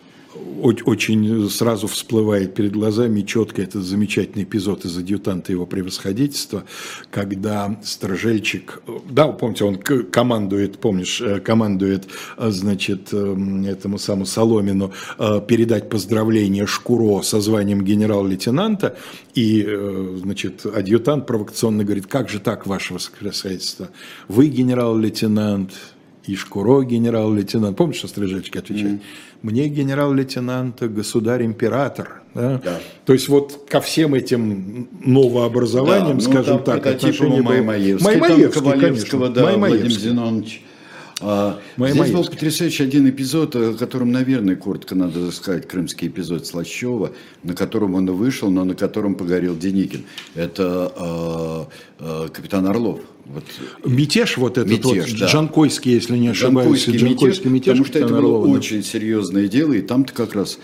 очень 0.61 1.49
сразу 1.49 1.87
всплывает 1.87 2.53
перед 2.53 2.73
глазами 2.73 3.21
четко 3.21 3.61
этот 3.61 3.83
замечательный 3.83 4.43
эпизод 4.43 4.85
из 4.85 4.97
«Адъютанта 4.97 5.51
его 5.51 5.65
превосходительства», 5.65 6.63
когда 7.11 7.79
Сторожельчик, 7.83 8.81
да, 9.09 9.27
помните, 9.27 9.65
он 9.65 9.77
командует, 9.77 10.79
помнишь, 10.79 11.21
э, 11.21 11.39
командует, 11.39 12.07
э, 12.37 12.49
значит, 12.49 13.13
этому 13.13 13.97
самому 13.97 14.25
Соломину 14.25 14.93
э, 15.17 15.41
передать 15.47 15.89
поздравление 15.89 16.65
Шкуро 16.65 17.21
со 17.21 17.41
званием 17.41 17.83
генерал-лейтенанта, 17.83 18.97
и, 19.35 19.67
значит, 20.15 20.65
адъютант 20.65 21.27
провокационно 21.27 21.83
говорит, 21.83 22.07
как 22.07 22.29
же 22.29 22.39
так, 22.39 22.65
ваше 22.65 22.95
превосходительство, 23.19 23.89
вы 24.27 24.47
генерал-лейтенант, 24.47 25.73
и 26.27 26.35
Шкуро 26.35 26.83
генерал-лейтенант. 26.83 27.77
Помнишь, 27.77 27.97
что 27.97 28.07
Стрижечки 28.07 28.57
отвечает? 28.57 28.95
Mm. 28.95 29.01
Мне 29.41 29.67
генерал-лейтенант, 29.67 30.81
государь-император. 30.81 32.21
Да? 32.33 32.61
Да. 32.63 32.79
То 33.05 33.13
есть 33.13 33.29
вот 33.29 33.67
ко 33.69 33.81
всем 33.81 34.13
этим 34.13 34.87
новообразованиям, 35.03 36.19
да, 36.19 36.25
ну, 36.25 36.31
скажем 36.31 36.63
так, 36.63 36.85
отношение 36.85 37.41
было... 37.41 37.53
Маймаевский, 37.53 38.05
Маймаевский, 38.05 38.71
конечно. 38.71 39.29
Да, 39.29 39.43
Маймаевский. 39.43 39.79
Владимир 39.79 39.99
Зинонович. 39.99 40.61
А, 41.19 41.59
здесь 41.77 42.11
был 42.11 42.23
потрясающий 42.25 42.83
один 42.83 43.09
эпизод, 43.09 43.55
о 43.55 43.73
котором, 43.73 44.11
наверное, 44.11 44.55
коротко 44.55 44.93
надо 44.93 45.31
сказать, 45.31 45.67
крымский 45.67 46.09
эпизод 46.09 46.45
Слащева, 46.45 47.11
на 47.43 47.55
котором 47.55 47.95
он 47.95 48.05
вышел, 48.11 48.51
но 48.51 48.63
на 48.63 48.75
котором 48.75 49.15
погорел 49.15 49.55
Деникин. 49.55 50.05
Это 50.35 50.93
а, 50.95 51.67
а, 51.99 52.27
капитан 52.29 52.67
Орлов. 52.67 52.99
Вот. 53.29 53.43
Мятеж 53.85 54.37
вот 54.37 54.57
этот 54.57 54.71
мятеж, 54.71 55.11
вот, 55.11 55.19
да. 55.19 55.27
Джанкойский, 55.27 55.93
если 55.93 56.17
не 56.17 56.29
ошибаюсь, 56.29 56.85
Джанкойский, 56.85 56.97
Джанкойский 56.97 57.49
мятеж, 57.49 57.77
мятеж, 57.77 57.77
потому 57.77 57.85
что 57.85 57.99
это 57.99 58.07
было 58.07 58.17
Орлова, 58.19 58.47
очень 58.47 58.83
серьезное 58.83 59.47
дело, 59.47 59.73
и 59.73 59.81
там-то 59.81 60.13
как 60.13 60.33
раз 60.33 60.59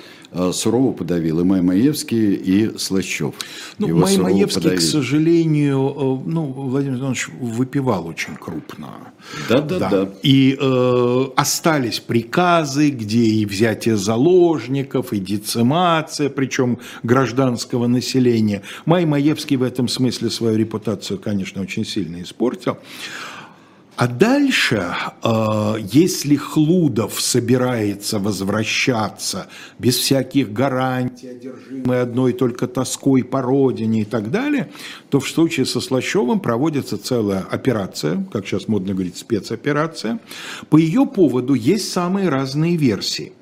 сурово 0.53 0.93
подавил 0.93 1.39
и 1.39 1.43
Маймаевский, 1.43 2.33
и 2.33 2.77
Слащев. 2.77 3.33
Ну, 3.77 3.87
Его 3.87 3.99
Маймаевский, 3.99 4.75
к 4.75 4.81
сожалению, 4.81 6.23
э, 6.25 6.29
ну, 6.29 6.45
Владимир 6.45 6.99
Иванович 6.99 7.29
выпивал 7.39 8.07
очень 8.07 8.35
крупно. 8.35 8.87
Да, 9.49 9.61
да, 9.61 9.79
да. 9.79 9.89
да. 9.89 10.09
И 10.21 10.57
э, 10.59 11.25
остались 11.35 11.99
приказы, 11.99 12.89
где 12.89 13.19
и 13.19 13.45
взятие 13.45 13.97
заложников, 13.97 15.13
и 15.13 15.19
децимация, 15.19 16.29
причем 16.29 16.79
гражданского 17.03 17.87
населения. 17.87 18.61
Маймаевский 18.85 19.57
в 19.57 19.63
этом 19.63 19.87
смысле 19.87 20.29
свою 20.29 20.57
репутацию, 20.57 21.19
конечно, 21.19 21.61
очень 21.61 21.85
сильно 21.85 22.21
испортил. 22.21 22.77
А 23.95 24.07
дальше, 24.07 24.87
э, 25.23 25.75
если 25.91 26.35
Хлудов 26.35 27.21
собирается 27.21 28.17
возвращаться 28.17 29.47
без 29.77 29.97
всяких 29.97 30.51
гарантий, 30.51 31.27
одержимый 31.27 32.01
одной 32.01 32.33
только 32.33 32.67
тоской 32.67 33.23
по 33.23 33.41
родине 33.41 34.01
и 34.01 34.05
так 34.05 34.31
далее, 34.31 34.71
то 35.09 35.19
в 35.19 35.29
случае 35.29 35.67
со 35.67 35.79
Слащевым 35.79 36.39
проводится 36.39 36.97
целая 36.97 37.41
операция, 37.41 38.25
как 38.31 38.47
сейчас 38.47 38.67
модно 38.67 38.93
говорить, 38.93 39.17
спецоперация. 39.17 40.19
По 40.71 40.77
ее 40.77 41.05
поводу 41.05 41.53
есть 41.53 41.91
самые 41.91 42.29
разные 42.29 42.77
версии. 42.77 43.33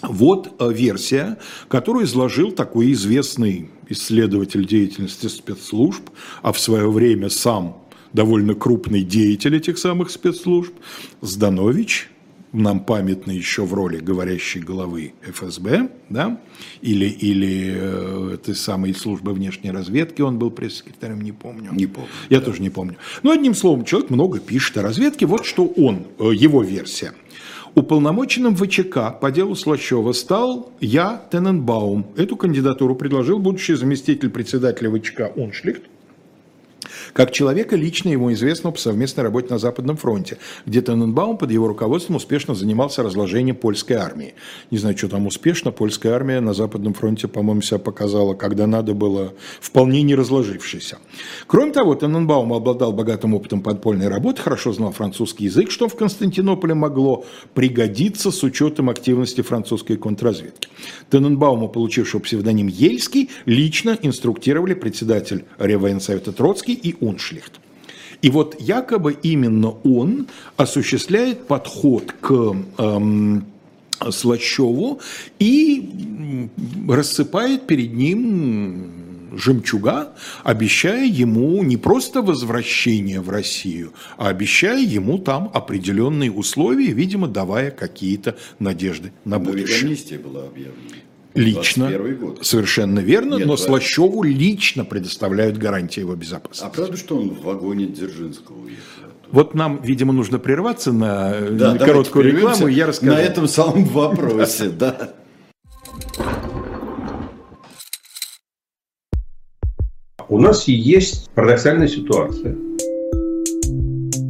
Вот 0.00 0.54
э, 0.60 0.72
версия, 0.72 1.38
которую 1.66 2.06
изложил 2.06 2.52
такой 2.52 2.92
известный 2.92 3.68
исследователь 3.88 4.64
деятельности 4.64 5.26
спецслужб, 5.26 6.08
а 6.42 6.52
в 6.52 6.60
свое 6.60 6.88
время 6.88 7.28
сам 7.30 7.81
довольно 8.12 8.54
крупный 8.54 9.02
деятель 9.02 9.56
этих 9.56 9.78
самых 9.78 10.10
спецслужб, 10.10 10.72
Зданович, 11.20 12.08
нам 12.52 12.80
памятный 12.80 13.36
еще 13.36 13.64
в 13.64 13.72
роли 13.72 13.98
говорящей 13.98 14.60
головы 14.60 15.14
ФСБ, 15.22 15.88
да, 16.10 16.40
или, 16.82 17.06
или 17.06 17.72
э, 17.74 18.34
этой 18.34 18.54
самой 18.54 18.94
службы 18.94 19.32
внешней 19.32 19.70
разведки, 19.70 20.20
он 20.20 20.38
был 20.38 20.50
пресс-секретарем, 20.50 21.22
не 21.22 21.32
помню. 21.32 21.70
Не 21.72 21.86
помню. 21.86 22.10
Я 22.28 22.40
да. 22.40 22.46
тоже 22.46 22.60
не 22.60 22.70
помню. 22.70 22.96
Но 23.22 23.30
одним 23.30 23.54
словом, 23.54 23.84
человек 23.84 24.10
много 24.10 24.38
пишет 24.38 24.76
о 24.76 24.82
разведке, 24.82 25.24
вот 25.26 25.46
что 25.46 25.64
он, 25.64 26.06
э, 26.18 26.30
его 26.34 26.62
версия. 26.62 27.12
Уполномоченным 27.74 28.54
ВЧК 28.54 29.18
по 29.18 29.30
делу 29.30 29.54
Слащева 29.54 30.12
стал 30.12 30.72
я, 30.78 31.22
Тененбаум. 31.30 32.06
Эту 32.18 32.36
кандидатуру 32.36 32.94
предложил 32.94 33.38
будущий 33.38 33.74
заместитель 33.74 34.28
председателя 34.28 34.90
ВЧК 34.90 35.32
Уншлихт, 35.36 35.82
как 37.12 37.30
человека, 37.32 37.76
лично 37.76 38.08
ему 38.10 38.32
известного 38.32 38.72
по 38.72 38.80
совместной 38.80 39.24
работе 39.24 39.48
на 39.50 39.58
Западном 39.58 39.96
фронте, 39.96 40.38
где 40.66 40.80
Тененбаум 40.80 41.36
под 41.36 41.50
его 41.50 41.68
руководством 41.68 42.16
успешно 42.16 42.54
занимался 42.54 43.02
разложением 43.02 43.56
польской 43.56 43.96
армии. 43.96 44.34
Не 44.70 44.78
знаю, 44.78 44.96
что 44.96 45.08
там 45.08 45.26
успешно, 45.26 45.72
польская 45.72 46.12
армия 46.12 46.40
на 46.40 46.54
Западном 46.54 46.94
фронте, 46.94 47.28
по-моему, 47.28 47.62
себя 47.62 47.78
показала, 47.78 48.34
когда 48.34 48.66
надо 48.66 48.94
было, 48.94 49.34
вполне 49.60 50.02
не 50.02 50.14
разложившейся. 50.14 50.98
Кроме 51.46 51.72
того, 51.72 51.94
Тененбаум 51.94 52.52
обладал 52.52 52.92
богатым 52.92 53.34
опытом 53.34 53.62
подпольной 53.62 54.08
работы, 54.08 54.42
хорошо 54.42 54.72
знал 54.72 54.92
французский 54.92 55.44
язык, 55.44 55.70
что 55.70 55.88
в 55.88 55.96
Константинополе 55.96 56.74
могло 56.74 57.24
пригодиться 57.54 58.30
с 58.30 58.42
учетом 58.42 58.88
активности 58.88 59.40
французской 59.42 59.96
контрразведки. 59.96 60.68
Тененбаума, 61.10 61.68
получившего 61.68 62.20
псевдоним 62.20 62.68
Ельский, 62.68 63.30
лично 63.46 63.98
инструктировали 64.00 64.74
председатель 64.74 65.44
Реввоенсовета 65.58 66.32
Троцкий 66.32 66.74
и 66.74 66.96
Уншлихт. 67.02 67.60
И 68.22 68.30
вот 68.30 68.56
якобы 68.60 69.18
именно 69.22 69.70
он 69.70 70.28
осуществляет 70.56 71.46
подход 71.46 72.12
к 72.20 72.56
эм, 72.78 73.44
Слащеву 74.10 75.00
и 75.40 76.48
рассыпает 76.88 77.66
перед 77.66 77.92
ним 77.92 79.02
жемчуга, 79.32 80.12
обещая 80.44 81.06
ему 81.06 81.62
не 81.62 81.76
просто 81.76 82.22
возвращение 82.22 83.20
в 83.20 83.30
Россию, 83.30 83.92
а 84.18 84.28
обещая 84.28 84.80
ему 84.80 85.18
там 85.18 85.50
определенные 85.52 86.30
условия, 86.30 86.92
видимо, 86.92 87.28
давая 87.28 87.70
какие-то 87.70 88.36
надежды 88.58 89.12
на 89.24 89.38
будущее. 89.38 89.88
Ведь 89.88 90.22
была 90.22 90.44
объявлена. 90.44 91.02
Лично. 91.34 91.90
Год. 92.20 92.44
Совершенно 92.44 93.00
верно, 93.00 93.36
Нет, 93.36 93.46
но 93.46 93.56
правда. 93.56 93.64
Слащеву 93.64 94.22
лично 94.22 94.84
предоставляют 94.84 95.56
гарантии 95.56 96.00
его 96.00 96.14
безопасности. 96.14 96.64
А 96.64 96.68
правда, 96.68 96.96
что 96.96 97.16
он 97.16 97.30
в 97.30 97.42
вагоне 97.42 97.86
Дзержинского 97.86 98.58
уехал? 98.58 98.82
Вот 99.30 99.54
нам, 99.54 99.80
видимо, 99.82 100.12
нужно 100.12 100.38
прерваться 100.38 100.92
на 100.92 101.34
да, 101.52 101.78
короткую 101.78 102.26
рекламу, 102.26 102.68
и 102.68 102.74
я 102.74 102.86
расскажу. 102.86 103.12
На 103.12 103.18
этом 103.18 103.48
самом 103.48 103.84
вопросе, 103.84 104.68
да. 104.78 105.14
У 110.28 110.38
нас 110.38 110.68
есть 110.68 111.30
парадоксальная 111.30 111.88
ситуация. 111.88 112.56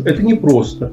Это 0.05 0.23
непросто 0.23 0.93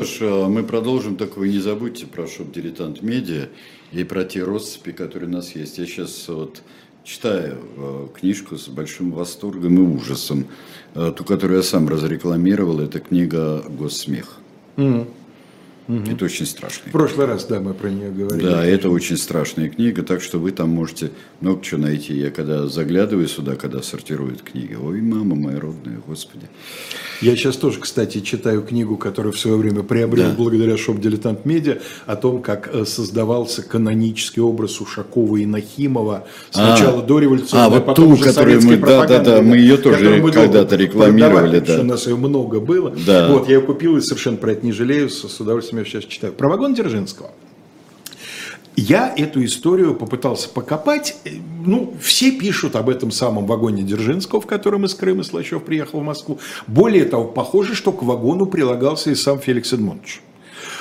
Мы 0.00 0.64
продолжим, 0.64 1.16
только 1.16 1.38
вы 1.38 1.50
не 1.50 1.60
забудьте 1.60 2.06
про 2.06 2.26
шоп 2.26 2.50
«Дилетант 2.50 3.00
Медиа» 3.00 3.48
и 3.92 4.02
про 4.02 4.24
те 4.24 4.42
россыпи, 4.42 4.90
которые 4.90 5.28
у 5.28 5.32
нас 5.32 5.54
есть. 5.54 5.78
Я 5.78 5.86
сейчас 5.86 6.26
вот 6.26 6.62
читаю 7.04 7.60
э, 7.76 8.08
книжку 8.18 8.56
с 8.56 8.66
большим 8.66 9.12
восторгом 9.12 9.76
и 9.76 9.96
ужасом, 9.96 10.48
э, 10.96 11.12
ту, 11.16 11.22
которую 11.22 11.58
я 11.58 11.62
сам 11.62 11.88
разрекламировал, 11.88 12.80
это 12.80 12.98
книга 12.98 13.62
«Госсмех». 13.68 14.38
Mm. 14.76 15.06
Угу. 15.86 16.10
Это 16.10 16.24
очень 16.24 16.46
страшно. 16.46 16.88
В 16.88 16.92
прошлый 16.92 17.26
раз, 17.26 17.44
да, 17.44 17.60
мы 17.60 17.74
про 17.74 17.88
нее 17.88 18.10
говорили. 18.10 18.46
Да, 18.46 18.64
это 18.64 18.88
очень 18.88 19.18
страшная 19.18 19.68
книга, 19.68 20.02
так 20.02 20.22
что 20.22 20.38
вы 20.38 20.50
там 20.50 20.70
можете 20.70 21.10
много 21.40 21.62
чего 21.62 21.82
найти. 21.82 22.14
Я 22.14 22.30
когда 22.30 22.66
заглядываю 22.68 23.28
сюда, 23.28 23.54
когда 23.56 23.82
сортируют 23.82 24.42
книги, 24.42 24.74
ой, 24.74 25.02
мама 25.02 25.34
моя 25.34 25.60
родная, 25.60 26.00
господи. 26.06 26.46
Я 27.20 27.36
сейчас 27.36 27.56
тоже, 27.56 27.80
кстати, 27.80 28.20
читаю 28.20 28.62
книгу, 28.62 28.96
которую 28.96 29.32
в 29.32 29.38
свое 29.38 29.56
время 29.56 29.82
приобрел 29.82 30.30
да. 30.30 30.34
благодаря 30.36 30.76
шоп 30.78 31.00
«Дилетант 31.00 31.44
Медиа», 31.44 31.78
о 32.06 32.16
том, 32.16 32.40
как 32.40 32.70
э, 32.72 32.84
создавался 32.86 33.62
канонический 33.62 34.42
образ 34.42 34.80
Ушакова 34.80 35.36
и 35.36 35.46
Нахимова 35.46 36.26
сначала 36.50 37.00
а, 37.00 37.02
дореволюционной, 37.02 37.66
а, 37.66 37.68
вот 37.68 37.86
потом 37.86 38.06
ту, 38.06 38.12
уже 38.12 38.24
которую 38.24 38.62
мы, 38.62 38.76
да, 38.78 39.06
да, 39.06 39.18
да, 39.20 39.42
мы 39.42 39.56
ее 39.56 39.76
тоже 39.76 40.22
когда-то 40.32 40.76
рекламировали. 40.76 41.60
Да. 41.60 41.80
У 41.80 41.84
нас 41.84 42.06
ее 42.06 42.16
много 42.16 42.60
было. 42.60 42.94
Да. 43.06 43.28
Вот, 43.28 43.48
я 43.48 43.56
ее 43.56 43.60
купил 43.60 43.96
и 43.96 44.00
совершенно 44.00 44.36
про 44.36 44.52
это 44.52 44.64
не 44.64 44.72
жалею, 44.72 45.10
с 45.10 45.40
удовольствием 45.40 45.73
я 45.78 45.84
сейчас 45.84 46.04
читаю. 46.04 46.32
Про 46.32 46.48
вагон 46.48 46.74
Дзержинского. 46.74 47.30
Я 48.76 49.14
эту 49.16 49.44
историю 49.44 49.94
попытался 49.94 50.48
покопать. 50.48 51.16
Ну, 51.64 51.94
все 52.00 52.32
пишут 52.32 52.74
об 52.74 52.88
этом 52.88 53.12
самом 53.12 53.46
вагоне 53.46 53.82
Дзержинского, 53.84 54.40
в 54.40 54.46
котором 54.46 54.84
из 54.84 54.94
Крыма 54.94 55.22
Слащев 55.22 55.62
приехал 55.62 56.00
в 56.00 56.02
Москву. 56.04 56.40
Более 56.66 57.04
того, 57.04 57.24
похоже, 57.24 57.76
что 57.76 57.92
к 57.92 58.02
вагону 58.02 58.46
прилагался 58.46 59.10
и 59.10 59.14
сам 59.14 59.38
Феликс 59.38 59.72
Эдмондович. 59.72 60.20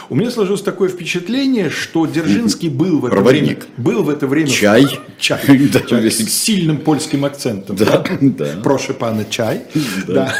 У 0.10 0.16
меня 0.16 0.32
сложилось 0.32 0.62
такое 0.62 0.90
впечатление, 0.90 1.70
что 1.70 2.06
Дзержинский 2.06 2.70
был 2.70 3.00
в 3.00 3.06
это 3.06 3.22
время... 3.22 3.58
Был 3.78 4.04
в 4.04 4.10
это 4.10 4.28
время... 4.28 4.48
Чай. 4.48 5.00
Чай. 5.20 5.40
да, 5.74 5.80
чай 5.80 6.12
с 6.12 6.30
сильным 6.30 6.78
польским 6.78 7.26
акцентом. 7.26 7.76
Да, 7.76 8.04
да. 8.22 8.48
Прошу 8.64 8.94
пана 8.94 9.26
чай. 9.26 9.64
Да. 10.08 10.34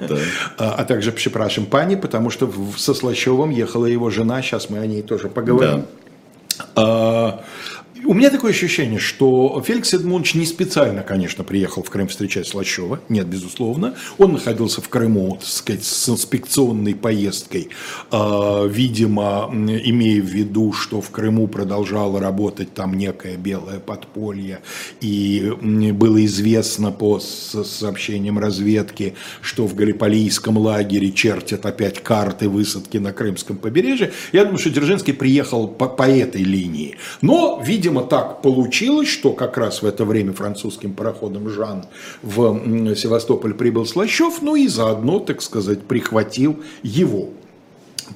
да. 0.00 0.18
А, 0.58 0.74
а 0.78 0.84
также 0.84 1.12
припрашиваем 1.12 1.70
пани, 1.70 1.96
потому 1.96 2.30
что 2.30 2.52
со 2.76 2.94
Слащевым 2.94 3.50
ехала 3.50 3.86
его 3.86 4.10
жена. 4.10 4.42
Сейчас 4.42 4.70
мы 4.70 4.78
о 4.78 4.86
ней 4.86 5.02
тоже 5.02 5.28
поговорим. 5.28 5.84
Да. 6.76 7.40
У 8.06 8.14
меня 8.14 8.30
такое 8.30 8.52
ощущение, 8.52 8.98
что 8.98 9.62
Феликс 9.64 9.92
Эдмундович 9.92 10.34
не 10.34 10.46
специально, 10.46 11.02
конечно, 11.02 11.44
приехал 11.44 11.82
в 11.82 11.90
Крым 11.90 12.08
встречать 12.08 12.46
Слащева. 12.46 13.00
Нет, 13.08 13.26
безусловно. 13.26 13.94
Он 14.16 14.32
находился 14.32 14.80
в 14.80 14.88
Крыму, 14.88 15.36
так 15.38 15.48
сказать, 15.48 15.84
с 15.84 16.08
инспекционной 16.08 16.94
поездкой, 16.94 17.68
э, 18.10 18.68
видимо, 18.70 19.50
имея 19.52 20.22
в 20.22 20.24
виду, 20.24 20.72
что 20.72 21.00
в 21.00 21.10
Крыму 21.10 21.46
продолжало 21.46 22.20
работать 22.20 22.72
там 22.72 22.94
некое 22.94 23.36
белое 23.36 23.80
подполье. 23.80 24.60
И 25.00 25.52
было 25.60 26.24
известно 26.24 26.92
по 26.92 27.20
сообщениям 27.20 28.38
разведки, 28.38 29.14
что 29.42 29.66
в 29.66 29.74
Галиполийском 29.74 30.56
лагере 30.56 31.12
чертят 31.12 31.66
опять 31.66 32.02
карты 32.02 32.48
высадки 32.48 32.96
на 32.96 33.12
Крымском 33.12 33.58
побережье. 33.58 34.12
Я 34.32 34.44
думаю, 34.44 34.58
что 34.58 34.70
Дзержинский 34.70 35.12
приехал 35.12 35.68
по, 35.68 35.86
по 35.86 36.04
этой 36.04 36.42
линии. 36.42 36.96
Но, 37.20 37.62
видимо, 37.64 37.89
видимо, 37.90 38.06
так 38.06 38.42
получилось, 38.42 39.08
что 39.08 39.32
как 39.32 39.56
раз 39.56 39.82
в 39.82 39.86
это 39.86 40.04
время 40.04 40.32
французским 40.32 40.94
пароходом 40.94 41.48
«Жан» 41.48 41.84
в 42.22 42.94
Севастополь 42.94 43.54
прибыл 43.54 43.84
Слащев, 43.84 44.42
ну 44.42 44.56
и 44.56 44.68
заодно, 44.68 45.18
так 45.18 45.42
сказать, 45.42 45.82
прихватил 45.82 46.56
его 46.82 47.30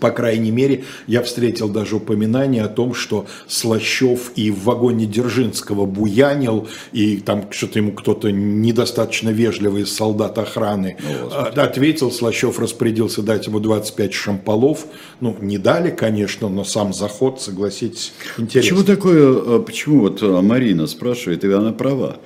по 0.01 0.11
крайней 0.11 0.51
мере, 0.51 0.85
я 1.07 1.23
встретил 1.23 1.69
даже 1.69 1.97
упоминание 1.97 2.63
о 2.63 2.69
том, 2.69 2.95
что 2.95 3.27
Слащев 3.47 4.33
и 4.37 4.51
в 4.51 4.65
вагоне 4.65 5.07
Дзержинского 5.07 5.87
буянил, 5.87 6.69
и 6.93 7.19
там 7.19 7.47
что-то 7.51 7.79
ему 7.79 7.93
кто-то 7.93 8.31
недостаточно 8.31 9.31
вежливый 9.31 9.87
солдат 9.87 10.39
охраны 10.39 10.97
ну, 11.01 11.63
ответил, 11.63 12.11
Слащев 12.11 12.59
распорядился 12.59 13.23
дать 13.23 13.47
ему 13.47 13.61
25 13.61 14.13
шамполов. 14.13 14.87
Ну, 15.21 15.37
не 15.41 15.59
дали, 15.59 15.91
конечно, 15.91 16.49
но 16.49 16.65
сам 16.65 16.93
заход, 16.93 17.41
согласитесь, 17.41 18.13
интересно. 18.39 18.77
Почему 18.77 18.85
такое, 18.85 19.57
а, 19.57 19.61
почему 19.61 20.01
вот 20.01 20.23
а, 20.23 20.41
Марина 20.43 20.87
спрашивает, 20.87 21.45
и 21.45 21.53
она 21.53 21.73
права. 21.73 22.19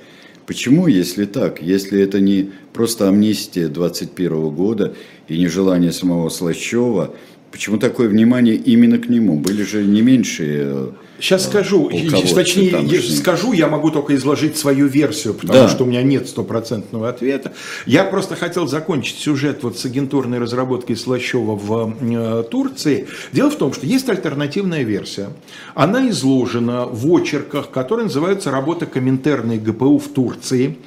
Почему, 0.49 0.87
если 0.87 1.25
так, 1.25 1.61
если 1.61 2.01
это 2.01 2.19
не 2.19 2.49
просто 2.73 3.07
амнистия 3.07 3.67
21 3.67 4.49
года 4.49 4.95
и 5.27 5.37
нежелание 5.37 5.91
самого 5.91 6.29
Слащева 6.29 7.13
Почему 7.51 7.77
такое 7.77 8.07
внимание 8.07 8.55
именно 8.55 8.99
к 8.99 9.09
нему? 9.09 9.39
Были 9.39 9.63
же 9.63 9.83
не 9.83 10.01
меньшие 10.01 10.93
Сейчас 11.19 11.45
скажу, 11.45 11.89
точнее, 11.89 12.71
тамошние. 12.71 13.01
скажу, 13.01 13.51
я 13.53 13.67
могу 13.67 13.91
только 13.91 14.15
изложить 14.15 14.57
свою 14.57 14.87
версию, 14.87 15.33
потому 15.33 15.53
Да. 15.53 15.69
что 15.69 15.83
у 15.83 15.87
меня 15.87 16.01
нет 16.01 16.27
стопроцентного 16.29 17.09
ответа. 17.09 17.53
Я 17.85 18.03
просто 18.03 18.35
хотел 18.35 18.67
закончить 18.67 19.17
сюжет 19.17 19.63
вот 19.63 19.77
с 19.77 19.85
агентурной 19.85 20.39
разработкой 20.39 20.95
Слащева 20.95 21.55
в 21.55 21.93
э, 22.01 22.43
Турции. 22.49 23.07
Дело 23.31 23.49
в 23.51 23.55
том, 23.55 23.73
что 23.73 23.85
есть 23.85 24.07
альтернативная 24.09 24.83
версия. 24.83 25.29
Она 25.75 26.09
изложена 26.09 26.85
в 26.85 27.09
очерках, 27.11 27.69
которые 27.69 28.05
называются 28.05 28.51
«Работа 28.51 28.85
Коминтерна 28.85 29.53
и 29.53 29.59
ГПУ 29.59 29.97
в 29.99 30.07
Турции». 30.07 30.77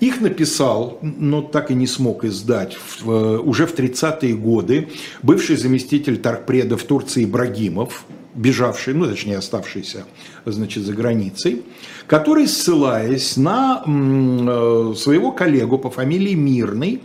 Их 0.00 0.20
написал, 0.20 0.98
но 1.02 1.42
так 1.42 1.70
и 1.70 1.74
не 1.74 1.86
смог 1.86 2.24
издать, 2.24 2.76
в, 3.02 3.10
э, 3.10 3.38
уже 3.38 3.66
в 3.66 3.74
30-е 3.74 4.34
годы 4.34 4.88
бывший 5.22 5.56
заместитель 5.56 6.18
торгпреда 6.18 6.76
в 6.76 6.84
Турции 6.84 7.24
Ибрагимов, 7.24 8.04
бежавший, 8.34 8.94
ну 8.94 9.06
точнее 9.06 9.38
оставшийся, 9.38 10.04
значит, 10.44 10.84
за 10.84 10.92
границей, 10.92 11.62
который, 12.06 12.46
ссылаясь 12.46 13.36
на 13.36 13.82
э, 13.86 14.94
своего 14.96 15.32
коллегу 15.32 15.78
по 15.78 15.90
фамилии 15.90 16.34
Мирный, 16.34 17.00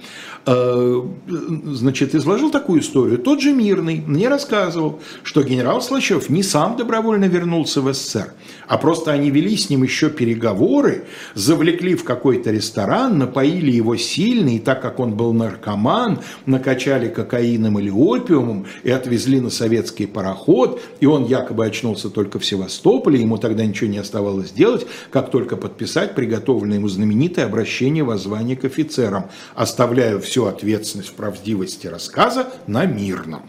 значит, 0.45 2.13
изложил 2.13 2.51
такую 2.51 2.81
историю. 2.81 3.17
Тот 3.17 3.41
же 3.41 3.51
Мирный 3.51 4.03
мне 4.05 4.29
рассказывал, 4.29 4.99
что 5.23 5.41
генерал 5.41 5.81
Слащев 5.81 6.29
не 6.29 6.43
сам 6.43 6.77
добровольно 6.77 7.25
вернулся 7.25 7.81
в 7.81 7.91
СССР, 7.91 8.33
а 8.67 8.77
просто 8.77 9.11
они 9.11 9.31
вели 9.31 9.57
с 9.57 9.69
ним 9.69 9.83
еще 9.83 10.09
переговоры, 10.09 11.05
завлекли 11.33 11.95
в 11.95 12.03
какой-то 12.03 12.51
ресторан, 12.51 13.17
напоили 13.17 13.71
его 13.71 13.95
сильно, 13.97 14.49
и 14.49 14.59
так 14.59 14.81
как 14.81 14.99
он 14.99 15.15
был 15.15 15.33
наркоман, 15.33 16.19
накачали 16.45 17.07
кокаином 17.07 17.79
или 17.79 17.89
опиумом 17.89 18.67
и 18.83 18.91
отвезли 18.91 19.39
на 19.39 19.49
советский 19.49 20.05
пароход, 20.05 20.79
и 20.99 21.07
он 21.07 21.25
якобы 21.25 21.65
очнулся 21.65 22.09
только 22.09 22.37
в 22.37 22.45
Севастополе, 22.45 23.19
ему 23.19 23.37
тогда 23.37 23.65
ничего 23.65 23.89
не 23.89 23.97
оставалось 23.97 24.51
делать, 24.51 24.85
как 25.09 25.31
только 25.31 25.57
подписать 25.57 26.13
приготовленное 26.13 26.77
ему 26.77 26.87
знаменитое 26.87 27.45
обращение 27.45 28.03
воззвания 28.03 28.55
к 28.55 28.65
офицерам, 28.65 29.25
оставляя 29.55 30.19
всю 30.35 30.47
ответственность 30.47 31.11
в 31.11 31.13
правдивости 31.13 31.87
рассказа 31.87 32.49
на 32.67 32.85
мирном. 32.85 33.43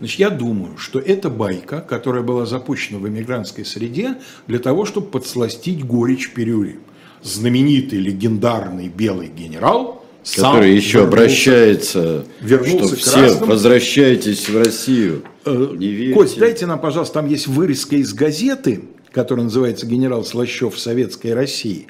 Значит, 0.00 0.18
я 0.18 0.30
думаю, 0.30 0.78
что 0.78 0.98
это 0.98 1.30
байка, 1.30 1.80
которая 1.80 2.24
была 2.24 2.44
запущена 2.44 2.98
в 2.98 3.06
эмигрантской 3.06 3.64
среде 3.64 4.16
для 4.48 4.58
того, 4.58 4.84
чтобы 4.84 5.06
подсластить 5.06 5.84
горечь 5.84 6.32
пирюли. 6.32 6.80
Знаменитый 7.22 8.00
легендарный 8.00 8.88
белый 8.88 9.28
генерал 9.28 10.04
который 10.36 10.74
еще 10.74 10.98
вернулся- 10.98 11.06
обращается, 11.06 12.24
вернулся 12.40 12.96
что 12.96 12.96
все 12.96 13.12
красным. 13.20 13.48
возвращайтесь 13.48 14.48
в 14.48 14.58
Россию. 14.58 15.22
Не 15.46 15.86
верьте. 15.86 16.14
Кость, 16.14 16.38
дайте 16.38 16.66
нам, 16.66 16.80
пожалуйста, 16.80 17.14
там 17.14 17.28
есть 17.28 17.46
вырезка 17.46 17.94
из 17.96 18.12
газеты, 18.12 18.82
которая 19.12 19.44
называется 19.44 19.86
«Генерал 19.86 20.24
Слащев 20.24 20.74
в 20.74 20.78
Советской 20.78 21.34
России». 21.34 21.88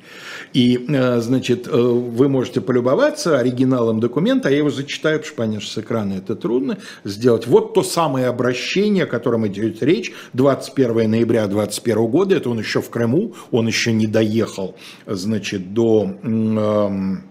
И, 0.52 0.84
э, 0.88 1.20
значит, 1.20 1.68
э, 1.68 1.70
вы 1.70 2.28
можете 2.28 2.60
полюбоваться 2.60 3.38
оригиналом 3.38 4.00
документа, 4.00 4.48
а 4.48 4.50
я 4.50 4.58
его 4.58 4.70
зачитаю, 4.70 5.18
потому 5.18 5.26
что, 5.26 5.36
понятно, 5.36 5.68
с 5.68 5.78
экрана 5.78 6.12
это 6.14 6.34
трудно 6.34 6.78
сделать. 7.04 7.46
Вот 7.46 7.74
то 7.74 7.82
самое 7.82 8.26
обращение, 8.26 9.04
о 9.04 9.06
котором 9.06 9.46
идет 9.46 9.82
речь, 9.82 10.12
21 10.32 11.10
ноября 11.10 11.46
2021 11.46 12.06
года, 12.06 12.36
это 12.36 12.50
он 12.50 12.58
еще 12.58 12.80
в 12.80 12.90
Крыму, 12.90 13.34
он 13.50 13.66
еще 13.66 13.92
не 13.92 14.06
доехал, 14.06 14.74
значит, 15.06 15.72
до 15.72 16.16
эм, 16.22 17.22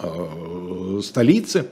э, 0.00 1.00
столицы. 1.02 1.66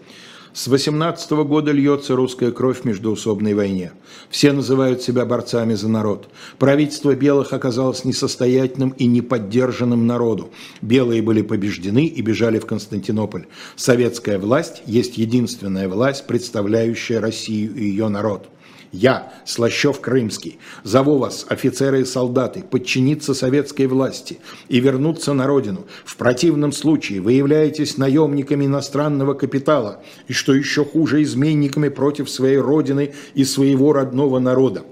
С 0.56 0.68
18 0.68 1.32
года 1.44 1.70
льется 1.70 2.16
русская 2.16 2.50
кровь 2.50 2.80
в 2.80 2.84
междоусобной 2.86 3.52
войне. 3.52 3.92
Все 4.30 4.52
называют 4.52 5.02
себя 5.02 5.26
борцами 5.26 5.74
за 5.74 5.86
народ. 5.90 6.30
Правительство 6.58 7.14
белых 7.14 7.52
оказалось 7.52 8.06
несостоятельным 8.06 8.94
и 8.96 9.04
неподдержанным 9.04 10.06
народу. 10.06 10.48
Белые 10.80 11.20
были 11.20 11.42
побеждены 11.42 12.06
и 12.06 12.22
бежали 12.22 12.58
в 12.58 12.64
Константинополь. 12.64 13.48
Советская 13.76 14.38
власть 14.38 14.80
есть 14.86 15.18
единственная 15.18 15.90
власть, 15.90 16.26
представляющая 16.26 17.20
Россию 17.20 17.76
и 17.76 17.84
ее 17.84 18.08
народ. 18.08 18.48
Я, 18.96 19.30
Слащев 19.44 20.00
Крымский, 20.00 20.58
зову 20.82 21.18
вас, 21.18 21.44
офицеры 21.50 22.00
и 22.00 22.04
солдаты, 22.06 22.62
подчиниться 22.62 23.34
советской 23.34 23.88
власти 23.88 24.38
и 24.70 24.80
вернуться 24.80 25.34
на 25.34 25.46
родину. 25.46 25.84
В 26.06 26.16
противном 26.16 26.72
случае 26.72 27.20
вы 27.20 27.34
являетесь 27.34 27.98
наемниками 27.98 28.64
иностранного 28.64 29.34
капитала 29.34 30.02
и, 30.28 30.32
что 30.32 30.54
еще 30.54 30.82
хуже, 30.82 31.22
изменниками 31.22 31.90
против 31.90 32.30
своей 32.30 32.56
родины 32.56 33.12
и 33.34 33.44
своего 33.44 33.92
родного 33.92 34.38
народа. 34.38 34.82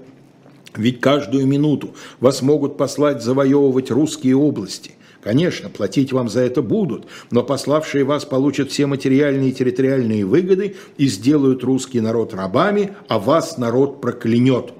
Ведь 0.75 1.01
каждую 1.01 1.47
минуту 1.47 1.95
вас 2.19 2.43
могут 2.43 2.77
послать 2.77 3.23
завоевывать 3.23 3.89
русские 3.89 4.35
области. 4.35 4.91
Конечно, 5.25 5.69
платить 5.69 6.13
вам 6.13 6.29
за 6.29 6.41
это 6.41 6.61
будут, 6.61 7.07
но 7.31 7.41
пославшие 7.41 8.03
вас 8.03 8.25
получат 8.25 8.69
все 8.69 8.85
материальные 8.85 9.49
и 9.49 9.53
территориальные 9.53 10.23
выгоды 10.23 10.75
и 10.97 11.07
сделают 11.07 11.63
русский 11.63 11.99
народ 11.99 12.35
рабами, 12.35 12.91
а 13.07 13.17
вас 13.17 13.57
народ 13.57 14.01
проклянет. 14.01 14.73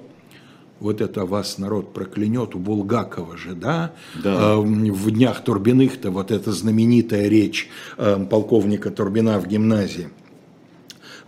Вот 0.78 1.00
это 1.00 1.26
вас 1.26 1.58
народ 1.58 1.92
проклянет 1.92 2.54
у 2.54 2.60
Булгакова 2.60 3.36
же, 3.36 3.56
да? 3.56 3.92
Да. 4.22 4.52
Э, 4.52 4.60
В 4.60 5.10
днях 5.10 5.42
Турбиных-то 5.42 6.12
вот 6.12 6.30
эта 6.30 6.52
знаменитая 6.52 7.26
речь 7.26 7.68
э, 7.96 8.24
полковника 8.30 8.92
Турбина 8.92 9.40
в 9.40 9.48
гимназии. 9.48 10.10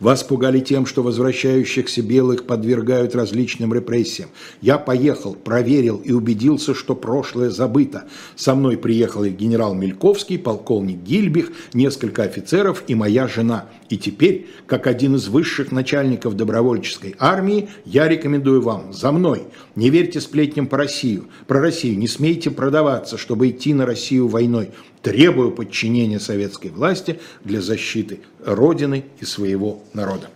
Вас 0.00 0.22
пугали 0.22 0.60
тем, 0.60 0.86
что 0.86 1.02
возвращающихся 1.02 2.02
белых 2.02 2.46
подвергают 2.46 3.16
различным 3.16 3.74
репрессиям. 3.74 4.28
Я 4.60 4.78
поехал, 4.78 5.34
проверил 5.34 5.96
и 5.96 6.12
убедился, 6.12 6.72
что 6.72 6.94
прошлое 6.94 7.50
забыто. 7.50 8.04
Со 8.36 8.54
мной 8.54 8.76
приехал 8.76 9.24
и 9.24 9.30
генерал 9.30 9.74
Мельковский, 9.74 10.38
полковник 10.38 10.98
Гильбих, 10.98 11.50
несколько 11.74 12.22
офицеров 12.22 12.84
и 12.86 12.94
моя 12.94 13.26
жена. 13.26 13.66
И 13.88 13.98
теперь, 13.98 14.48
как 14.66 14.86
один 14.86 15.16
из 15.16 15.26
высших 15.26 15.72
начальников 15.72 16.36
добровольческой 16.36 17.16
армии, 17.18 17.68
я 17.84 18.06
рекомендую 18.06 18.62
вам 18.62 18.92
за 18.92 19.10
мной. 19.10 19.44
Не 19.74 19.90
верьте 19.90 20.20
сплетням 20.20 20.68
по 20.68 20.76
Россию, 20.76 21.26
про 21.48 21.60
Россию, 21.60 21.98
не 21.98 22.06
смейте 22.06 22.52
продаваться, 22.52 23.18
чтобы 23.18 23.48
идти 23.48 23.74
на 23.74 23.84
Россию 23.84 24.28
войной. 24.28 24.70
Требую 25.02 25.52
подчинения 25.52 26.20
советской 26.20 26.70
власти 26.70 27.20
для 27.44 27.60
защиты 27.60 28.20
Родины 28.44 29.04
и 29.20 29.24
своего 29.24 29.82
народа. 29.94 30.28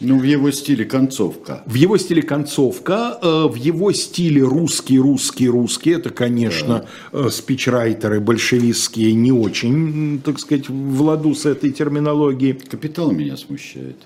Ну, 0.00 0.18
в 0.18 0.22
его 0.22 0.50
стиле 0.50 0.86
концовка. 0.86 1.62
В 1.66 1.74
его 1.74 1.98
стиле 1.98 2.22
концовка, 2.22 3.18
э, 3.20 3.46
в 3.48 3.54
его 3.54 3.92
стиле 3.92 4.42
русский, 4.42 4.98
русский, 4.98 5.46
русский, 5.46 5.90
это, 5.90 6.08
конечно, 6.08 6.86
э, 7.12 7.28
спичрайтеры 7.30 8.18
большевистские 8.20 9.12
не 9.12 9.30
очень, 9.30 10.22
так 10.24 10.38
сказать, 10.40 10.70
в 10.70 11.02
ладу 11.02 11.34
с 11.34 11.44
этой 11.44 11.70
терминологией. 11.70 12.54
Капитал 12.54 13.10
меня 13.10 13.36
смущает. 13.36 13.96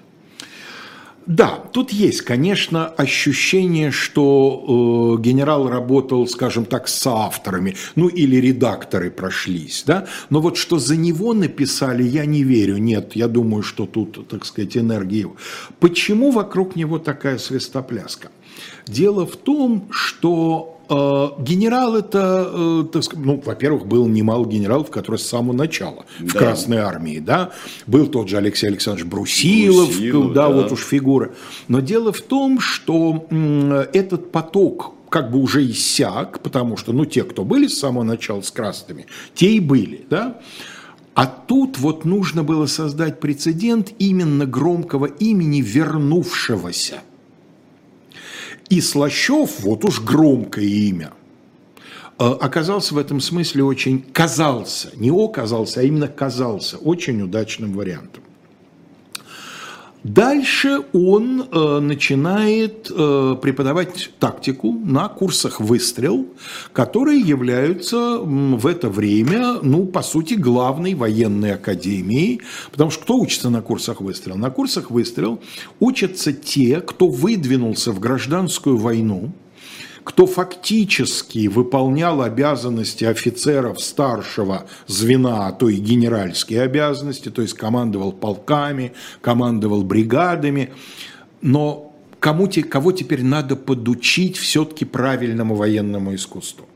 Да, 1.26 1.64
тут 1.72 1.90
есть, 1.90 2.20
конечно, 2.20 2.87
ощущение, 2.87 3.90
что 3.90 5.16
э, 5.18 5.22
генерал 5.22 5.70
работал, 5.70 6.26
скажем 6.26 6.66
так, 6.66 6.87
с 6.87 7.06
авторами, 7.06 7.76
ну 7.94 8.08
или 8.08 8.37
редакторы 8.37 9.10
прошлись, 9.10 9.84
да, 9.87 10.06
но 10.28 10.40
вот 10.40 10.58
что 10.58 10.78
за 10.78 10.96
него 10.96 11.32
написали, 11.32 12.02
я 12.02 12.26
не 12.26 12.44
верю, 12.44 12.76
нет, 12.76 13.16
я 13.16 13.26
думаю, 13.26 13.62
что 13.62 13.87
тут, 13.87 14.28
так 14.28 14.44
сказать, 14.44 14.76
энергия. 14.76 15.30
Почему 15.80 16.30
вокруг 16.30 16.76
него 16.76 16.98
такая 16.98 17.38
свистопляска? 17.38 18.28
Дело 18.87 19.26
в 19.26 19.37
том, 19.37 19.88
что 19.90 20.73
генерал 20.88 21.97
это, 21.97 22.51
э, 22.53 22.85
так 22.92 23.03
сказать, 23.05 23.25
ну, 23.25 23.42
во-первых, 23.44 23.87
был 23.87 24.07
немало 24.07 24.47
генералов, 24.47 24.90
которые 24.90 25.18
с 25.18 25.27
самого 25.27 25.55
начала 25.55 26.05
в 26.18 26.33
Да. 26.33 26.38
Красной 26.38 26.79
армии, 26.79 27.18
да, 27.18 27.53
был 27.87 28.07
тот 28.07 28.29
же 28.29 28.37
Алексей 28.37 28.66
Александрович 28.66 29.07
Брусилов, 29.07 29.88
Брусилов, 29.88 30.33
да, 30.33 30.49
да. 30.49 30.55
вот 30.55 30.73
уж 30.73 30.81
фигура. 30.81 31.33
Но 31.68 31.81
дело 31.81 32.12
в 32.12 32.20
том, 32.20 32.61
что 32.61 33.27
этот 33.92 34.31
поток 34.31 34.92
как 35.09 35.31
бы 35.31 35.38
уже 35.38 35.64
иссяк, 35.70 36.40
потому 36.40 36.77
что, 36.77 36.92
ну, 36.92 37.05
те, 37.05 37.23
кто 37.23 37.44
были 37.44 37.68
с 37.68 37.79
самого 37.79 38.03
начала 38.03 38.40
с 38.40 38.51
красными, 38.51 39.07
те 39.35 39.53
и 39.53 39.61
были, 39.61 40.05
да. 40.11 40.40
А 41.14 41.27
тут 41.27 41.79
вот 41.79 42.05
нужно 42.05 42.42
было 42.42 42.66
создать 42.66 43.20
прецедент 43.20 43.92
именно 44.01 44.47
громкого 44.47 45.07
имени 45.07 45.61
вернувшегося. 45.61 47.03
И 48.68 48.81
Слащев, 48.81 49.61
вот 49.61 49.85
уж 49.85 50.00
громкое 50.00 50.64
имя, 50.64 51.12
э, 52.18 52.24
оказался 52.24 52.94
в 52.94 52.98
этом 52.98 53.20
смысле 53.20 53.64
очень, 53.64 54.03
казался, 54.03 54.90
не 54.96 55.11
оказался, 55.11 55.81
а 55.81 55.83
именно 55.83 56.09
казался 56.09 56.79
очень 56.79 57.20
удачным 57.22 57.74
вариантом. 57.74 58.22
Дальше 60.04 60.80
он 60.92 61.48
э, 61.50 61.78
начинает 61.80 62.92
э, 62.94 63.36
преподавать 63.40 64.10
тактику 64.18 64.70
на 64.70 65.08
курсах 65.08 65.60
«Выстрел», 65.60 66.26
которые 66.74 67.20
являются 67.20 68.18
в 68.18 68.66
это 68.66 68.90
время, 68.90 69.55
ну, 69.62 69.86
по 69.86 70.02
сути, 70.02 70.34
главной 70.34 70.94
военной 70.94 71.55
академией. 71.55 72.42
Потому 72.70 72.90
что 72.90 73.02
кто 73.02 73.16
учится 73.16 73.48
на 73.48 73.62
курсах 73.62 74.02
«Выстрел»? 74.02 74.36
На 74.36 74.50
курсах 74.50 74.90
«Выстрел» 74.90 75.40
учатся 75.80 76.34
те, 76.34 76.82
кто 76.82 77.09
выдвинулся 77.09 77.90
в 77.90 77.98
гражданскую 77.98 78.76
войну, 78.76 79.32
кто 80.05 80.26
фактически 80.26 81.48
выполнял 81.48 82.20
обязанности 82.20 83.05
офицеров 83.05 83.80
старшего 83.80 84.66
звена, 84.86 85.48
а 85.48 85.52
то 85.52 85.68
и 85.70 85.76
генеральские 85.76 86.61
обязанности, 86.61 87.30
то 87.30 87.40
есть 87.40 87.55
командовал 87.55 88.12
полками, 88.12 88.92
командовал 89.22 89.82
бригадами, 89.82 90.72
но 91.40 91.94
кому, 92.20 92.46
те- 92.48 92.62
кого 92.62 92.92
теперь 92.92 93.24
надо 93.24 93.57
подучить 93.57 94.36
все-таки 94.36 94.84
правильному 94.84 95.55
военному 95.55 96.14
искусству? 96.14 96.66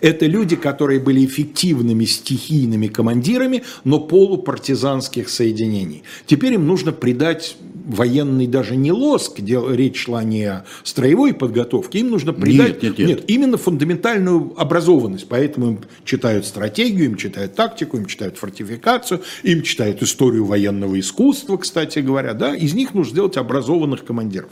Это 0.00 0.26
люди, 0.26 0.56
которые 0.56 1.00
были 1.00 1.24
эффективными 1.24 2.04
стихийными 2.04 2.88
командирами, 2.88 3.62
но 3.84 4.00
полупартизанских 4.00 5.28
соединений. 5.28 6.02
Теперь 6.26 6.54
им 6.54 6.66
нужно 6.66 6.92
придать 6.92 7.56
военный 7.86 8.46
даже 8.46 8.76
не 8.76 8.92
лоск, 8.92 9.38
речь 9.38 10.04
шла 10.04 10.24
не 10.24 10.44
о 10.44 10.64
строевой 10.82 11.32
подготовке, 11.32 12.00
им 12.00 12.10
нужно 12.10 12.32
придать 12.32 12.82
нет, 12.82 12.98
нет. 12.98 13.24
именно 13.28 13.56
фундаментальную 13.56 14.54
образованность. 14.56 15.28
Поэтому 15.28 15.68
им 15.68 15.78
читают 16.04 16.44
стратегию, 16.44 17.06
им 17.06 17.16
читают 17.16 17.54
тактику, 17.54 17.96
им 17.96 18.06
читают 18.06 18.36
фортификацию, 18.36 19.22
им 19.44 19.62
читают 19.62 20.02
историю 20.02 20.44
военного 20.44 20.98
искусства, 20.98 21.56
кстати 21.56 22.00
говоря. 22.00 22.34
Да? 22.34 22.54
Из 22.54 22.74
них 22.74 22.92
нужно 22.92 23.12
сделать 23.12 23.36
образованных 23.36 24.04
командиров. 24.04 24.50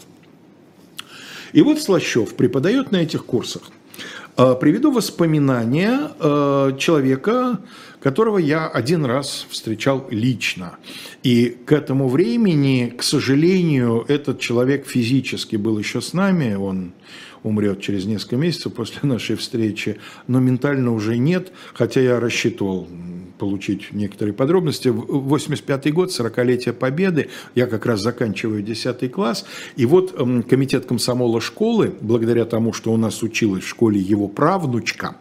И 1.53 1.63
вот 1.63 1.81
Слащев 1.81 2.35
преподает 2.35 2.93
на 2.93 2.97
этих 2.99 3.25
курсах. 3.25 3.63
Э, 4.37 4.55
Приведу 4.61 4.91
воспоминания 4.93 6.11
э, 6.19 6.73
человека, 6.79 7.61
которого 8.05 8.37
я 8.37 8.69
один 8.69 9.07
раз 9.07 9.47
встречал 9.49 10.07
лично. 10.11 10.77
И 11.23 11.57
к 11.65 11.73
этому 11.73 12.11
времени, 12.11 12.93
к 12.95 13.03
сожалению, 13.03 14.05
этот 14.09 14.41
человек 14.41 14.87
физически 14.87 15.57
был 15.57 15.79
еще 15.79 16.03
с 16.03 16.13
нами, 16.13 16.53
он 16.55 16.93
умрет 17.43 17.81
через 17.81 18.05
несколько 18.05 18.37
месяцев 18.37 18.75
после 18.75 18.99
нашей 19.09 19.37
встречи, 19.37 19.97
но 20.27 20.39
ментально 20.39 20.93
уже 20.93 21.17
нет, 21.17 21.53
хотя 21.73 22.03
я 22.03 22.21
рассчитывал 22.21 22.87
получить 23.39 23.93
некоторые 23.93 24.35
подробности. 24.35 24.89
В 24.89 25.27
85 25.27 25.93
год, 25.95 26.11
40-летие 26.11 26.75
Победы, 26.75 27.31
я 27.55 27.67
как 27.67 27.87
раз 27.87 28.03
заканчиваю 28.03 28.63
10 28.63 29.11
класс, 29.13 29.47
и 29.77 29.87
вот 29.87 30.13
комитет 30.47 30.85
комсомола 30.85 31.41
школы, 31.41 31.95
благодаря 32.03 32.45
тому, 32.45 32.75
что 32.75 32.93
у 32.93 32.99
нас 32.99 33.23
училась 33.23 33.65
в 33.65 33.69
школе 33.69 33.99
его 33.99 34.29
правнучка, 34.29 35.17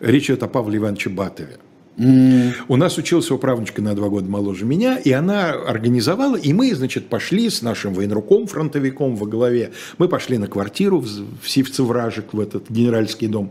речь 0.00 0.26
идет 0.26 0.42
о 0.42 0.48
Павле 0.48 0.76
Ивановиче 0.76 1.08
Батове, 1.08 1.58
у 1.98 2.76
нас 2.76 2.96
училась 2.96 3.26
его 3.26 3.38
правнучка 3.38 3.82
на 3.82 3.94
два 3.94 4.08
года 4.08 4.30
моложе 4.30 4.64
меня, 4.64 4.98
и 4.98 5.10
она 5.10 5.50
организовала, 5.50 6.36
и 6.36 6.52
мы, 6.52 6.72
значит, 6.74 7.08
пошли 7.08 7.50
с 7.50 7.60
нашим 7.62 7.92
военруком, 7.92 8.46
фронтовиком 8.46 9.16
во 9.16 9.26
главе, 9.26 9.72
мы 9.98 10.08
пошли 10.08 10.38
на 10.38 10.46
квартиру 10.46 11.00
в, 11.00 11.06
в 11.06 11.48
Сивцевражик, 11.48 12.32
в 12.34 12.40
этот 12.40 12.70
генеральский 12.70 13.26
дом. 13.26 13.50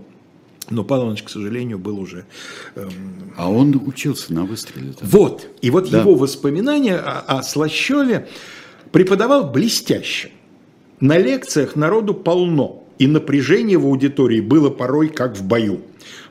Но 0.70 0.84
Павел 0.84 1.04
Иванович, 1.04 1.24
к 1.24 1.30
сожалению, 1.30 1.78
был 1.80 2.00
уже 2.00 2.26
эм, 2.76 2.90
А 3.38 3.50
он 3.50 3.74
учился 3.86 4.34
на 4.34 4.44
выстреле. 4.44 4.94
там. 4.94 5.08
вот. 5.10 5.48
И 5.62 5.70
вот 5.70 5.90
Да. 5.90 6.00
его 6.02 6.16
воспоминания 6.16 6.96
о, 6.98 7.40
о 7.40 7.44
Слащеве 7.44 8.28
преподавал 8.92 9.50
блестяще. 9.50 10.32
На 11.00 11.18
лекциях 11.18 11.76
народу 11.76 12.14
полно, 12.14 12.84
и 12.98 13.08
напряжение 13.08 13.78
в 13.78 13.86
аудитории 13.86 14.42
было 14.42 14.70
порой 14.70 15.10
как 15.10 15.38
в 15.38 15.44
бою. 15.44 15.82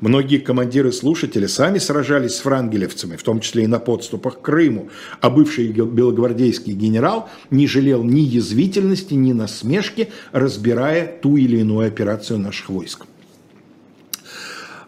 Многие 0.01 0.39
командиры-слушатели 0.39 1.47
сами 1.47 1.79
сражались 1.79 2.37
с 2.37 2.41
франгелевцами, 2.41 3.17
в 3.17 3.23
том 3.23 3.41
числе 3.41 3.65
и 3.65 3.67
на 3.67 3.79
подступах 3.79 4.39
к 4.39 4.43
Крыму, 4.43 4.89
а 5.21 5.31
бывший 5.31 5.69
белогвардейский 5.69 6.73
генерал 6.73 7.29
не 7.51 7.67
жалел 7.67 8.03
ни 8.03 8.21
язвительности, 8.21 9.15
ни 9.15 9.33
насмешки, 9.33 10.09
разбирая 10.33 11.07
ту 11.21 11.37
или 11.37 11.59
иную 11.59 11.89
операцию 11.89 12.39
наших 12.39 12.69
войск. 12.69 13.07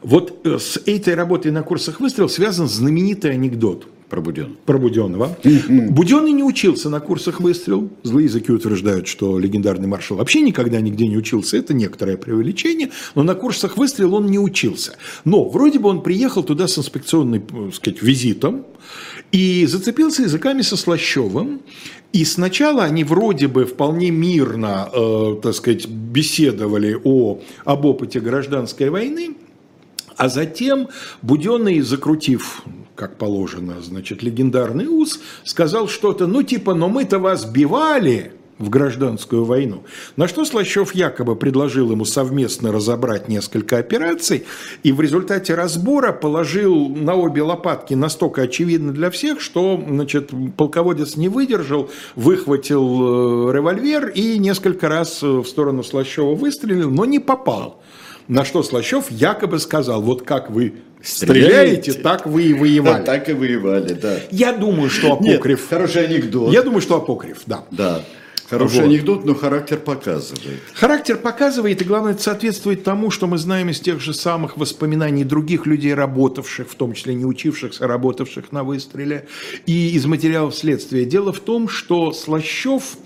Вот 0.01 0.47
э, 0.47 0.59
с 0.59 0.81
этой 0.87 1.15
работой 1.15 1.51
на 1.51 1.63
курсах 1.63 2.01
выстрел 2.01 2.29
связан 2.29 2.69
знаменитый 2.69 3.33
анекдот 3.33 3.87
Пробуден. 4.09 4.57
про 4.65 4.79
Буденного. 4.79 5.37
Буденный 5.69 6.33
не 6.33 6.43
учился 6.43 6.89
на 6.89 7.01
курсах 7.01 7.41
выстрел. 7.41 7.91
Злые 8.03 8.25
языки 8.25 8.51
утверждают, 8.51 9.07
что 9.07 9.39
легендарный 9.39 9.87
маршал 9.87 10.17
вообще 10.17 10.41
никогда 10.41 10.81
нигде 10.81 11.07
не 11.07 11.17
учился. 11.17 11.59
Это 11.59 11.75
некоторое 11.75 12.17
преувеличение. 12.17 12.91
Но 13.15 13.23
на 13.23 13.35
курсах 13.35 13.77
выстрел 13.77 14.15
он 14.15 14.27
не 14.27 14.39
учился. 14.39 14.97
Но 15.25 15.49
вроде 15.49 15.79
бы 15.79 15.91
он 15.91 16.03
приехал 16.03 16.43
туда 16.43 16.69
с 16.69 16.79
инспекционным, 16.79 17.43
так 17.43 17.75
сказать, 17.75 18.03
визитом 18.03 18.65
и 19.31 19.67
зацепился 19.67 20.23
языками 20.23 20.63
со 20.63 20.77
Слащевым. 20.77 21.61
И 22.13 22.25
сначала 22.25 22.85
они 22.85 23.05
вроде 23.05 23.49
бы 23.49 23.67
вполне 23.67 24.11
мирно, 24.11 24.89
э, 24.91 25.37
так 25.43 25.55
сказать, 25.55 25.87
беседовали 25.87 26.99
о, 27.05 27.41
об 27.65 27.85
опыте 27.85 28.21
гражданской 28.21 28.89
войны. 28.89 29.37
А 30.17 30.29
затем 30.29 30.89
Буденный, 31.23 31.81
закрутив, 31.81 32.63
как 32.99 33.17
положено, 33.17 33.81
значит, 33.81 34.25
легендарный 34.25 34.89
ус, 34.89 35.21
сказал 35.45 35.87
что-то, 35.87 36.27
ну 36.27 36.43
типа, 36.43 36.75
но 36.75 36.89
мы-то 36.89 37.21
вас 37.21 37.45
бивали 37.45 38.33
в 38.59 38.71
гражданскую 38.71 39.45
войну. 39.45 39.85
На 40.17 40.27
что 40.27 40.45
Слащев 40.45 40.93
якобы 40.93 41.37
предложил 41.37 41.93
ему 41.93 42.05
совместно 42.05 42.73
разобрать 42.73 43.29
несколько 43.29 43.79
операций, 43.79 44.47
и 44.83 44.91
в 44.91 45.01
результате 45.01 45.55
разбора 45.55 46.13
положил 46.13 46.89
на 46.89 47.15
обе 47.15 47.43
лопатки 47.43 47.95
настолько 47.95 48.43
очевидно 48.43 48.93
для 48.93 49.11
всех, 49.11 49.41
что 49.41 49.81
значит, 49.87 50.33
полководец 50.57 51.15
не 51.17 51.29
выдержал, 51.29 51.89
выхватил 52.17 53.51
э, 53.51 53.53
револьвер 53.55 54.09
и 54.09 54.39
несколько 54.39 54.89
раз 54.89 55.23
э, 55.23 55.27
в 55.27 55.47
сторону 55.47 55.85
Слащева 55.85 56.35
выстрелил, 56.35 56.91
но 56.91 57.05
не 57.05 57.21
попал. 57.21 57.81
На 58.29 58.45
что 58.45 58.63
Слащев 58.63 59.11
якобы 59.11 59.59
сказал, 59.59 60.03
вот 60.03 60.23
как 60.23 60.51
вы 60.51 60.75
стреляете, 61.03 61.93
Стреляете. 61.93 61.93
так 61.95 62.27
вы 62.27 62.43
и 62.45 62.53
Да, 62.53 62.61
воевали. 62.61 63.05
так 63.07 63.29
и 63.29 63.33
воевали, 63.33 63.95
да. 63.95 64.21
Я 64.31 64.53
думаю, 64.53 64.91
что 64.91 65.19
Нет, 65.21 65.37
апокриф. 65.37 65.69
хороший 65.69 66.05
анекдот. 66.07 66.53
Я 66.53 66.63
думаю, 66.63 66.81
что 66.83 66.97
апокриф, 66.97 67.39
да. 67.47 67.65
Да. 67.71 68.05
Хороший 68.51 68.77
Вот. 68.81 68.85
анекдот, 68.85 69.25
но 69.27 69.35
характер 69.35 69.77
показывает. 69.77 70.61
Характер 70.73 71.19
показывает, 71.19 71.83
и 71.83 71.85
главное, 71.85 72.13
это 72.13 72.23
соответствует 72.23 72.83
тому, 72.83 73.11
что 73.11 73.27
мы 73.27 73.37
знаем 73.37 73.69
из 73.69 73.79
тех 73.79 74.01
же 74.01 74.15
самых 74.15 74.57
воспоминаний 74.57 75.25
других 75.25 75.67
людей, 75.67 75.93
работавших, 75.93 76.71
в 76.71 76.75
том 76.75 76.95
числе 76.95 77.13
не 77.15 77.27
учившихся, 77.27 77.87
работавших 77.87 78.51
на 78.51 78.65
выстреле, 78.65 79.27
и 79.67 79.91
из 79.91 80.07
материалов 80.07 80.55
следствия. 80.55 81.05
Дело 81.05 81.33
в 81.35 81.41
том, 81.41 81.69
что 81.69 82.13
Слащев 82.13 82.97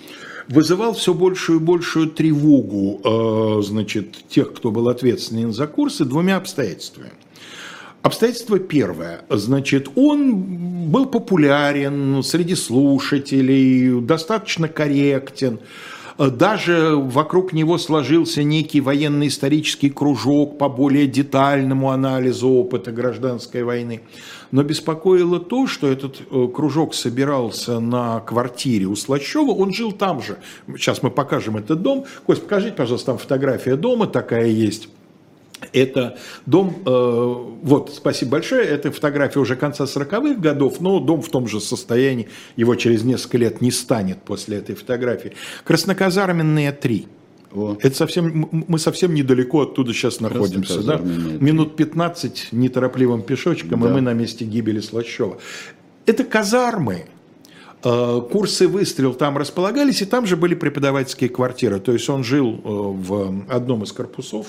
вызывал 0.48 0.94
все 0.94 1.14
большую 1.14 1.60
и 1.60 1.62
большую 1.62 2.08
тревогу 2.08 3.00
э, 3.04 3.62
значит, 3.62 4.16
тех, 4.28 4.52
кто 4.52 4.70
был 4.70 4.88
ответственен 4.88 5.52
за 5.52 5.66
курсы, 5.66 6.04
двумя 6.04 6.36
обстоятельствами. 6.36 7.10
Обстоятельство 8.02 8.58
первое. 8.58 9.22
Значит, 9.28 9.88
он 9.94 10.88
был 10.90 11.06
популярен 11.06 12.22
среди 12.24 12.56
слушателей, 12.56 14.00
достаточно 14.00 14.68
корректен. 14.68 15.60
Даже 16.30 16.94
вокруг 16.96 17.52
него 17.52 17.78
сложился 17.78 18.42
некий 18.42 18.80
военно-исторический 18.80 19.90
кружок 19.90 20.56
по 20.58 20.68
более 20.68 21.06
детальному 21.06 21.90
анализу 21.90 22.48
опыта 22.48 22.92
гражданской 22.92 23.64
войны. 23.64 24.02
Но 24.52 24.62
беспокоило 24.62 25.40
то, 25.40 25.66
что 25.66 25.90
этот 25.90 26.20
э, 26.30 26.48
кружок 26.54 26.94
собирался 26.94 27.80
на 27.80 28.20
квартире 28.20 28.86
у 28.86 28.94
Слащева, 28.94 29.50
он 29.50 29.72
жил 29.72 29.92
там 29.92 30.22
же. 30.22 30.38
Сейчас 30.76 31.02
мы 31.02 31.10
покажем 31.10 31.56
этот 31.56 31.82
дом. 31.82 32.04
Кость, 32.26 32.42
покажите, 32.42 32.76
пожалуйста, 32.76 33.06
там 33.06 33.18
фотография 33.18 33.76
дома 33.76 34.06
такая 34.06 34.46
есть. 34.46 34.88
Это 35.72 36.18
дом, 36.46 36.76
э, 36.84 37.34
вот, 37.62 37.92
спасибо 37.94 38.32
большое, 38.32 38.64
это 38.64 38.90
фотография 38.90 39.38
уже 39.40 39.56
конца 39.56 39.84
40-х 39.84 40.40
годов, 40.40 40.80
но 40.80 40.98
дом 41.00 41.22
в 41.22 41.28
том 41.28 41.46
же 41.46 41.60
состоянии, 41.60 42.28
его 42.56 42.74
через 42.74 43.04
несколько 43.04 43.38
лет 43.38 43.60
не 43.60 43.70
станет 43.70 44.22
после 44.22 44.58
этой 44.58 44.74
фотографии. 44.74 45.32
Красноказарменные 45.64 46.72
3. 46.72 47.06
О. 47.54 47.76
Это 47.80 47.94
совсем, 47.94 48.48
мы 48.50 48.78
совсем 48.78 49.14
недалеко 49.14 49.62
оттуда 49.62 49.92
сейчас 49.92 50.20
находимся. 50.20 50.82
Да? 50.82 50.98
Три. 50.98 51.06
Минут 51.38 51.76
15 51.76 52.48
неторопливым 52.52 53.22
пешочком, 53.22 53.84
и 53.84 53.88
Да. 53.88 53.94
мы 53.94 54.00
на 54.00 54.14
месте 54.14 54.44
гибели 54.44 54.80
Слащева. 54.80 55.38
Это 56.06 56.24
казармы, 56.24 57.04
Э, 57.84 58.20
Курсы 58.30 58.68
выстрел 58.68 59.14
там 59.14 59.36
располагались, 59.36 60.02
и 60.02 60.04
там 60.04 60.26
же 60.26 60.36
были 60.36 60.54
преподавательские 60.54 61.30
квартиры. 61.30 61.80
То 61.80 61.92
есть 61.92 62.08
он 62.08 62.22
жил 62.22 62.54
э, 62.54 62.58
в 62.64 63.44
одном 63.48 63.82
из 63.82 63.92
корпусов 63.92 64.48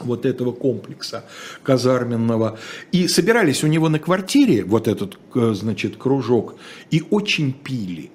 вот 0.00 0.26
этого 0.26 0.52
комплекса 0.52 1.24
казарменного. 1.62 2.58
И 2.92 3.08
собирались 3.08 3.64
у 3.64 3.66
него 3.66 3.88
на 3.88 3.98
квартире, 3.98 4.64
вот 4.64 4.88
этот, 4.88 5.18
э, 5.34 5.52
значит, 5.54 5.96
кружок, 5.96 6.56
и 6.90 7.04
очень 7.10 7.52
пили. 7.52 8.10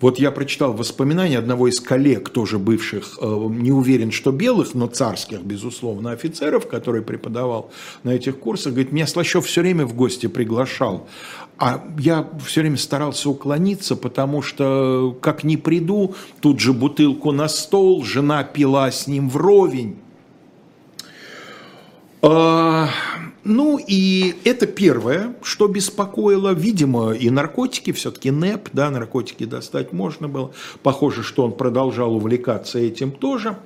Вот 0.00 0.18
я 0.18 0.30
прочитал 0.30 0.72
воспоминания 0.72 1.38
одного 1.38 1.68
из 1.68 1.80
коллег, 1.80 2.30
тоже 2.30 2.58
бывших, 2.58 3.18
э, 3.20 3.46
не 3.50 3.72
уверен, 3.72 4.10
что 4.10 4.32
белых, 4.32 4.74
но 4.74 4.86
царских, 4.86 5.42
безусловно, 5.42 6.12
офицеров, 6.12 6.68
который 6.68 7.02
преподавал 7.02 7.70
на 8.04 8.10
этих 8.10 8.38
курсах, 8.38 8.72
говорит, 8.72 8.92
меня 8.92 9.06
Слащев 9.06 9.46
все 9.46 9.62
время 9.62 9.86
в 9.86 9.94
гости 9.94 10.26
приглашал. 10.26 11.08
А 11.58 11.84
я 11.98 12.28
все 12.44 12.60
время 12.60 12.76
старался 12.76 13.28
уклониться, 13.28 13.96
потому 13.96 14.42
что, 14.42 15.16
как 15.20 15.42
не 15.42 15.56
приду, 15.56 16.14
тут 16.40 16.60
же 16.60 16.72
бутылку 16.72 17.32
на 17.32 17.48
стол, 17.48 18.04
жена 18.04 18.44
пила 18.44 18.90
с 18.90 19.08
ним 19.08 19.28
вровень. 19.28 19.96
А, 22.20 22.88
ну 23.44 23.78
и 23.78 24.34
это 24.44 24.66
первое, 24.66 25.34
что 25.42 25.68
беспокоило, 25.68 26.52
видимо, 26.52 27.12
и 27.12 27.30
наркотики, 27.30 27.92
все-таки 27.92 28.30
НЭП, 28.30 28.68
да, 28.72 28.90
наркотики 28.90 29.44
достать 29.44 29.92
можно 29.92 30.28
было. 30.28 30.52
Похоже, 30.82 31.22
что 31.22 31.44
он 31.44 31.52
продолжал 31.52 32.14
увлекаться 32.14 32.78
этим 32.78 33.12
тоже. 33.12 33.56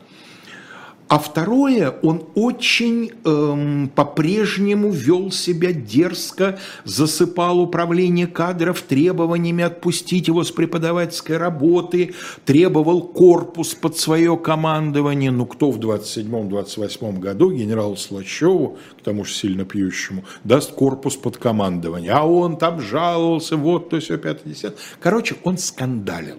А 1.12 1.18
второе, 1.18 1.90
он 2.02 2.22
очень 2.34 3.10
эм, 3.26 3.90
по-прежнему 3.94 4.90
вел 4.90 5.30
себя 5.30 5.74
дерзко, 5.74 6.58
засыпал 6.84 7.60
управление 7.60 8.26
кадров 8.26 8.80
требованиями 8.80 9.62
отпустить 9.62 10.28
его 10.28 10.42
с 10.42 10.50
преподавательской 10.50 11.36
работы, 11.36 12.14
требовал 12.46 13.02
корпус 13.02 13.74
под 13.74 13.98
свое 13.98 14.38
командование. 14.38 15.30
Ну, 15.30 15.44
кто 15.44 15.70
в 15.70 15.78
27-28 15.80 17.18
году 17.18 17.52
генералу 17.52 17.96
Слащеву, 17.96 18.78
к 18.98 19.04
тому 19.04 19.26
же 19.26 19.34
сильно 19.34 19.66
пьющему, 19.66 20.24
даст 20.44 20.72
корпус 20.72 21.16
под 21.16 21.36
командование? 21.36 22.12
А 22.12 22.26
он 22.26 22.56
там 22.56 22.80
жаловался, 22.80 23.58
вот 23.58 23.90
то 23.90 24.00
все, 24.00 24.16
50. 24.16 24.78
Короче, 24.98 25.36
он 25.44 25.58
скандалил. 25.58 26.38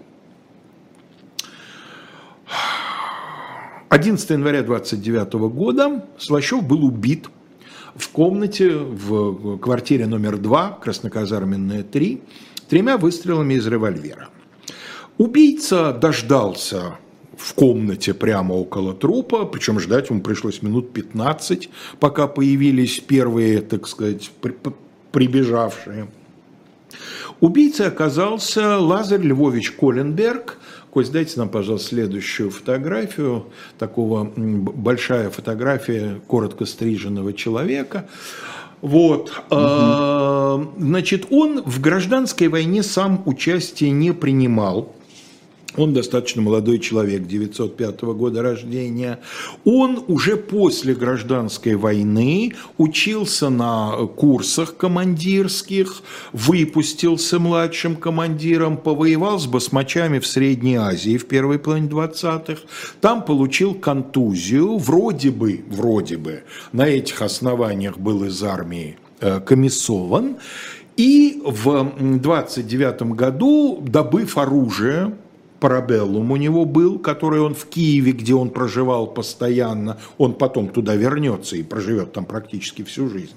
11 3.94 4.28
января 4.30 4.64
29 4.64 5.34
года 5.54 6.04
Слащев 6.18 6.64
был 6.64 6.84
убит 6.84 7.28
в 7.94 8.08
комнате 8.08 8.70
в 8.70 9.56
квартире 9.58 10.06
номер 10.06 10.36
2, 10.36 10.80
Красноказарменная 10.82 11.84
3, 11.84 12.20
тремя 12.68 12.98
выстрелами 12.98 13.54
из 13.54 13.68
револьвера. 13.68 14.30
Убийца 15.16 15.92
дождался 15.92 16.98
в 17.38 17.54
комнате 17.54 18.14
прямо 18.14 18.54
около 18.54 18.94
трупа, 18.94 19.44
причем 19.44 19.78
ждать 19.78 20.10
ему 20.10 20.22
пришлось 20.22 20.60
минут 20.60 20.92
15, 20.92 21.70
пока 22.00 22.26
появились 22.26 22.98
первые, 22.98 23.60
так 23.60 23.86
сказать, 23.86 24.32
прибежавшие. 25.12 26.08
Убийцей 27.38 27.86
оказался 27.86 28.76
Лазарь 28.76 29.22
Львович 29.22 29.70
Коленберг, 29.70 30.58
Кость, 30.94 31.10
дайте 31.10 31.40
нам, 31.40 31.48
пожалуйста, 31.48 31.88
следующую 31.88 32.52
фотографию, 32.52 33.46
такого 33.80 34.30
большая 34.36 35.28
фотография 35.28 36.20
коротко 36.28 36.66
стриженного 36.66 37.32
человека. 37.32 38.08
Вот. 38.80 39.32
Угу. 39.50 40.74
Значит, 40.78 41.26
он 41.30 41.64
в 41.64 41.80
гражданской 41.80 42.46
войне 42.46 42.84
сам 42.84 43.24
участие 43.26 43.90
не 43.90 44.12
принимал. 44.12 44.94
Он 45.76 45.92
достаточно 45.92 46.40
молодой 46.40 46.78
человек, 46.78 47.26
905 47.26 48.02
года 48.02 48.42
рождения. 48.42 49.18
Он 49.64 50.04
уже 50.06 50.36
после 50.36 50.94
гражданской 50.94 51.74
войны 51.74 52.54
учился 52.78 53.48
на 53.48 54.06
курсах 54.16 54.76
командирских, 54.76 56.02
выпустился 56.32 57.40
младшим 57.40 57.96
командиром, 57.96 58.76
повоевал 58.76 59.38
с 59.38 59.46
басмачами 59.46 60.20
в 60.20 60.26
Средней 60.26 60.76
Азии 60.76 61.16
в 61.16 61.26
первой 61.26 61.58
половине 61.58 61.88
20-х. 61.88 62.62
Там 63.00 63.24
получил 63.24 63.74
контузию, 63.74 64.78
вроде 64.78 65.30
бы, 65.30 65.64
вроде 65.68 66.16
бы, 66.16 66.44
на 66.72 66.86
этих 66.86 67.20
основаниях 67.20 67.98
был 67.98 68.24
из 68.24 68.42
армии 68.42 68.96
э, 69.20 69.40
комиссован. 69.40 70.36
И 70.96 71.42
в 71.44 71.92
29 71.98 73.02
году, 73.14 73.82
добыв 73.84 74.38
оружие, 74.38 75.16
парабеллум 75.64 76.30
у 76.30 76.36
него 76.36 76.66
был, 76.66 76.98
который 76.98 77.40
он 77.40 77.54
в 77.54 77.64
Киеве, 77.64 78.12
где 78.12 78.34
он 78.34 78.50
проживал 78.50 79.06
постоянно, 79.06 79.96
он 80.18 80.34
потом 80.34 80.68
туда 80.68 80.94
вернется 80.94 81.56
и 81.56 81.62
проживет 81.62 82.12
там 82.12 82.26
практически 82.26 82.82
всю 82.82 83.08
жизнь. 83.08 83.32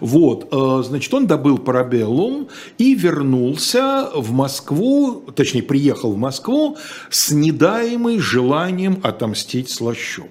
Вот, 0.00 0.48
э, 0.50 0.82
значит, 0.82 1.12
он 1.12 1.26
добыл 1.26 1.58
парабеллум 1.58 2.48
и 2.78 2.94
вернулся 2.94 4.08
в 4.14 4.32
Москву, 4.32 5.24
точнее, 5.36 5.62
приехал 5.62 6.14
в 6.14 6.16
Москву 6.16 6.78
с 7.10 7.30
недаемой 7.30 8.18
желанием 8.18 8.98
отомстить 9.02 9.68
Слащеву. 9.68 10.28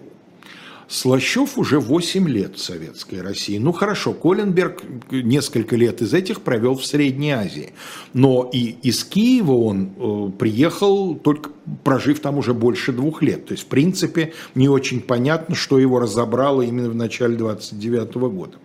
Слащев 0.93 1.57
уже 1.57 1.79
8 1.79 2.29
лет 2.29 2.55
в 2.55 2.61
Советской 2.61 3.21
России. 3.21 3.57
Ну 3.57 3.71
хорошо, 3.71 4.13
Коленберг 4.13 4.83
несколько 5.09 5.75
лет 5.75 6.03
из 6.03 6.13
этих 6.13 6.41
провел 6.41 6.75
в 6.75 6.85
Средней 6.85 7.31
Азии. 7.31 7.73
Но 8.13 8.47
и 8.53 8.75
из 8.83 9.03
Киева 9.03 9.53
он 9.53 9.89
э, 9.97 10.31
приехал, 10.37 11.15
только 11.15 11.49
прожив 11.83 12.19
там 12.19 12.37
уже 12.37 12.53
больше 12.53 12.91
двух 12.91 13.23
лет. 13.23 13.47
То 13.47 13.53
есть, 13.53 13.63
в 13.63 13.67
принципе, 13.69 14.33
не 14.53 14.69
очень 14.69 15.01
понятно, 15.01 15.55
что 15.55 15.79
его 15.79 15.97
разобрало 15.97 16.61
именно 16.61 16.91
в 16.91 16.95
начале 16.95 17.37
29 17.37 18.13
года. 18.13 18.57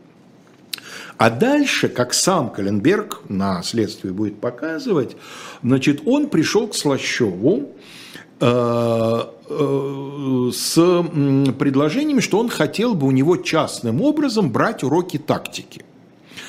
А 1.16 1.30
дальше, 1.30 1.88
как 1.88 2.12
сам 2.12 2.50
Коленберг 2.50 3.22
на 3.30 3.62
следствии 3.62 4.10
будет 4.10 4.38
показывать, 4.38 5.16
значит, 5.62 6.02
он 6.04 6.28
пришел 6.28 6.68
к 6.68 6.74
Слащеву, 6.74 7.74
с 10.50 10.74
предложением, 11.58 12.20
что 12.20 12.38
он 12.38 12.48
хотел 12.48 12.94
бы 12.94 13.06
у 13.06 13.10
него 13.10 13.36
частным 13.36 14.00
образом 14.00 14.50
брать 14.52 14.84
уроки 14.84 15.18
тактики. 15.18 15.84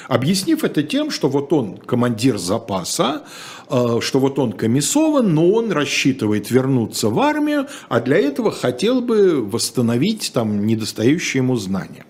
Объяснив 0.07 0.63
это 0.63 0.81
тем, 0.81 1.11
что 1.11 1.29
вот 1.29 1.53
он 1.53 1.77
командир 1.77 2.39
запаса, 2.39 3.23
э, 3.69 3.99
что 4.01 4.19
вот 4.19 4.39
он 4.39 4.53
комиссован, 4.53 5.35
но 5.35 5.47
он 5.51 5.71
рассчитывает 5.71 6.49
вернуться 6.49 7.09
в 7.09 7.19
армию, 7.19 7.67
а 7.89 7.99
для 7.99 8.17
этого 8.17 8.51
хотел 8.51 9.01
бы 9.01 9.43
восстановить 9.43 10.31
там 10.33 10.65
недостающие 10.65 11.43
ему 11.43 11.55
знания. 11.57 12.05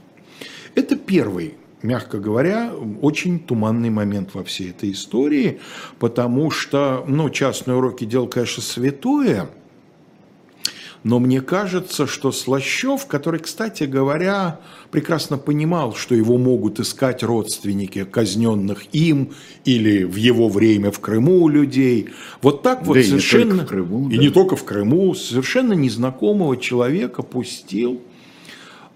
Это 0.75 0.95
первый 0.95 1.55
мягко 1.82 2.19
говоря, 2.19 2.73
очень 3.01 3.39
туманный 3.39 3.89
момент 3.89 4.32
во 4.34 4.43
всей 4.43 4.71
этой 4.71 4.91
истории, 4.91 5.61
потому 5.97 6.51
что, 6.51 7.05
ну, 7.07 7.30
частные 7.30 7.77
уроки– 7.77 8.03
дело, 8.05 8.27
конечно, 8.27 8.61
святое– 8.61 9.49
но 11.03 11.19
мне 11.19 11.41
кажется, 11.41 12.07
что 12.07 12.31
Слащев, 12.31 13.05
который, 13.05 13.39
кстати 13.39 13.83
говоря, 13.83 14.59
прекрасно 14.91 15.37
понимал, 15.37 15.95
что 15.95 16.13
его 16.13 16.37
могут 16.37 16.79
искать 16.79 17.23
родственники 17.23 18.03
казненных 18.03 18.93
им 18.93 19.31
или 19.63 20.03
в 20.03 20.15
его 20.15 20.49
время 20.49 20.91
в 20.91 20.99
Крыму 20.99 21.47
людей, 21.47 22.09
вот 22.41 22.63
так 22.63 22.85
вот 22.85 22.95
да 22.95 23.03
совершенно... 23.03 23.41
И 23.41 23.45
не 23.45 23.55
только 23.55 23.65
в 23.65 23.69
Крыму. 23.69 24.09
И 24.09 24.15
да. 24.15 24.21
не 24.21 24.29
только 24.29 24.55
в 24.55 24.63
Крыму. 24.65 25.13
Совершенно 25.13 25.73
незнакомого 25.73 26.57
человека 26.57 27.23
пустил 27.23 28.01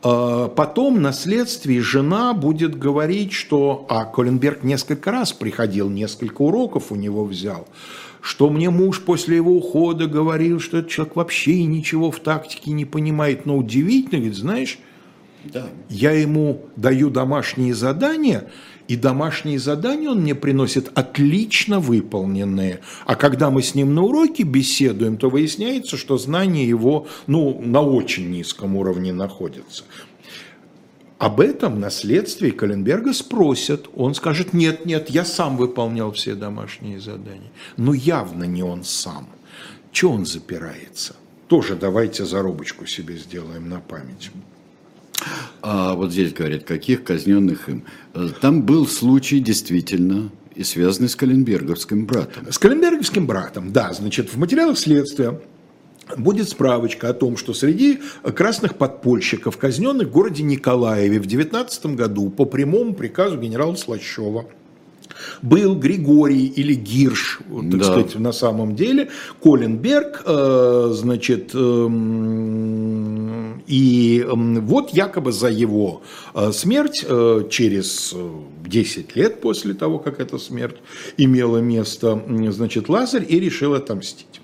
а, 0.04 0.50
Потом 0.50 1.02
на 1.02 1.14
следствии 1.14 1.80
жена 1.80 2.34
будет 2.34 2.78
говорить, 2.78 3.32
что 3.32 3.86
а 3.88 4.04
Коленберг 4.04 4.64
несколько 4.64 5.12
раз 5.12 5.32
приходил, 5.32 5.90
несколько 5.90 6.42
уроков 6.42 6.92
у 6.92 6.96
него 6.96 7.24
взял, 7.24 7.68
что 8.24 8.50
мне 8.50 8.70
муж 8.70 9.02
после 9.02 9.36
его 9.36 9.52
ухода 9.52 10.08
говорил, 10.08 10.62
что 10.62 10.78
этот 10.78 10.90
человек 10.90 11.18
вообще 11.18 11.66
ничего 11.66 12.10
в 12.10 12.22
тактике 12.22 12.72
не 12.72 12.86
понимает. 12.86 13.46
Но 13.46 13.58
удивительно, 13.58 14.20
говорит, 14.20 14.38
знаешь, 14.38 14.80
да. 15.44 15.68
я 15.90 16.12
ему 16.12 16.62
даю 16.78 17.10
домашние 17.10 17.76
задания, 17.76 18.50
и 18.88 18.96
домашние 18.96 19.60
задания 19.60 20.10
он 20.10 20.22
мне 20.22 20.36
приносит 20.36 20.90
отлично 20.98 21.82
выполненные. 21.82 22.80
А 23.06 23.16
когда 23.16 23.50
мы 23.50 23.62
с 23.62 23.76
ним 23.76 23.94
на 23.94 24.04
уроке 24.04 24.44
беседуем, 24.44 25.18
то 25.18 25.30
выясняется, 25.30 25.98
что 25.98 26.18
знания 26.18 26.66
его 26.66 27.08
ну, 27.28 27.62
на 27.62 27.82
очень 27.82 28.32
низком 28.32 28.78
уровне 28.78 29.12
находятся. 29.12 29.84
Об 31.24 31.40
этом 31.40 31.80
на 31.80 31.90
следствии 31.90 32.52
Каленберга 32.52 33.14
спросят. 33.14 33.88
Он 33.96 34.14
скажет, 34.14 34.52
нет, 34.52 34.86
нет, 34.86 35.10
я 35.10 35.24
сам 35.24 35.56
выполнял 35.56 36.12
все 36.12 36.36
домашние 36.36 37.00
задания. 37.00 37.50
Но 37.78 37.94
явно 37.94 38.44
не 38.44 38.62
он 38.62 38.84
сам. 38.84 39.30
Че 39.94 40.10
он 40.10 40.26
запирается? 40.26 41.16
Тоже 41.48 41.76
давайте 41.76 42.26
зарубочку 42.26 42.86
себе 42.86 43.16
сделаем 43.16 43.70
на 43.70 43.80
память. 43.80 44.32
А 45.62 45.94
вот 45.94 46.12
здесь 46.12 46.34
говорят, 46.34 46.66
каких 46.66 47.06
казненных 47.06 47.70
им. 47.70 47.86
Там 48.42 48.64
был 48.64 48.86
случай 48.86 49.40
действительно 49.40 50.30
и 50.56 50.64
связанный 50.66 51.08
с 51.08 51.16
Каленберговским 51.16 52.06
братом. 52.06 52.52
С 52.52 52.58
Каленберговским 52.58 53.26
братом, 53.26 53.72
да. 53.72 53.94
Значит, 53.94 54.34
в 54.34 54.38
материалах 54.38 54.78
следствия 54.78 55.40
будет 56.18 56.50
справочка 56.50 57.10
о 57.10 57.14
том, 57.14 57.38
что 57.38 57.54
среди 57.54 58.00
красных 58.36 58.78
подпольщиков, 58.78 59.58
казненных 59.58 60.08
в 60.08 60.12
городе 60.12 60.44
Николаеве 60.44 61.20
в 61.20 61.26
19 61.26 61.86
году 61.88 62.30
по 62.30 62.46
прямому 62.46 62.94
приказу 62.94 63.38
генерала 63.38 63.76
Слащева, 63.76 64.46
был 65.42 65.76
Григорий 65.76 66.48
или 66.48 66.74
Гирш, 66.74 67.40
так 67.48 67.78
Да. 67.78 67.84
сказать, 67.86 68.16
на 68.16 68.34
самом 68.34 68.76
деле, 68.76 69.10
Коленберг, 69.42 70.24
э, 70.26 70.90
значит, 70.94 71.52
эм, 71.54 72.04
и 73.68 74.26
эм, 74.28 74.66
вот 74.66 74.90
якобы 74.92 75.32
за 75.32 75.48
его 75.50 76.02
э, 76.34 76.52
смерть 76.52 77.06
э, 77.08 77.44
через 77.50 78.12
э, 78.14 78.30
10 78.68 79.16
лет 79.16 79.40
после 79.40 79.74
того, 79.74 80.00
как 80.00 80.20
эта 80.20 80.38
смерть 80.38 80.78
имела 81.18 81.60
место, 81.60 82.22
значит, 82.50 82.90
Лазарь 82.90 83.26
и 83.28 83.40
решил 83.40 83.76
отомстить. 83.76 84.42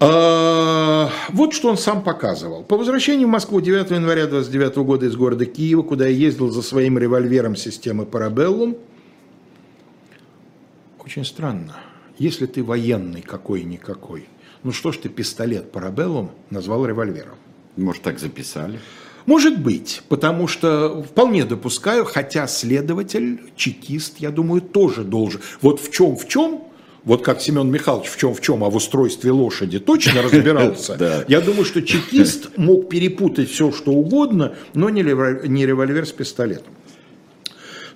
А, 0.00 1.10
Вот 1.30 1.52
что 1.52 1.68
он 1.68 1.76
сам 1.76 2.02
показывал. 2.02 2.62
По 2.62 2.76
возвращении 2.76 3.24
в 3.24 3.28
Москву 3.28 3.60
9 3.60 3.90
января 3.90 4.26
29 4.26 4.76
года 4.76 5.06
из 5.06 5.16
города 5.16 5.44
Киева, 5.44 5.82
куда 5.82 6.06
я 6.06 6.14
ездил 6.14 6.50
за 6.50 6.62
своим 6.62 6.98
револьвером 6.98 7.56
системы 7.56 8.06
Парабеллум, 8.06 8.76
очень 11.04 11.24
странно. 11.24 11.76
Если 12.18 12.46
ты 12.46 12.62
военный 12.62 13.22
какой-никакой, 13.22 14.28
ну 14.62 14.72
что 14.72 14.92
ж 14.92 14.98
ты 14.98 15.08
пистолет 15.08 15.72
Парабеллум 15.72 16.30
назвал 16.50 16.86
револьвером? 16.86 17.36
Может, 17.76 18.02
так 18.02 18.18
записали? 18.18 18.78
Может 19.26 19.60
быть, 19.60 20.02
потому 20.08 20.46
что 20.46 21.02
вполне 21.02 21.44
допускаю, 21.44 22.04
хотя 22.04 22.46
следователь, 22.46 23.40
чекист, 23.56 24.18
я 24.18 24.30
думаю, 24.30 24.62
тоже 24.62 25.04
должен. 25.04 25.40
Вот 25.60 25.80
в 25.80 25.90
чем, 25.90 26.16
в 26.16 26.26
чем, 26.26 26.62
вот 27.08 27.24
как 27.24 27.40
Семен 27.40 27.70
Михайлович 27.70 28.10
в 28.10 28.18
чем, 28.18 28.34
в 28.34 28.40
чем, 28.42 28.62
а 28.62 28.68
в 28.68 28.76
устройстве 28.76 29.30
лошади 29.30 29.78
точно 29.78 30.20
разбирался. 30.30 31.24
Я 31.26 31.40
думаю, 31.40 31.64
что 31.64 31.80
чекист 31.80 32.50
мог 32.56 32.90
перепутать 32.90 33.50
все, 33.50 33.72
что 33.72 33.92
угодно, 33.92 34.54
но 34.74 34.90
не 34.90 35.02
револьвер, 35.02 36.06
с 36.06 36.12
пистолетом. 36.12 36.74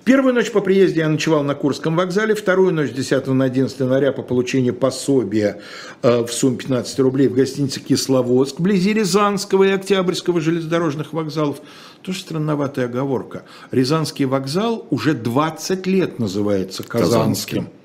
Первую 0.03 0.33
ночь 0.33 0.51
по 0.51 0.61
приезде 0.61 1.01
я 1.01 1.09
ночевал 1.09 1.43
на 1.43 1.53
Курском 1.53 1.95
вокзале, 1.95 2.33
вторую 2.33 2.73
ночь 2.73 2.89
с 2.89 2.93
10 2.93 3.27
на 3.27 3.45
11 3.45 3.79
января 3.79 4.11
по 4.11 4.23
получению 4.23 4.73
пособия 4.73 5.61
э, 6.01 6.25
в 6.25 6.33
сумме 6.33 6.57
15 6.57 6.99
рублей 6.99 7.27
в 7.27 7.35
гостинице 7.35 7.79
«Кисловодск» 7.79 8.59
вблизи 8.59 8.93
Рязанского 8.93 9.63
и 9.63 9.69
Октябрьского 9.69 10.41
железнодорожных 10.41 11.13
вокзалов. 11.13 11.59
Тоже 12.01 12.19
странноватая 12.19 12.85
оговорка. 12.85 13.43
Рязанский 13.71 14.25
вокзал 14.25 14.87
уже 14.89 15.13
20 15.13 15.85
лет 15.85 16.19
называется 16.19 16.83
Казанским. 16.83 17.67
Казанским. 17.67 17.82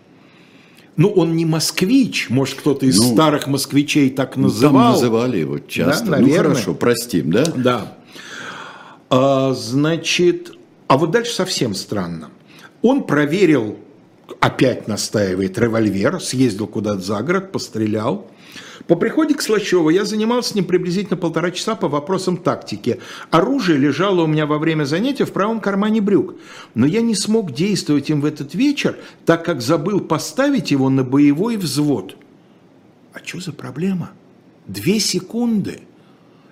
Ну, 0.99 1.09
он 1.11 1.37
не 1.37 1.47
москвич, 1.47 2.29
может, 2.29 2.57
кто-то 2.59 2.85
из 2.85 2.99
Ну, 2.99 3.15
старых 3.15 3.47
москвичей 3.47 4.11
так 4.11 4.35
Там 4.35 4.43
называл. 4.43 4.93
называли 4.93 5.39
его 5.39 5.59
часто. 5.61 6.05
Да, 6.07 6.17
ну 6.17 6.23
наверное. 6.27 6.55
хорошо, 6.55 6.75
простим, 6.75 7.31
да? 7.31 7.45
Да. 7.57 7.93
А, 9.09 9.55
значит, 9.55 10.53
а 10.89 10.99
вот 10.99 11.13
дальше 11.13 11.33
совсем 11.33 11.75
странно. 11.75 12.31
Он 12.83 13.05
проверил, 13.05 13.79
опять 14.41 14.89
настаивает, 14.89 15.57
револьвер, 15.57 16.21
съездил 16.21 16.67
куда-то 16.67 17.01
за 17.01 17.23
город, 17.23 17.53
пострелял. 17.53 18.27
По 18.87 18.95
приходе 18.97 19.35
к 19.35 19.43
Слащеву 19.43 19.91
я 19.91 20.05
занимался 20.05 20.51
с 20.51 20.55
ним 20.55 20.65
приблизительно 20.65 21.17
полтора 21.17 21.51
часа 21.51 21.75
по 21.75 21.89
вопросам 21.89 22.37
тактики. 22.37 23.01
Оружие 23.31 23.79
лежало 23.79 24.23
у 24.23 24.27
меня 24.27 24.47
во 24.47 24.59
время 24.59 24.85
занятия 24.85 25.25
в 25.25 25.33
правом 25.33 25.61
кармане 25.61 26.01
брюк. 26.01 26.37
Но 26.75 26.87
я 26.87 27.01
не 27.01 27.15
смог 27.15 27.53
действовать 27.53 28.11
им 28.11 28.21
в 28.21 28.25
этот 28.25 28.55
вечер, 28.55 28.97
так 29.27 29.45
как 29.45 29.61
забыл 29.61 30.01
поставить 30.01 30.71
его 30.71 30.91
на 30.91 31.05
боевой 31.05 31.57
взвод. 31.57 32.17
А 33.13 33.19
что 33.25 33.41
за 33.41 33.53
проблема? 33.53 34.13
Две 34.67 35.01
секунды. 35.01 35.81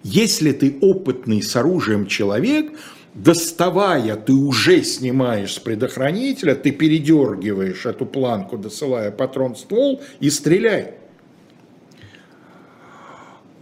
Если 0.02 0.52
ты 0.52 0.78
опытный 0.80 1.42
с 1.42 1.54
оружием 1.56 2.06
человек, 2.06 2.72
доставая, 3.14 4.16
ты 4.16 4.32
уже 4.32 4.82
снимаешь 4.82 5.54
с 5.54 5.58
предохранителя, 5.58 6.54
ты 6.54 6.70
передергиваешь 6.70 7.86
эту 7.86 8.06
планку, 8.06 8.56
досылая 8.58 9.10
патрон 9.10 9.54
в 9.54 9.58
ствол 9.58 10.02
и 10.20 10.30
стреляй. 10.30 10.94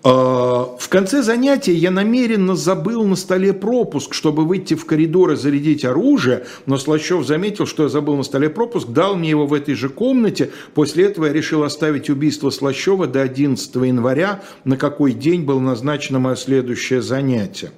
А, 0.05 0.77
В 0.79 0.89
конце 0.91 1.23
занятия 1.23 1.73
я 1.73 1.91
намеренно 1.91 2.55
забыл 2.55 3.05
на 3.05 3.17
столе 3.17 3.55
пропуск, 3.55 4.13
чтобы 4.13 4.45
выйти 4.45 4.75
в 4.75 4.85
коридор 4.85 5.33
и 5.33 5.37
зарядить 5.37 5.85
оружие, 5.85 6.45
но 6.67 6.77
Слащев 6.77 7.27
заметил, 7.27 7.67
что 7.67 7.85
я 7.85 7.89
забыл 7.89 8.17
на 8.17 8.23
столе 8.23 8.51
пропуск, 8.51 8.89
дал 8.89 9.17
мне 9.17 9.31
его 9.31 9.47
в 9.47 9.55
этой 9.55 9.75
же 9.75 9.89
комнате. 9.89 10.51
После 10.75 11.07
этого 11.07 11.27
я 11.27 11.33
решил 11.33 11.63
оставить 11.63 12.11
убийство 12.11 12.51
Слащева 12.51 13.07
до 13.07 13.23
11 13.23 13.75
января, 13.77 14.43
на 14.65 14.77
какой 14.77 15.15
день 15.15 15.43
было 15.43 15.59
назначено 15.59 16.19
мое 16.19 16.37
следующее 16.37 17.01
занятие. 17.01 17.73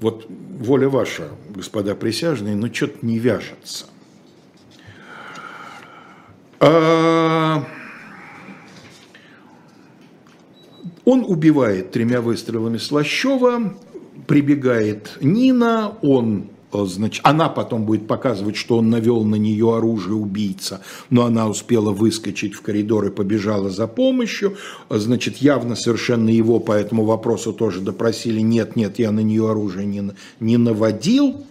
Вот 0.00 0.26
воля 0.58 0.88
ваша, 0.88 1.28
господа 1.50 1.94
присяжные, 1.94 2.56
но 2.56 2.72
что-то 2.72 3.06
не 3.06 3.20
вяжется. 3.20 3.86
А, 6.58 7.64
Он 11.04 11.24
убивает 11.26 11.90
тремя 11.90 12.20
выстрелами 12.20 12.78
Слащева, 12.78 13.74
прибегает 14.26 15.18
Нина, 15.20 15.92
он, 16.02 16.44
э, 16.72 16.84
значит, 16.84 17.20
она 17.24 17.48
потом 17.48 17.84
будет 17.84 18.06
показывать, 18.06 18.56
что 18.56 18.78
он 18.78 18.90
навел 18.90 19.24
на 19.24 19.36
нее 19.36 19.74
оружие 19.74 20.14
убийца, 20.14 20.82
но 21.08 21.24
она 21.24 21.48
успела 21.48 21.90
выскочить 21.90 22.54
в 22.54 22.62
коридор 22.62 23.06
и 23.06 23.10
побежала 23.10 23.70
за 23.70 23.86
помощью, 23.86 24.56
Э, 24.90 24.98
значит, 24.98 25.38
явно 25.38 25.76
совершенно 25.76 26.28
его 26.28 26.60
по 26.60 26.72
этому 26.72 27.04
вопросу 27.04 27.52
тоже 27.52 27.80
допросили, 27.80 28.40
нет, 28.40 28.76
нет, 28.76 28.98
я 28.98 29.12
на 29.12 29.20
нее 29.20 29.50
оружие 29.50 29.86
не, 29.86 30.12
не 30.40 30.56
наводил, 30.56 31.44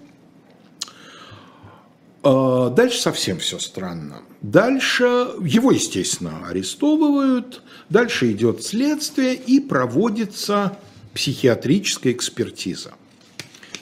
Дальше 2.24 3.00
совсем 3.00 3.40
все 3.40 3.60
странно. 3.60 4.22
Дальше 4.42 5.04
его, 5.42 5.72
естественно, 5.72 6.48
арестовывают, 6.48 7.62
дальше 7.90 8.32
идет 8.32 8.64
следствие 8.64 9.36
и 9.36 9.60
проводится 9.60 10.78
психиатрическая 11.14 12.14
экспертиза. 12.14 12.92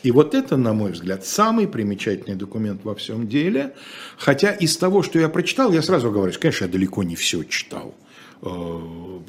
И 0.04 0.12
вот 0.12 0.36
это, 0.36 0.56
на 0.58 0.74
мой 0.74 0.92
взгляд, 0.92 1.26
самый 1.26 1.68
примечательный 1.68 2.36
документ 2.36 2.82
во 2.84 2.96
всем 2.96 3.28
деле. 3.28 3.74
Хотя 4.18 4.52
из 4.52 4.78
того, 4.78 5.02
что 5.04 5.20
я 5.20 5.30
прочитал, 5.30 5.72
я 5.74 5.82
сразу 5.82 6.12
говорю, 6.12 6.32
конечно, 6.40 6.66
я 6.66 6.72
далеко 6.72 7.04
не 7.04 7.16
все 7.16 7.44
читал. 7.44 7.96
Э, 8.42 8.80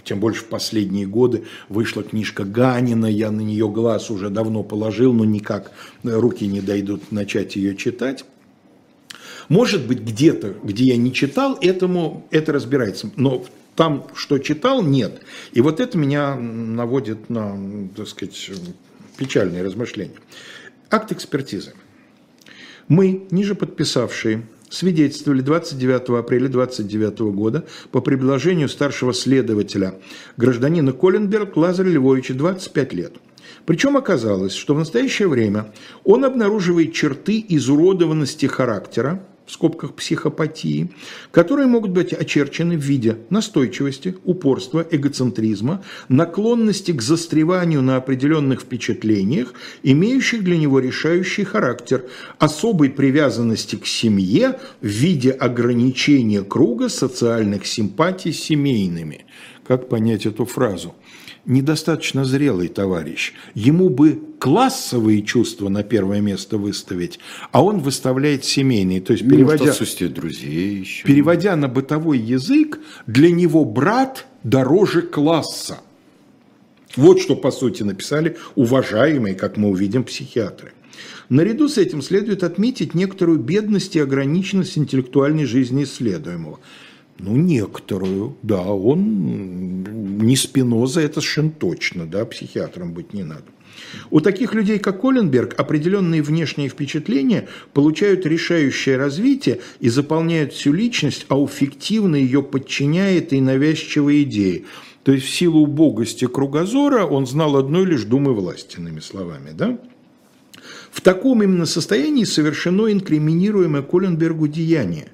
Тем 0.05 0.21
больше 0.21 0.43
в 0.43 0.49
последние 0.49 1.07
годы 1.07 1.45
вышла 1.69 2.03
книжка 2.03 2.45
Ганина, 2.45 3.07
я 3.07 3.31
на 3.31 3.41
нее 3.41 3.69
глаз 3.69 4.11
уже 4.11 4.29
давно 4.31 4.63
положил, 4.63 5.13
но 5.13 5.25
никак 5.25 5.73
руки 6.05 6.47
не 6.47 6.61
дойдут 6.61 7.11
начать 7.11 7.57
ее 7.57 7.75
читать. 7.75 8.25
Может 9.49 9.87
быть, 9.87 10.01
где-то, 10.01 10.55
где 10.63 10.85
я 10.85 10.97
не 10.97 11.13
читал, 11.13 11.57
этому 11.61 12.27
это 12.31 12.53
разбирается. 12.53 13.11
Но 13.17 13.45
там, 13.77 14.07
что 14.15 14.39
читал, 14.39 14.83
нет. 14.83 15.21
И 15.53 15.61
вот 15.61 15.81
это 15.81 15.97
меня 15.97 16.35
наводит 16.35 17.31
на, 17.31 17.89
так 17.97 18.09
сказать, 18.09 18.51
печальные 19.17 19.63
размышления. 19.63 20.17
Акт 20.91 21.13
экспертизы. 21.13 21.73
Мы, 22.89 23.27
ниже 23.31 23.55
подписавшие, 23.55 24.47
свидетельствовали 24.71 25.41
29 25.41 26.19
апреля 26.19 26.49
29 26.49 27.21
года 27.35 27.67
по 27.91 28.01
предложению 28.01 28.69
старшего 28.69 29.15
следователя 29.15 29.95
гражданина 30.37 30.93
Коленберг 30.93 31.57
Лазаря 31.57 31.91
Львовича 31.91 32.35
25 32.35 32.93
лет. 32.95 33.13
Причем 33.65 33.97
оказалось, 33.97 34.55
что 34.55 34.75
в 34.75 34.79
настоящее 34.79 35.29
время 35.29 35.73
он 36.05 36.25
обнаруживает 36.25 36.95
черты 36.95 37.45
изуродованности 37.49 38.47
характера, 38.47 39.23
в 39.49 39.53
скобках 39.53 39.95
психопатии, 39.95 40.91
которые 41.31 41.67
могут 41.67 41.93
быть 41.93 42.13
очерчены 42.13 42.77
в 42.77 42.83
виде 42.83 43.17
настойчивости, 43.31 44.15
упорства, 44.25 44.87
эгоцентризма, 44.89 45.83
наклонности 46.11 46.93
к 46.93 47.01
застреванию 47.01 47.81
на 47.81 47.97
определенных 47.97 48.61
впечатлениях, 48.61 49.55
имеющих 49.83 50.45
для 50.45 50.59
него 50.59 50.81
решающий 50.81 51.45
характер, 51.45 52.05
особой 52.39 52.91
привязанности 52.91 53.77
к 53.77 53.87
семье 53.87 54.61
в 54.83 54.87
виде 54.87 55.31
ограничения 55.31 56.43
круга 56.43 56.91
социальных 56.91 57.67
симпатий 57.67 58.35
семейными. 58.35 59.25
Как 59.67 59.89
понять 59.89 60.27
эту 60.27 60.45
фразу? 60.45 60.95
Недостаточно 61.49 62.25
зрелый 62.25 62.69
товарищ. 62.69 63.33
Ему 63.55 63.89
бы 63.89 64.21
классовые 64.39 65.23
чувства 65.23 65.69
на 65.69 65.83
первое 65.83 66.21
место 66.21 66.59
выставить, 66.59 67.19
а 67.51 67.65
он 67.65 67.81
выставляет 67.81 68.45
семейные. 68.45 69.01
То 69.01 69.15
есть, 69.15 69.25
Ну, 69.25 69.31
переводя, 69.31 69.71
отсутствие 69.71 70.11
друзей 70.11 70.81
еще. 70.81 71.07
переводя 71.07 71.57
на 71.57 71.67
бытовой 71.69 72.19
язык, 72.19 72.79
для 73.07 73.31
него 73.31 73.65
брат 73.65 74.27
дороже 74.45 75.03
класса. 75.03 75.81
Вот 76.97 77.21
что, 77.21 77.35
по 77.37 77.51
сути, 77.51 77.83
написали 77.83 78.37
уважаемые, 78.55 79.35
как 79.35 79.57
мы 79.57 79.69
увидим, 79.71 80.05
психиатры. 80.05 80.73
Наряду 81.29 81.69
с 81.69 81.77
этим 81.77 82.01
следует 82.03 82.43
отметить 82.43 82.95
некоторую 82.95 83.39
бедность 83.39 83.97
и 83.97 84.01
ограниченность 84.01 84.79
интеллектуальной 84.79 85.45
жизни 85.45 85.85
исследуемого. 85.85 86.59
Ну, 87.19 87.37
некоторую, 87.37 88.37
да, 88.43 88.63
он 88.63 90.19
не 90.19 90.37
Спиноза, 90.37 91.01
это 91.01 91.21
совершенно 91.21 91.51
точно, 91.51 92.07
да, 92.07 92.25
психиатром 92.25 92.93
быть 92.93 93.13
не 93.13 93.25
надо. 93.25 93.45
У 94.11 94.21
таких 94.21 94.55
людей, 94.55 94.79
как 94.79 95.01
Коленберг, 95.01 95.59
определенные 95.59 96.23
внешние 96.23 96.69
впечатления 96.69 97.49
получают 97.73 98.27
решающее 98.27 98.97
развитие 98.97 99.61
и 99.81 99.89
заполняют 99.89 100.53
всю 100.53 100.73
личность, 100.73 101.27
а 101.29 101.39
у 101.39 101.47
фиктивно 101.47 102.17
ее 102.17 102.43
подчиняет 102.43 103.33
и 103.33 103.41
навязчивые 103.41 104.23
идеи. 104.25 104.67
То 105.03 105.13
есть 105.13 105.27
в 105.27 105.31
силу 105.31 105.61
убогости 105.61 106.27
кругозора 106.27 107.05
он 107.05 107.27
знал 107.27 107.57
одной 107.57 107.85
лишь 107.87 108.05
думы 108.05 108.35
власти, 108.35 108.77
иными 108.79 109.01
словами. 109.01 109.51
Да? 109.53 109.79
В 110.91 111.01
таком 111.01 111.43
именно 111.43 111.67
состоянии 111.67 112.25
совершено 112.25 112.93
инкриминируемое 112.93 113.83
Коленбергу 113.83 114.49
деяние. 114.49 115.09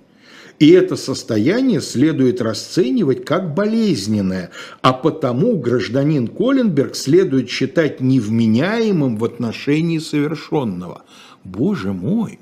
И 0.58 0.70
это 0.70 0.96
состояние 0.96 1.80
следует 1.80 2.40
расценивать 2.40 3.24
как 3.24 3.54
болезненное, 3.54 4.50
а 4.82 4.92
потому 4.92 5.58
гражданин 5.58 6.28
Коленберг 6.28 6.94
следует 6.94 7.50
считать 7.50 8.00
невменяемым 8.00 9.16
в 9.16 9.24
отношении 9.24 9.98
совершенного. 9.98 11.02
Боже 11.42 11.92
мой! 11.92 12.38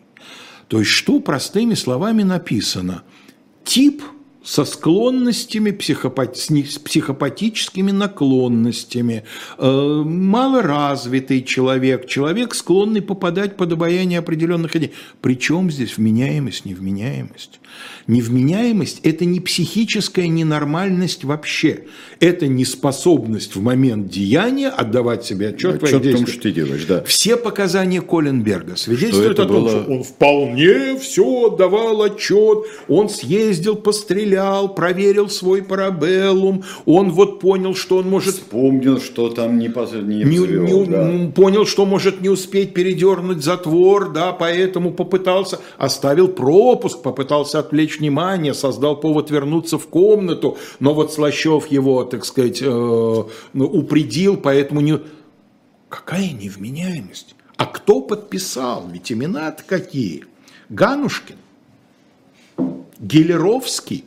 То 0.68 0.78
есть 0.78 0.90
что 0.90 1.20
простыми 1.20 1.74
словами 1.74 2.22
написано? 2.22 3.02
Тип– 3.64 4.02
со 4.44 4.64
склонностями, 4.64 5.70
психопат, 5.70 6.36
с 6.36 6.78
психопатическими 6.78 7.90
наклонностями, 7.90 9.24
э, 9.58 10.02
малоразвитый 10.04 11.42
человек, 11.42 12.08
человек, 12.08 12.54
склонный 12.54 13.02
попадать 13.02 13.56
под 13.56 13.72
обаяние 13.72 14.18
определенных 14.18 14.74
идей. 14.76 14.92
Причем 15.20 15.70
здесь 15.70 15.96
вменяемость, 15.96 16.64
невменяемость? 16.64 17.60
Невменяемость– 18.06 19.00
это 19.04 19.24
не 19.24 19.40
психическая 19.40 20.26
ненормальность 20.26 21.24
вообще. 21.24 21.84
Это 22.18 22.48
неспособность 22.48 23.54
в 23.54 23.62
момент 23.62 24.08
деяния 24.08 24.68
отдавать 24.68 25.24
себе 25.24 25.48
отчет, 25.48 25.82
отчет 25.82 26.04
в 26.04 26.12
том, 26.12 26.26
что 26.26 26.42
ты 26.42 26.52
делаешь. 26.52 26.84
Да. 26.84 27.02
Все 27.04 27.36
показания 27.36 28.00
Коленберга 28.00 28.76
свидетельствуют 28.76 29.38
о 29.38 29.46
том, 29.46 29.64
было... 29.64 29.70
что 29.70 29.92
он 29.92 30.02
вполне 30.02 30.98
все 30.98 31.52
отдавал 31.52 32.02
отчет, 32.02 32.64
он 32.88 33.08
съездил, 33.08 33.76
пострелял, 33.76 34.74
проверил 34.74 35.28
свой 35.28 35.62
парабеллум, 35.62 36.64
он 36.86 37.10
вот 37.10 37.40
понял, 37.40 37.74
что 37.74 37.98
он 37.98 38.10
может... 38.10 38.34
Вспомнил, 38.34 39.00
что 39.00 39.28
там 39.28 39.58
не, 39.58 39.68
не, 39.68 40.24
не, 40.24 40.38
взвел, 40.38 40.84
не 40.84 40.90
да. 40.90 41.32
Понял, 41.34 41.66
что 41.66 41.86
может 41.86 42.20
не 42.20 42.28
успеть 42.28 42.74
передернуть 42.74 43.44
затвор, 43.44 44.12
да, 44.12 44.32
поэтому 44.32 44.92
попытался, 44.92 45.60
оставил 45.78 46.28
пропуск, 46.28 47.02
попытался 47.02 47.60
отвлечь 47.62 47.98
внимание, 47.98 48.54
создал 48.54 49.00
повод 49.00 49.30
вернуться 49.30 49.78
в 49.78 49.88
комнату, 49.88 50.58
но 50.80 50.94
вот 50.94 51.12
Слащев 51.12 51.66
его, 51.68 52.04
так 52.04 52.24
сказать, 52.24 52.60
э, 52.62 52.66
ну, 52.66 53.64
упредил, 53.64 54.36
поэтому 54.36 54.80
не... 54.80 55.00
Какая 55.88 56.30
невменяемость? 56.30 57.34
А 57.56 57.66
кто 57.66 58.00
подписал? 58.00 58.88
Ведь 58.90 59.12
имена 59.12 59.54
какие? 59.66 60.24
Ганушкин, 60.68 61.36
Гелеровский, 62.98 64.04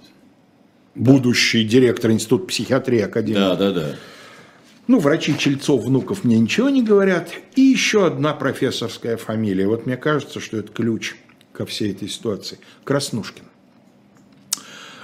будущий 0.95 1.63
директор 1.63 2.11
Института 2.11 2.45
психиатрии 2.45 3.01
Академии. 3.01 3.39
Да, 3.39 3.55
да, 3.55 3.71
да. 3.71 3.95
Ну, 4.87 4.99
врачи 4.99 5.35
Чельцов, 5.37 5.83
Внуков 5.83 6.23
мне 6.23 6.37
ничего 6.37 6.69
не 6.69 6.83
говорят. 6.83 7.31
И 7.55 7.61
еще 7.61 8.05
одна 8.05 8.33
профессорская 8.33 9.17
фамилия. 9.17 9.67
Вот 9.67 9.85
мне 9.85 9.97
кажется, 9.97 10.39
что 10.39 10.57
это 10.57 10.71
ключ 10.71 11.15
ко 11.55 11.65
всей 11.65 11.91
этой 11.91 12.09
ситуации. 12.09 12.59
Краснушкин. 12.83 13.45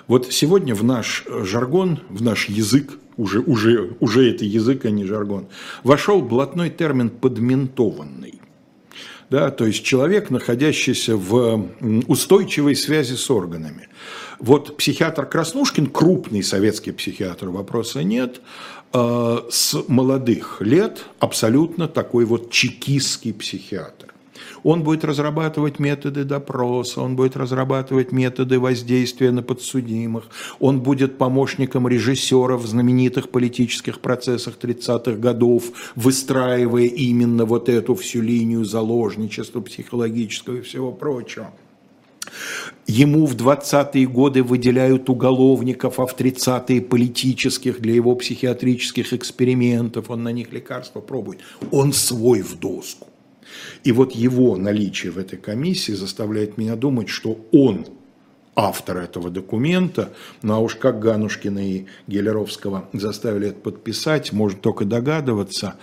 Вот 0.07 0.31
сегодня 0.31 0.75
в 0.75 0.83
наш 0.83 1.25
жаргон, 1.27 1.99
в 2.09 2.21
наш 2.21 2.49
язык, 2.49 2.97
уже, 3.17 3.39
уже, 3.39 3.95
уже 3.99 4.29
это 4.29 4.43
язык, 4.45 4.85
а 4.85 4.89
не 4.89 5.05
жаргон, 5.05 5.47
вошел 5.83 6.21
блатной 6.21 6.69
термин 6.69 7.09
«подментованный». 7.09 8.41
Да, 9.29 9.49
то 9.49 9.65
есть 9.65 9.85
человек, 9.85 10.29
находящийся 10.29 11.15
в 11.15 11.69
устойчивой 12.07 12.75
связи 12.75 13.15
с 13.15 13.31
органами. 13.31 13.87
Вот 14.39 14.75
психиатр 14.75 15.25
Краснушкин, 15.25 15.87
крупный 15.87 16.43
советский 16.43 16.91
психиатр, 16.91 17.47
вопроса 17.47 18.03
нет, 18.03 18.41
э, 18.91 19.37
с 19.49 19.77
молодых 19.87 20.57
лет 20.59 21.05
абсолютно 21.19 21.87
такой 21.87 22.25
вот 22.25 22.51
чекистский 22.51 23.33
психиатр. 23.33 24.10
Он 24.63 24.83
будет 24.83 25.03
разрабатывать 25.03 25.79
методы 25.79 26.23
допроса, 26.23 27.01
он 27.01 27.15
будет 27.15 27.35
разрабатывать 27.35 28.11
методы 28.11 28.59
воздействия 28.59 29.31
на 29.31 29.41
подсудимых, 29.41 30.25
он 30.59 30.81
будет 30.81 31.17
помощником 31.17 31.87
режиссеров 31.87 32.61
в 32.61 32.67
знаменитых 32.67 33.29
политических 33.29 33.99
процессах 33.99 34.55
30-х 34.61 35.13
годов, 35.13 35.91
выстраивая 35.95 36.85
именно 36.85 37.45
вот 37.45 37.69
эту 37.69 37.95
всю 37.95 38.21
линию 38.21 38.65
заложничества 38.65 39.61
психологического 39.61 40.57
и 40.57 40.61
всего 40.61 40.91
прочего. 40.91 41.51
Ему 42.87 43.25
в 43.25 43.35
20-е 43.35 44.05
годы 44.05 44.43
выделяют 44.43 45.09
уголовников, 45.09 45.99
а 45.99 46.05
в 46.05 46.15
30-е 46.15 46.81
политических 46.81 47.79
для 47.79 47.95
его 47.95 48.15
психиатрических 48.15 49.13
экспериментов. 49.13 50.09
Он 50.09 50.23
на 50.23 50.31
них 50.31 50.51
лекарства 50.51 50.99
пробует. 50.99 51.39
Он 51.71 51.93
свой 51.93 52.41
в 52.41 52.59
доску. 52.59 53.07
И 53.83 53.91
вот 53.91 54.13
его 54.13 54.57
наличие 54.57 55.11
в 55.11 55.17
этой 55.17 55.37
комиссии 55.37 55.93
заставляет 55.93 56.57
меня 56.57 56.75
думать, 56.75 57.09
что 57.09 57.45
он 57.51 57.87
автор 58.55 58.97
этого 58.97 59.29
документа, 59.29 60.13
ну 60.41 60.53
а 60.53 60.59
уж 60.59 60.75
как 60.75 60.99
Ганушкина 60.99 61.67
и 61.67 61.85
Гелеровского 62.07 62.89
заставили 62.93 63.49
это 63.49 63.59
подписать, 63.59 64.33
можно 64.33 64.59
только 64.59 64.85
догадываться, 64.85 65.75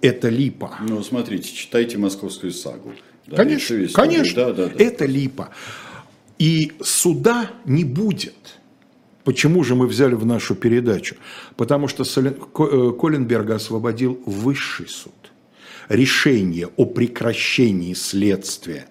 это 0.00 0.28
липа. 0.28 0.78
Ну, 0.80 1.02
смотрите, 1.02 1.52
читайте 1.52 1.98
«Московскую 1.98 2.52
сагу». 2.52 2.92
Да, 3.26 3.36
конечно, 3.36 3.76
конечно, 3.92 4.46
да, 4.46 4.52
да, 4.52 4.66
да. 4.68 4.84
это 4.84 5.04
липа. 5.04 5.50
И 6.38 6.72
суда 6.80 7.50
не 7.64 7.84
будет. 7.84 8.34
Почему 9.24 9.64
же 9.64 9.74
мы 9.74 9.88
взяли 9.88 10.14
в 10.14 10.24
нашу 10.24 10.54
передачу? 10.54 11.16
Потому 11.56 11.88
что 11.88 12.04
э, 12.04 12.92
Коленберга 12.92 13.56
освободил 13.56 14.20
высший 14.24 14.86
суд 14.86 15.12
решение 15.88 16.68
о 16.76 16.84
прекращении 16.84 17.94
следствия 17.94 18.86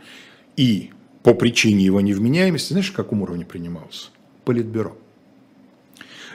и 0.56 0.91
по 1.24 1.34
причине 1.34 1.84
его 1.86 2.02
невменяемости, 2.02 2.74
знаешь, 2.74 2.91
в 2.91 2.96
каком 2.96 3.22
уровне 3.22 3.46
принимался? 3.46 4.10
Политбюро. 4.43 4.96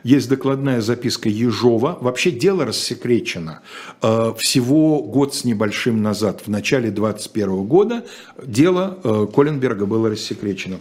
Есть 0.03 0.29
докладная 0.29 0.81
записка 0.81 1.29
Ежова. 1.29 1.99
Вообще 2.01 2.31
дело 2.31 2.65
рассекречено. 2.65 3.61
Э, 4.03 4.33
всего 4.39 5.03
год 5.03 5.35
с 5.35 5.45
небольшим 5.45 6.03
назад, 6.03 6.43
в 6.47 6.49
начале 6.49 6.91
2021 6.91 7.65
года, 7.65 8.07
дело 8.43 8.99
э, 9.03 9.27
Коленберга 9.33 9.87
было 9.87 10.11
рассекречено. 10.11 10.79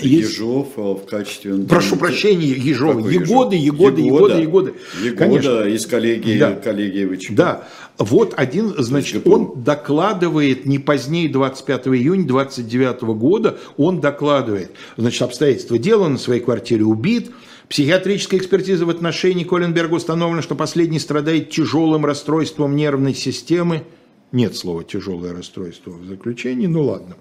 Есть... 0.00 0.34
Ежов 0.34 0.68
э, 0.76 0.80
в 0.80 1.06
качестве... 1.06 1.56
Прошу 1.64 1.96
прощения, 1.96 2.48
Ежов. 2.48 3.10
Егоды, 3.10 3.56
Егоды, 3.56 4.02
Егоды, 4.02 4.40
Егоды. 4.40 4.74
Егода 5.02 5.68
из 5.68 5.86
коллегии, 5.86 6.38
да. 6.38 6.52
коллегии. 6.52 7.18
Да. 7.30 7.66
Вот 7.98 8.34
один, 8.36 8.74
значит, 8.76 9.26
он 9.26 9.62
докладывает 9.62 10.66
не 10.66 10.78
позднее 10.78 11.30
25 11.30 11.88
июня 11.88 12.26
29 12.26 13.02
года, 13.18 13.58
он 13.78 14.00
докладывает, 14.00 14.72
значит, 14.98 15.22
обстоятельства 15.22 15.78
дела 15.78 16.08
на 16.08 16.18
своей 16.18 16.40
квартире 16.40 16.84
убит, 16.84 17.30
Психиатрическая 17.68 18.38
экспертиза 18.38 18.86
в 18.86 18.90
отношении 18.90 19.42
Коленберга 19.42 19.94
установлена, 19.94 20.40
что 20.40 20.54
последний 20.54 21.00
страдает 21.00 21.50
тяжелым 21.50 22.06
расстройством 22.06 22.76
нервной 22.76 23.12
системы. 23.12 23.82
Нет 24.30 24.54
слова 24.54 24.84
«тяжелое 24.84 25.32
расстройство» 25.32 25.90
в 25.90 26.04
заключении, 26.04 26.68
ну 26.68 26.82
ладно 26.82 27.16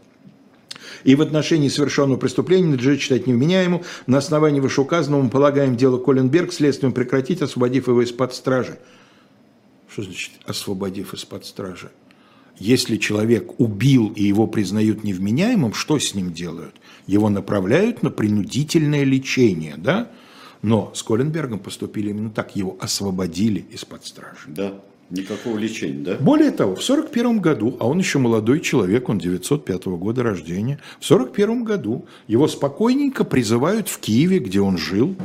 и 1.05 1.13
в 1.13 1.21
отношении 1.21 1.69
совершенного 1.69 2.17
преступления 2.17 2.67
надлежит 2.67 2.99
считать 2.99 3.27
невменяемым. 3.27 3.83
На 4.07 4.17
основании 4.17 4.59
вышеуказанного 4.59 5.21
мы 5.21 5.29
полагаем 5.29 5.77
дело 5.77 5.99
Коленберг 5.99 6.51
следствием 6.51 6.91
прекратить, 6.91 7.41
освободив 7.41 7.87
его 7.87 8.01
из-под 8.01 8.33
стражи. 8.33 8.79
Что 9.87 10.01
значит 10.01 10.31
освободив 10.45 11.13
из-под 11.13 11.45
стражи? 11.45 11.91
Если 12.57 12.97
человек 12.97 13.59
убил 13.59 14.11
и 14.15 14.23
его 14.23 14.47
признают 14.47 15.03
невменяемым, 15.03 15.73
что 15.73 15.99
с 15.99 16.15
ним 16.15 16.33
делают? 16.33 16.73
Его 17.05 17.29
направляют 17.29 18.01
на 18.01 18.09
принудительное 18.09 19.03
лечение, 19.03 19.75
да? 19.77 20.09
Но 20.63 20.91
с 20.95 21.03
Коленбергом 21.03 21.59
поступили 21.59 22.09
именно 22.09 22.31
так, 22.31 22.55
его 22.55 22.77
освободили 22.79 23.65
из-под 23.71 24.05
стражи. 24.07 24.47
Да. 24.47 24.73
Никакого 25.11 25.57
лечения, 25.57 26.03
да? 26.03 26.17
Более 26.19 26.49
того, 26.49 26.75
в 26.75 26.81
1941 26.81 27.39
году, 27.39 27.77
а 27.79 27.87
он 27.87 27.99
еще 27.99 28.17
молодой 28.17 28.59
человек, 28.59 29.07
он 29.07 29.19
905 29.19 29.85
года 29.85 30.23
рождения, 30.23 30.79
в 30.99 31.05
1941 31.05 31.63
году 31.63 32.05
его 32.27 32.47
спокойненько 32.47 33.23
призывают 33.23 33.87
в 33.87 33.99
Киеве, 33.99 34.39
где 34.39 34.61
он 34.61 34.77
жил, 34.77 35.15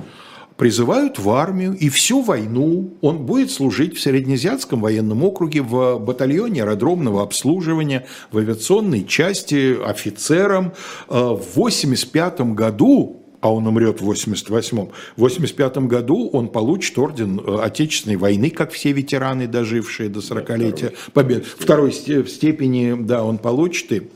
призывают 0.61 1.19
в 1.19 1.31
армию, 1.31 1.73
и 1.73 1.89
всю 1.89 2.21
войну 2.21 2.93
он 3.01 3.25
будет 3.25 3.51
служить 3.51 3.97
в 3.97 4.01
Среднеазиатском 4.03 4.83
военном 4.83 5.25
округе 5.25 5.63
в 5.63 5.99
батальоне 5.99 6.63
аэродромного 6.63 7.23
обслуживания, 7.23 8.07
в 8.31 8.37
авиационной 8.37 9.07
части 9.07 9.83
офицером. 9.83 10.75
Э, 11.09 11.15
в 11.15 11.57
1985 11.57 12.41
году 12.53 13.20
а 13.41 13.53
он 13.53 13.67
умрет 13.67 14.01
в 14.01 14.11
88-м. 14.11 14.91
В 15.17 15.21
85 15.21 15.79
году 15.79 16.29
он 16.29 16.49
получит 16.49 16.99
орден 16.99 17.41
э, 17.41 17.59
Отечественной 17.63 18.17
войны, 18.17 18.51
как 18.51 18.73
все 18.73 18.93
ветераны, 18.93 19.47
дожившие 19.47 20.09
до 20.09 20.21
40-летия 20.21 20.93
побед. 21.13 21.47
Второй 21.47 21.93
степени, 21.93 22.97
да, 23.03 23.25
он 23.25 23.39
получит. 23.39 23.93
И, 23.93 24.11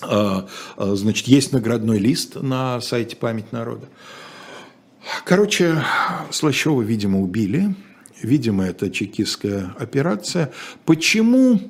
а, 0.00 0.46
а, 0.76 0.94
значит, 0.94 1.26
есть 1.26 1.52
наградной 1.52 1.98
лист 1.98 2.36
на 2.40 2.80
сайте 2.80 3.16
«Память 3.16 3.52
народа». 3.52 3.86
Короче, 5.24 5.82
Слащева, 6.30 6.82
видимо, 6.82 7.20
убили. 7.20 7.74
Видимо, 8.22 8.64
это 8.64 8.88
чекистская 8.88 9.74
операция. 9.78 10.52
Почему? 10.84 11.60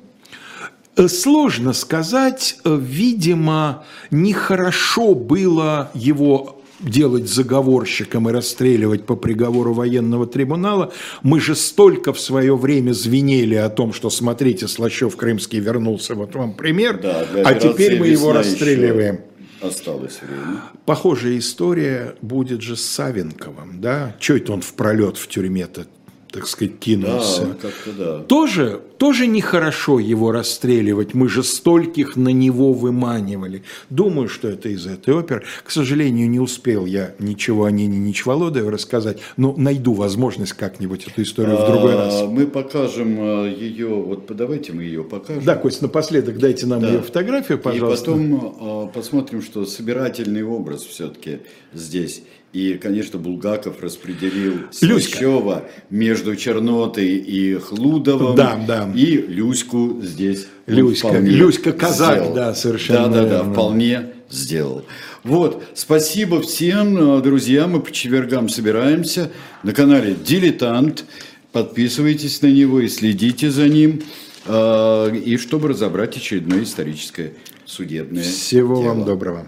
Э, 0.95 1.07
сложно 1.07 1.73
сказать. 1.73 2.57
Э, 2.63 2.77
видимо, 2.79 3.85
нехорошо 4.11 5.15
было 5.15 5.89
его 5.95 6.52
делать 6.79 7.29
заговорщиком 7.29 8.29
и 8.29 8.31
расстреливать 8.31 9.05
по 9.05 9.15
приговору 9.15 9.73
военного 9.73 10.27
трибунала. 10.27 10.91
Мы 11.21 11.39
же 11.39 11.55
столько 11.55 12.13
в 12.13 12.19
свое 12.19 12.55
время 12.55 12.93
звенели 12.93 13.55
о 13.55 13.69
том, 13.69 13.93
что 13.93 14.09
смотрите, 14.09 14.67
Слащев 14.67 15.15
Крымский 15.15 15.59
вернулся, 15.59 16.15
вот 16.15 16.35
вам 16.35 16.53
пример, 16.53 16.99
да, 17.01 17.25
а 17.45 17.53
теперь 17.53 17.99
мы 17.99 18.07
его 18.07 18.33
расстреливаем. 18.33 19.21
Осталось 19.61 20.19
время. 20.21 20.61
Похожая 20.85 21.37
история 21.37 22.15
будет 22.21 22.61
же 22.61 22.75
с 22.75 22.81
Савенковым, 22.81 23.79
да? 23.79 24.13
Че 24.19 24.37
это 24.37 24.51
он 24.51 24.61
в 24.61 24.73
пролет 24.73 25.15
в 25.15 25.27
тюрьме-то 25.29 25.85
так 26.33 26.47
сказать, 26.47 26.79
кинулся. 26.79 27.45
Да, 27.45 27.53
как-то 27.61 27.91
да. 27.95 28.19
Тоже, 28.23 28.81
тоже 28.97 29.27
нехорошо 29.27 29.99
его 29.99 30.31
расстреливать. 30.31 31.13
Мы 31.13 31.29
же 31.29 31.43
стольких 31.43 32.15
на 32.15 32.29
него 32.29 32.73
выманивали. 32.73 33.63
Думаю, 33.91 34.27
что 34.27 34.47
это 34.47 34.69
из 34.69 34.87
этой 34.87 35.13
оперы. 35.13 35.43
К 35.63 35.69
сожалению, 35.69 36.27
не 36.27 36.39
успел 36.39 36.87
я 36.87 37.13
ничего 37.19 37.65
о 37.65 37.71
Нине 37.71 37.99
Ничволодовой 37.99 38.71
рассказать, 38.71 39.19
но 39.37 39.53
найду 39.55 39.93
возможность 39.93 40.53
как-нибудь 40.53 41.07
эту 41.07 41.21
историю 41.21 41.55
в 41.55 41.67
другой 41.67 41.93
раз. 41.95 42.23
А, 42.23 42.25
мы 42.25 42.47
покажем 42.47 43.15
а, 43.19 43.47
ее, 43.47 43.89
вот 43.89 44.25
давайте 44.35 44.73
мы 44.73 44.83
ее 44.83 45.03
покажем. 45.03 45.43
Да, 45.45 45.55
Кость, 45.55 45.83
напоследок 45.83 46.39
дайте 46.39 46.65
нам 46.65 46.81
да. 46.81 46.93
ее 46.93 47.01
фотографию, 47.01 47.59
пожалуйста. 47.59 48.09
И 48.09 48.13
потом 48.15 48.57
а, 48.59 48.87
посмотрим, 48.87 49.43
что 49.43 49.67
собирательный 49.67 50.43
образ 50.43 50.81
все-таки 50.81 51.41
здесь. 51.73 52.23
И, 52.53 52.75
конечно, 52.75 53.17
Булгаков 53.17 53.81
распределил 53.81 54.53
Слащева 54.71 55.65
между 55.89 56.35
Чернотой 56.35 57.07
и 57.07 57.55
Хлудовым. 57.55 58.35
Да, 58.35 58.63
да. 58.67 58.91
И 58.95 59.17
Люську 59.17 59.99
здесь 60.03 60.45
Люська, 60.67 61.17
Люська 61.19 61.71
казак, 61.71 62.17
сделал. 62.19 62.35
да, 62.35 62.53
совершенно. 62.53 63.09
Да, 63.09 63.23
да, 63.23 63.43
да, 63.43 63.51
вполне 63.51 64.11
сделал. 64.29 64.85
Вот, 65.23 65.63
спасибо 65.73 66.41
всем, 66.41 67.21
друзья, 67.23 67.65
мы 67.65 67.79
по 67.79 67.91
четвергам 67.91 68.49
собираемся 68.49 69.31
на 69.63 69.73
канале 69.73 70.13
«Дилетант». 70.13 71.05
Подписывайтесь 71.53 72.41
на 72.41 72.47
него 72.47 72.81
и 72.81 72.87
следите 72.87 73.49
за 73.49 73.67
ним, 73.67 74.01
а, 74.45 75.09
и 75.09 75.37
чтобы 75.37 75.69
разобрать 75.69 76.17
очередное 76.17 76.63
историческое 76.63 77.33
судебное 77.65 78.23
Всего 78.23 78.75
дело. 78.77 78.87
вам 78.89 79.05
доброго. 79.05 79.45